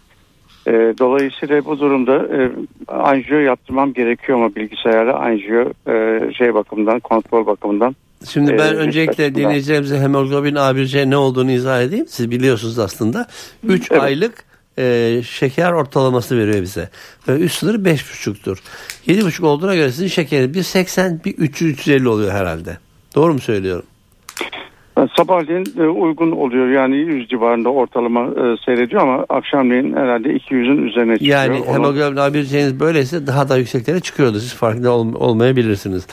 E, 0.68 0.72
dolayısıyla 1.00 1.66
bu 1.66 1.80
durumda 1.80 2.16
e, 2.16 2.52
anjiyo 2.88 3.40
yaptırmam 3.40 3.94
gerekiyor 3.94 4.38
ama 4.38 4.56
bilgisayarla 4.56 5.20
anjiyo 5.20 5.66
e, 5.88 6.20
şey 6.34 6.54
bakımından 6.54 7.00
kontrol 7.00 7.46
bakımından 7.46 7.96
Şimdi 8.26 8.58
ben 8.58 8.74
Ee, 8.74 8.78
öncelikle 8.78 9.36
dinleyicilerimize 9.36 10.00
hemoglobin 10.00 10.56
A1C 10.56 11.10
ne 11.10 11.18
olduğunu 11.18 11.52
izah 11.52 11.82
edeyim. 11.82 12.06
Siz 12.10 12.32
biliyorsunuz 12.32 12.80
aslında. 12.80 13.28
3 13.64 13.92
Evet. 13.92 14.02
aylık 14.02 14.44
e, 14.80 15.20
şeker 15.24 15.72
ortalaması 15.72 16.38
veriyor 16.38 16.62
bize. 16.62 16.90
Ve 17.28 17.40
üst 17.40 17.60
sınırı 17.60 17.78
5,5'tur. 17.78 18.58
7,5 19.08 19.46
olduğuna 19.46 19.76
göre 19.76 19.92
sizin 19.92 20.08
şekeriniz 20.08 20.54
bir 20.54 20.64
80 20.64 21.22
bir 21.26 21.34
300 21.34 21.72
350 21.72 22.10
oluyor 22.10 22.32
herhalde. 22.32 22.78
Doğru 23.16 23.34
mu 23.34 23.40
söylüyorum? 23.40 23.86
Sabahleyin 25.18 25.66
e, 25.80 25.84
uygun 25.84 26.32
oluyor 26.32 26.68
yani 26.70 26.96
100 26.98 27.30
civarında 27.30 27.70
ortalama 27.70 28.22
e, 28.22 28.58
seyrediyor 28.66 29.02
ama 29.02 29.26
akşamleyin 29.30 29.94
herhalde 29.94 30.30
200'ün 30.30 30.88
üzerine 30.88 31.14
çıkıyor. 31.14 31.38
Yani 31.40 31.60
Ona- 31.62 31.74
hemoglobin 31.74 32.18
A1C'niz 32.18 32.80
böyleyse 32.80 33.28
daha 33.28 33.50
da 33.50 33.58
yükseklere 33.58 34.00
çıkıyordu. 34.00 34.40
Siz 34.40 34.54
farkında 34.54 34.92
ol- 34.92 35.14
olmayabilirsiniz. 35.14 36.08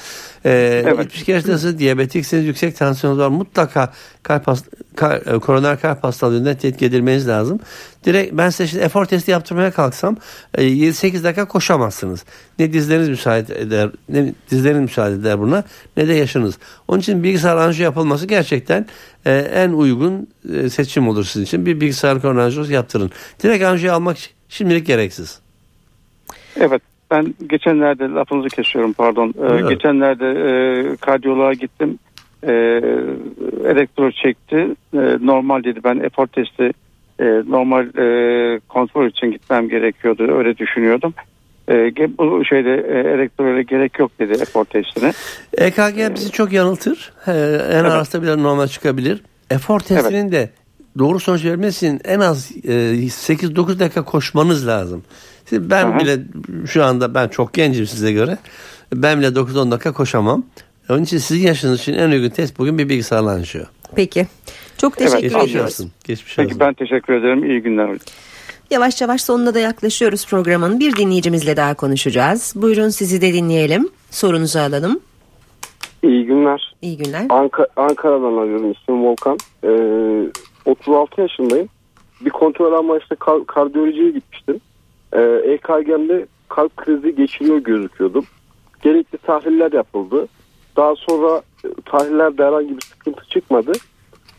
Ee, 0.44 0.83
Evet. 0.87 0.99
72 0.99 1.31
yaşındasınız, 1.33 1.79
diyabetiksiniz, 1.79 2.47
yüksek 2.47 2.77
tansiyonunuz 2.77 3.23
var. 3.23 3.29
Mutlaka 3.29 3.92
kalp 4.23 4.47
hast- 4.47 4.84
ka- 4.96 5.37
e, 5.37 5.38
koroner 5.38 5.80
kalp 5.80 6.04
hastalığından 6.04 6.54
tetkik 6.57 6.83
edilmeniz 6.83 7.28
lazım. 7.28 7.61
Direkt 8.04 8.33
ben 8.33 8.50
size 8.50 8.66
şimdi 8.66 8.85
efor 8.85 9.04
testi 9.04 9.30
yaptırmaya 9.30 9.70
kalksam 9.70 10.16
e, 10.54 10.64
7-8 10.64 11.24
dakika 11.24 11.44
koşamazsınız. 11.48 12.24
Ne 12.59 12.72
dizleriniz 12.72 13.09
müsaade 13.09 13.61
eder, 13.61 13.90
ne 14.09 14.33
dizleriniz 14.50 14.80
müsaade 14.83 15.14
eder 15.14 15.38
buna 15.40 15.64
ne 15.96 16.09
de 16.09 16.12
yaşınız. 16.14 16.59
Onun 16.88 17.00
için 17.00 17.22
bilgisayar 17.22 17.57
anjiyo 17.57 17.85
yapılması 17.85 18.26
gerçekten 18.26 18.87
e, 19.26 19.33
en 19.35 19.70
uygun 19.72 20.26
e, 20.54 20.68
seçim 20.70 21.09
olur 21.09 21.24
sizin 21.24 21.44
için. 21.44 21.66
Bir 21.66 21.80
bilgisayar 21.80 22.22
koroner 22.22 22.40
anjiyosu 22.42 22.72
yaptırın. 22.72 23.11
Direkt 23.42 23.64
anjiyo 23.64 23.94
almak 23.94 24.16
şimdilik 24.48 24.87
gereksiz. 24.87 25.38
Evet 26.57 26.83
ben 27.11 27.35
geçenlerde 27.46 28.04
lafınızı 28.09 28.48
kesiyorum 28.48 28.92
pardon. 28.92 29.35
E, 29.38 29.50
Buyurun. 29.50 29.68
geçenlerde 29.68 30.26
e, 30.26 30.96
kardiyoloğa 30.96 31.52
gittim. 31.52 31.98
E, 32.46 32.52
elektro 33.70 34.11
çekti. 34.11 34.57
E, 34.94 34.98
normal 35.26 35.64
dedi 35.64 35.80
ben 35.85 35.98
efor 35.98 36.26
testi 36.26 36.72
e, 37.20 37.24
normal 37.24 37.87
e, 37.87 38.61
kontrol 38.68 39.07
için 39.07 39.30
gitmem 39.30 39.68
gerekiyordu 39.68 40.37
öyle 40.38 40.59
düşünüyordum. 40.59 41.14
E, 41.68 41.74
bu 42.18 42.44
şeyde 42.44 42.74
e, 42.74 43.14
elektroya 43.14 43.62
gerek 43.62 43.98
yok 43.98 44.11
dedi 44.18 44.33
efor 44.33 44.64
testine. 44.64 45.12
EKG 45.59 46.14
bizi 46.14 46.30
çok 46.30 46.53
yanıltır. 46.53 47.12
Ee, 47.26 47.32
en 47.72 47.84
arasında 47.84 48.22
bile 48.22 48.42
normal 48.42 48.66
çıkabilir. 48.66 49.22
Efor 49.51 49.80
testinin 49.80 50.32
de 50.32 50.51
doğru 50.99 51.20
sonuç 51.20 51.45
vermesi 51.45 51.86
için 51.86 52.01
en 52.05 52.20
az 52.20 52.51
e, 52.64 52.70
8-9 52.70 53.78
dakika 53.78 54.05
koşmanız 54.05 54.66
lazım. 54.66 55.05
Şimdi 55.49 55.70
ben 55.70 55.86
Aha. 55.86 55.99
bile 55.99 56.18
şu 56.66 56.84
anda 56.84 57.14
ben 57.14 57.28
çok 57.28 57.55
gencim 57.55 57.86
size 57.86 58.12
göre. 58.12 58.38
Ben 58.95 59.18
bile 59.18 59.26
9-10 59.26 59.70
dakika 59.70 59.92
koşamam. 59.92 60.45
Onun 60.91 61.03
için 61.03 61.18
sizin 61.18 61.47
yaşınız 61.47 61.80
için 61.80 61.95
en 61.95 62.11
uygun 62.11 62.28
test 62.28 62.59
bugün 62.59 62.78
bir 62.78 62.89
bilgisayarla 62.89 63.30
anjiyo. 63.30 63.64
Peki. 63.97 64.26
Çok 64.78 64.97
teşekkür 64.97 65.37
Evet, 65.37 65.49
ediyoruz. 65.49 65.78
Geçmiş 66.05 66.39
olsun. 66.39 66.49
Peki 66.49 66.61
ben 66.61 66.74
teşekkür 66.74 67.12
ederim. 67.14 67.45
İyi 67.51 67.62
günler 67.62 67.85
hocam. 67.85 67.99
Yavaş 68.70 69.01
yavaş 69.01 69.22
sonuna 69.22 69.55
da 69.55 69.59
yaklaşıyoruz 69.59 70.26
programın. 70.26 70.80
Bir 70.80 70.97
dinleyicimizle 70.97 71.57
daha 71.57 71.74
konuşacağız. 71.74 72.53
Buyurun 72.57 72.89
sizi 72.89 73.20
de 73.20 73.32
dinleyelim. 73.32 73.89
Sorunuzu 74.11 74.59
alalım. 74.59 75.01
İyi 76.03 76.26
günler. 76.26 76.74
İyi 76.82 76.97
günler. 76.97 77.26
Anka- 77.26 77.66
Ankara'dan 77.76 78.37
arıyorum. 78.37 78.72
İsmim 78.72 79.05
Volkan. 79.05 79.39
Ee, 79.64 80.30
36 80.70 81.20
yaşındayım. 81.20 81.68
Bir 82.24 82.30
kontrol 82.30 82.72
amaçlı 82.72 83.16
kar- 83.16 83.47
kardiyolojiye 83.47 84.11
gitmiştim. 84.11 84.61
Ee, 85.12 85.20
EKG'mde 85.47 86.26
kalp 86.49 86.76
krizi 86.76 87.16
geçiriyor 87.16 87.59
gözüküyordum. 87.59 88.24
Gerekli 88.82 89.18
tahliller 89.18 89.72
yapıldı. 89.72 90.28
Daha 90.77 90.95
sonra 90.97 91.43
e, 91.64 91.68
tahlillerde 91.85 92.45
herhangi 92.45 92.77
bir 92.77 92.83
sıkıntı 92.83 93.25
çıkmadı. 93.29 93.72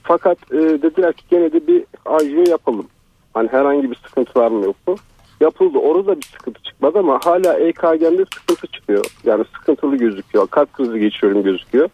Fakat 0.04 0.38
e, 0.52 0.56
dediler 0.58 1.14
ki 1.14 1.24
gene 1.32 1.54
de 1.54 1.68
bir 1.68 1.84
anjiyo 2.06 2.44
yapalım. 2.50 2.88
Hani 3.34 3.50
herhangi 3.52 3.92
bir 3.92 3.96
sıkıntı 4.08 4.40
var 4.40 4.52
mı 4.52 4.66
yok 4.66 4.76
mu? 4.88 4.96
Yapıldı. 5.42 5.78
Orada 5.78 6.18
bir 6.18 6.26
sıkıntı 6.26 6.64
çıkmadı 6.64 7.00
ama 7.00 7.20
hala 7.24 7.54
EKG'mde 7.60 8.26
sıkıntı 8.34 8.68
çıkıyor. 8.68 9.06
Yani 9.24 9.46
sıkıntılı 9.60 9.96
gözüküyor. 9.96 10.48
Kalp 10.48 10.74
krizi 10.74 11.00
geçiyorum 11.00 11.44
gözüküyor. 11.44 11.90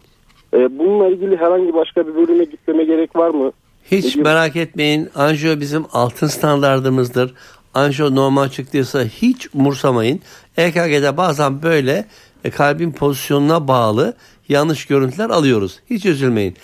E, 0.53 0.79
bununla 0.79 1.07
ilgili 1.07 1.37
herhangi 1.37 1.73
başka 1.73 2.07
bir 2.07 2.15
bölüme 2.15 2.43
gitmeme 2.43 2.83
gerek 2.83 3.15
var 3.15 3.29
mı? 3.29 3.51
Hiç 3.91 4.05
Dediğim- 4.05 4.23
merak 4.23 4.55
etmeyin. 4.55 5.09
Anjiyo 5.15 5.59
bizim 5.59 5.85
altın 5.93 6.27
standardımızdır. 6.27 7.33
Anjiyo 7.73 8.15
normal 8.15 8.49
çıktıysa 8.49 9.03
hiç 9.03 9.47
umursamayın. 9.53 10.19
EKG'de 10.57 11.17
bazen 11.17 11.61
böyle 11.63 12.05
e, 12.43 12.49
kalbin 12.49 12.91
pozisyonuna 12.91 13.67
bağlı 13.67 14.13
yanlış 14.49 14.85
görüntüler 14.85 15.29
alıyoruz. 15.29 15.79
Hiç 15.89 16.05
üzülmeyin. 16.05 16.57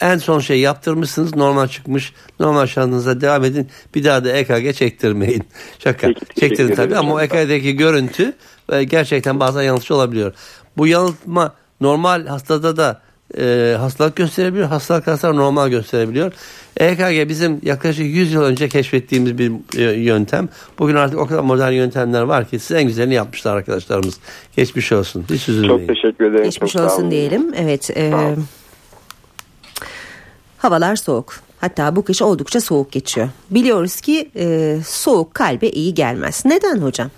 En 0.00 0.18
son 0.18 0.40
şey 0.40 0.60
yaptırmışsınız 0.60 1.36
normal 1.36 1.66
çıkmış. 1.66 2.12
Normal 2.40 2.66
şartınıza 2.66 3.20
devam 3.20 3.44
edin. 3.44 3.68
Bir 3.94 4.04
daha 4.04 4.24
da 4.24 4.32
EKG 4.32 4.76
çektirmeyin. 4.76 5.42
Şaka. 5.78 6.06
Peki, 6.06 6.40
Çektirin 6.40 6.74
tabii 6.74 6.96
ama 6.96 7.14
o 7.14 7.20
EKG'deki 7.20 7.76
görüntü 7.76 8.32
e, 8.72 8.84
gerçekten 8.84 9.40
bazen 9.40 9.62
yanlış 9.62 9.90
olabiliyor. 9.90 10.32
Bu 10.76 10.86
yanıltma 10.86 11.54
normal 11.80 12.26
hastada 12.26 12.76
da 12.76 13.02
e, 13.38 13.76
hastalık 13.78 14.16
gösterebiliyor. 14.16 14.68
Hastalık 14.68 15.06
hastalar 15.06 15.36
normal 15.36 15.68
gösterebiliyor. 15.68 16.32
EKG 16.76 17.28
bizim 17.28 17.60
yaklaşık 17.62 18.06
100 18.06 18.32
yıl 18.32 18.42
önce 18.42 18.68
keşfettiğimiz 18.68 19.38
bir 19.38 19.52
e, 19.78 19.82
yöntem. 19.82 20.48
Bugün 20.78 20.94
artık 20.94 21.18
o 21.18 21.26
kadar 21.26 21.42
modern 21.42 21.72
yöntemler 21.72 22.22
var 22.22 22.48
ki 22.48 22.58
siz 22.58 22.76
en 22.76 22.84
güzelini 22.84 23.14
yapmışlar 23.14 23.56
arkadaşlarımız. 23.56 24.18
Geçmiş 24.56 24.92
olsun. 24.92 25.24
Hiç 25.30 25.48
üzülmeyin. 25.48 25.86
Çok 25.86 25.96
teşekkür 25.96 26.24
ederim. 26.24 26.44
Geçmiş 26.44 26.72
Çok 26.72 26.82
sağ 26.82 26.94
olsun 26.94 27.10
diyelim. 27.10 27.54
Evet. 27.56 27.90
e, 27.96 28.34
havalar 30.58 30.96
soğuk. 30.96 31.34
Hatta 31.60 31.96
bu 31.96 32.04
kış 32.04 32.22
oldukça 32.22 32.60
soğuk 32.60 32.92
geçiyor. 32.92 33.28
Biliyoruz 33.50 34.00
ki 34.00 34.30
e, 34.36 34.78
soğuk 34.86 35.34
kalbe 35.34 35.68
iyi 35.68 35.94
gelmez. 35.94 36.42
Neden 36.44 36.78
hocam? 36.78 37.10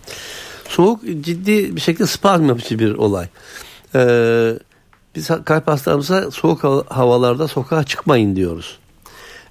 Soğuk 0.69 1.05
ciddi 1.21 1.77
bir 1.77 1.81
şekilde 1.81 2.07
spazm 2.07 2.49
yapıcı 2.49 2.79
bir 2.79 2.95
olay. 2.95 3.27
Ee, 3.95 4.53
biz 5.15 5.31
kalp 5.45 5.69
hastalarımıza 5.69 6.31
soğuk 6.31 6.65
hava- 6.65 6.85
havalarda 6.89 7.49
sokağa 7.49 7.85
çıkmayın 7.85 8.37
diyoruz. 8.37 8.79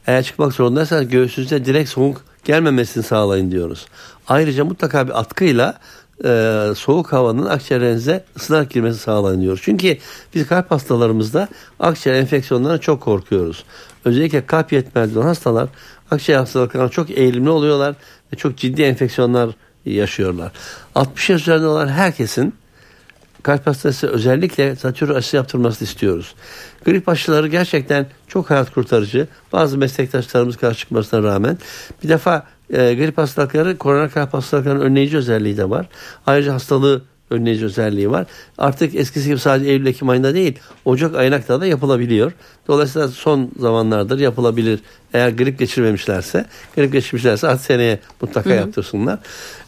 Eğer 0.08 0.24
çıkmak 0.24 0.54
zorundaysanız 0.54 1.08
göğsünüze 1.08 1.66
direkt 1.66 1.90
soğuk 1.90 2.22
gelmemesini 2.44 3.04
sağlayın 3.04 3.52
diyoruz. 3.52 3.86
Ayrıca 4.28 4.66
mutlaka 4.66 5.08
bir 5.08 5.20
atkıyla 5.20 5.80
e, 6.26 6.64
soğuk 6.76 7.14
havanın 7.14 7.46
akciğerinize 7.46 8.24
ısınarak 8.38 8.70
girmesi 8.70 9.00
sağlayın 9.00 9.42
diyoruz. 9.42 9.62
Çünkü 9.64 9.98
biz 10.36 10.48
kalp 10.48 10.72
hastalarımızda 10.72 11.48
akciğer 11.80 12.16
enfeksiyonlarına 12.16 12.78
çok 12.78 13.02
korkuyoruz. 13.02 13.64
Özellikle 14.06 14.46
kalp 14.46 14.72
yetmezliği 14.74 15.18
olan 15.20 15.28
hastalar 15.28 15.70
akciğer 16.12 16.40
hastalıklarına 16.40 16.90
çok 16.90 17.10
eğilimli 17.10 17.50
oluyorlar 17.50 17.96
ve 18.34 18.38
çok 18.38 18.58
ciddi 18.58 18.82
enfeksiyonlar 18.82 19.50
yaşıyorlar. 19.86 20.52
60 20.96 21.30
yaş 21.30 21.42
üzerinde 21.42 21.68
olan 21.68 21.88
herkesin 21.88 22.54
kalp 23.44 23.68
hastası 23.68 24.08
özellikle 24.08 24.76
zatürre 24.76 25.14
aşısı 25.14 25.36
yaptırmasını 25.36 25.88
istiyoruz. 25.88 26.36
Grip 26.86 27.10
aşıları 27.10 27.48
gerçekten 27.48 28.08
çok 28.28 28.50
hayat 28.50 28.74
kurtarıcı. 28.74 29.28
Bazı 29.54 29.78
meslektaşlarımız 29.78 30.58
karşı 30.58 30.80
çıkmasına 30.80 31.24
rağmen 31.24 31.58
bir 32.04 32.10
defa 32.10 32.48
e, 32.74 32.94
grip 32.94 33.18
hastalıkları 33.18 33.78
koroner 33.78 34.12
kalp 34.12 34.34
hastalıklarının 34.34 34.82
önleyici 34.82 35.18
özelliği 35.18 35.58
de 35.58 35.70
var. 35.70 35.86
Ayrıca 36.26 36.54
hastalığı 36.54 37.02
önleyici 37.32 37.66
özelliği 37.66 38.12
var. 38.12 38.26
Artık 38.58 38.96
eskisi 38.96 39.28
gibi 39.28 39.40
sadece 39.40 39.72
Eylül-Ekim 39.72 40.10
ayında 40.10 40.34
değil 40.34 40.60
Ocak 40.86 41.16
ayına 41.16 41.42
kadar 41.42 41.62
da 41.62 41.66
yapılabiliyor. 41.66 42.32
Dolayısıyla 42.68 43.08
son 43.08 43.52
zamanlardır 43.60 44.20
yapılabilir. 44.20 44.80
Eğer 45.14 45.30
grip 45.30 45.60
geçirmemişlerse, 45.60 46.46
grip 46.76 46.92
geçirmişlerse 46.92 47.48
artık 47.48 47.66
seneye 47.66 48.00
mutlaka 48.22 48.54
yaptırsınlar. 48.54 49.20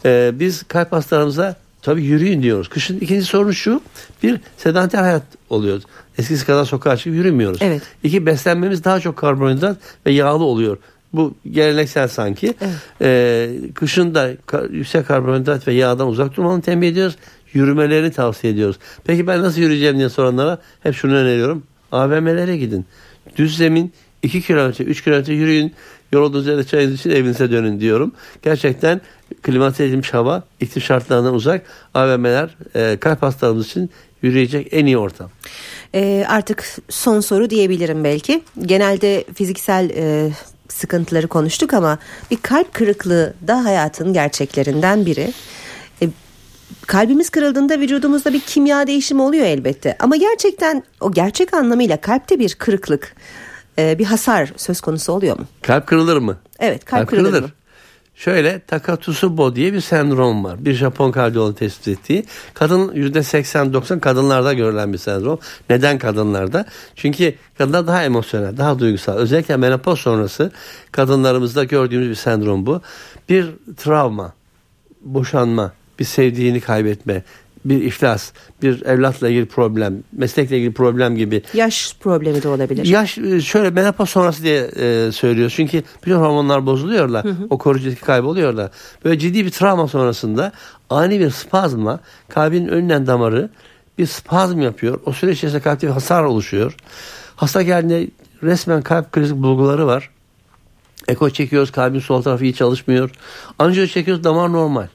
Ee, 0.04 0.32
biz 0.34 0.62
kalp 0.62 0.92
hastalarımıza 0.92 1.56
tabii 1.84 2.04
yürüyün 2.04 2.42
diyoruz. 2.42 2.68
Kışın 2.68 2.98
ikinci 3.00 3.24
sorun 3.24 3.50
şu. 3.50 3.80
Bir, 4.22 4.40
sedanter 4.56 4.98
hayat 4.98 5.22
oluyor. 5.50 5.82
Eskisi 6.18 6.46
kadar 6.46 6.64
sokağa 6.64 6.96
çıkıp 6.96 7.14
yürümüyoruz. 7.14 7.58
Evet. 7.62 7.82
İki, 8.02 8.26
beslenmemiz 8.26 8.84
daha 8.84 9.00
çok 9.00 9.16
karbonhidrat 9.16 9.76
ve 10.06 10.12
yağlı 10.12 10.44
oluyor. 10.44 10.78
Bu 11.12 11.34
geleneksel 11.50 12.08
sanki. 12.08 12.54
Ee, 13.00 13.50
kışın 13.74 14.14
da 14.14 14.30
yüksek 14.70 15.06
karbonhidrat 15.06 15.68
ve 15.68 15.72
yağdan 15.72 16.08
uzak 16.08 16.36
durmanı 16.36 16.62
tembih 16.62 16.88
ediyoruz. 16.88 17.16
Yürümelerini 17.52 18.12
tavsiye 18.12 18.52
ediyoruz. 18.52 18.78
Peki 19.04 19.26
ben 19.26 19.42
nasıl 19.42 19.60
yürüyeceğim 19.60 19.98
diye 19.98 20.08
soranlara 20.08 20.58
hep 20.82 20.94
şunu 20.94 21.14
öneriyorum. 21.14 21.62
AVM'lere 21.92 22.56
gidin. 22.56 22.86
Düz 23.36 23.56
zemin 23.56 23.92
2 24.22 24.42
kilometre 24.42 24.84
3 24.84 25.04
kilometre 25.04 25.34
yürüyün. 25.34 25.72
Yorulduğunuz 26.14 26.46
yerde 26.46 26.64
çayınızı 26.64 26.94
için 26.94 27.10
evinize 27.10 27.50
dönün 27.50 27.80
diyorum. 27.80 28.12
Gerçekten 28.42 29.00
klimatize 29.42 29.84
edilmiş 29.84 30.14
hava 30.14 30.42
iklim 30.60 30.82
şartlarından 30.82 31.34
uzak 31.34 31.62
AVM'ler 31.94 32.56
e, 32.74 32.96
kalp 33.00 33.22
hastalarımız 33.22 33.66
için 33.66 33.90
yürüyecek 34.22 34.68
en 34.70 34.86
iyi 34.86 34.98
ortam. 34.98 35.30
E, 35.94 36.24
artık 36.28 36.64
son 36.88 37.20
soru 37.20 37.50
diyebilirim 37.50 38.04
belki. 38.04 38.42
Genelde 38.62 39.24
fiziksel 39.34 39.90
e, 39.90 40.30
sıkıntıları 40.68 41.28
konuştuk 41.28 41.74
ama 41.74 41.98
bir 42.30 42.36
kalp 42.36 42.74
kırıklığı 42.74 43.34
da 43.46 43.64
hayatın 43.64 44.12
gerçeklerinden 44.12 45.06
biri. 45.06 45.32
E, 46.02 46.08
kalbimiz 46.86 47.30
kırıldığında 47.30 47.80
vücudumuzda 47.80 48.32
bir 48.32 48.40
kimya 48.40 48.86
değişimi 48.86 49.22
oluyor 49.22 49.46
elbette. 49.46 49.96
Ama 50.00 50.16
gerçekten 50.16 50.82
o 51.00 51.12
gerçek 51.12 51.54
anlamıyla 51.54 51.96
kalpte 51.96 52.38
bir 52.38 52.54
kırıklık, 52.54 53.16
e, 53.78 53.98
bir 53.98 54.04
hasar 54.04 54.52
söz 54.56 54.80
konusu 54.80 55.12
oluyor 55.12 55.38
mu? 55.38 55.44
Kalp 55.62 55.86
kırılır 55.86 56.16
mı? 56.16 56.36
Evet 56.58 56.84
kalp, 56.84 57.08
kırılır, 57.08 57.42
mı? 57.42 57.48
Şöyle 58.14 58.60
Takatsubo 58.60 59.56
diye 59.56 59.72
bir 59.72 59.80
sendrom 59.80 60.44
var. 60.44 60.64
Bir 60.64 60.74
Japon 60.74 61.12
kardiyolog 61.12 61.58
tespit 61.58 61.88
ettiği. 61.88 62.24
Kadın 62.54 62.88
%80-90 62.88 64.00
kadınlarda 64.00 64.52
görülen 64.52 64.92
bir 64.92 64.98
sendrom. 64.98 65.38
Neden 65.70 65.98
kadınlarda? 65.98 66.66
Çünkü 66.96 67.34
kadınlar 67.58 67.86
daha 67.86 68.04
emosyonel, 68.04 68.56
daha 68.56 68.78
duygusal. 68.78 69.16
Özellikle 69.16 69.56
menopoz 69.56 69.98
sonrası 69.98 70.52
kadınlarımızda 70.92 71.64
gördüğümüz 71.64 72.08
bir 72.08 72.14
sendrom 72.14 72.66
bu. 72.66 72.80
Bir 73.28 73.50
travma, 73.76 74.32
boşanma, 75.00 75.72
bir 75.98 76.04
sevdiğini 76.04 76.60
kaybetme, 76.60 77.22
bir 77.64 77.82
iflas, 77.82 78.32
bir 78.62 78.82
evlatla 78.86 79.28
ilgili 79.28 79.46
problem, 79.46 80.02
meslekle 80.12 80.58
ilgili 80.58 80.72
problem 80.74 81.16
gibi 81.16 81.42
Yaş 81.54 81.96
problemi 82.00 82.42
de 82.42 82.48
olabilir. 82.48 82.84
Yaş 82.86 83.18
e, 83.18 83.40
şöyle 83.40 83.70
menopoz 83.70 84.10
sonrası 84.10 84.42
diye 84.42 84.70
e, 84.76 85.12
söylüyor. 85.12 85.52
Çünkü 85.56 85.82
bütün 86.02 86.14
hormonlar 86.14 86.66
bozuluyorlar. 86.66 87.26
O 87.50 87.58
koruyucu 87.58 87.90
etki 87.90 88.04
kayboluyorlar. 88.04 88.70
Böyle 89.04 89.18
ciddi 89.18 89.46
bir 89.46 89.50
travma 89.50 89.88
sonrasında 89.88 90.52
ani 90.90 91.20
bir 91.20 91.30
spazmla 91.30 92.00
kalbin 92.28 92.68
önünden 92.68 93.06
damarı 93.06 93.50
bir 93.98 94.06
spazm 94.06 94.60
yapıyor. 94.60 95.00
O 95.06 95.12
süre 95.12 95.32
içerisinde 95.32 95.62
kalpte 95.62 95.86
bir 95.86 95.92
hasar 95.92 96.22
oluşuyor. 96.22 96.76
Hasta 97.36 97.62
geldiğinde 97.62 98.10
resmen 98.42 98.82
kalp 98.82 99.12
krizi 99.12 99.42
bulguları 99.42 99.86
var. 99.86 100.10
Eko 101.08 101.30
çekiyoruz 101.30 101.70
kalbin 101.70 101.98
sol 101.98 102.22
tarafı 102.22 102.44
iyi 102.44 102.54
çalışmıyor. 102.54 103.10
Anjiyo 103.58 103.86
çekiyoruz 103.86 104.24
damar 104.24 104.52
normal. 104.52 104.86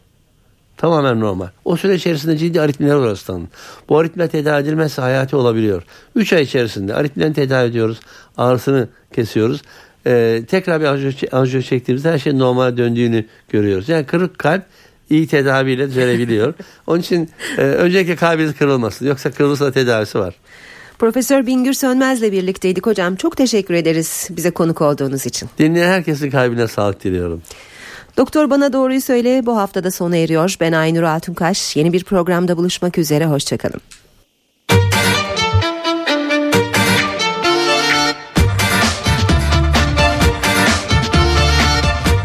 Tamamen 0.80 1.20
normal. 1.20 1.48
O 1.66 1.78
süre 1.78 1.96
içerisinde 1.96 2.38
ciddi 2.38 2.62
aritmiler 2.62 2.96
var 2.96 3.08
hastanın. 3.08 3.48
Bu 3.90 3.98
aritmiler 3.98 4.28
tedavi 4.28 4.62
edilmezse 4.64 5.02
hayati 5.02 5.36
olabiliyor. 5.36 5.84
3 6.16 6.34
ay 6.34 6.42
içerisinde 6.42 6.94
aritmilerini 6.94 7.34
tedavi 7.34 7.70
ediyoruz. 7.70 8.00
Ağrısını 8.38 8.88
kesiyoruz. 9.14 9.62
Ee, 10.08 10.42
tekrar 10.48 10.82
bir 10.82 10.86
anjiyo, 10.86 11.12
anjiyo 11.32 11.62
çektiğimizde 11.62 12.12
her 12.12 12.20
şeyin 12.20 12.40
normal 12.40 12.78
döndüğünü 12.78 13.26
görüyoruz. 13.50 13.90
Yani 13.90 14.06
kırık 14.06 14.40
kalp 14.40 14.64
iyi 15.10 15.28
tedaviyle 15.28 15.88
düzelebiliyor. 15.88 16.54
Onun 16.88 17.00
için 17.00 17.30
e, 17.58 17.62
öncelikle 17.62 18.16
kalbiniz 18.16 18.56
kırılmasın. 18.58 19.08
Yoksa 19.08 19.32
kırılırsa 19.32 19.66
da 19.66 19.72
tedavisi 19.72 20.20
var. 20.20 20.36
Profesör 21.00 21.46
Bingür 21.46 21.74
Sönmez'le 21.74 22.32
birlikteydik 22.32 22.86
hocam. 22.86 23.16
Çok 23.16 23.38
teşekkür 23.38 23.74
ederiz 23.74 24.28
bize 24.30 24.52
konuk 24.52 24.82
olduğunuz 24.82 25.26
için. 25.26 25.50
Dinleyen 25.58 25.92
herkesin 25.92 26.30
kalbine 26.30 26.68
sağlık 26.68 27.04
diliyorum. 27.04 27.42
Doktor 28.18 28.50
Bana 28.50 28.74
Doğruyu 28.74 29.02
Söyle 29.02 29.46
bu 29.46 29.58
hafta 29.58 29.84
da 29.84 29.92
sona 29.92 30.18
eriyor. 30.18 30.56
Ben 30.60 30.72
Aynur 30.72 31.04
Altunkaş. 31.04 31.76
Yeni 31.76 31.94
bir 31.94 32.04
programda 32.04 32.58
buluşmak 32.58 32.98
üzere. 32.98 33.26
Hoşçakalın. 33.26 33.82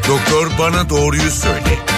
Doktor 0.08 0.50
Bana 0.58 0.90
Doğruyu 0.90 1.30
Söyle 1.30 1.93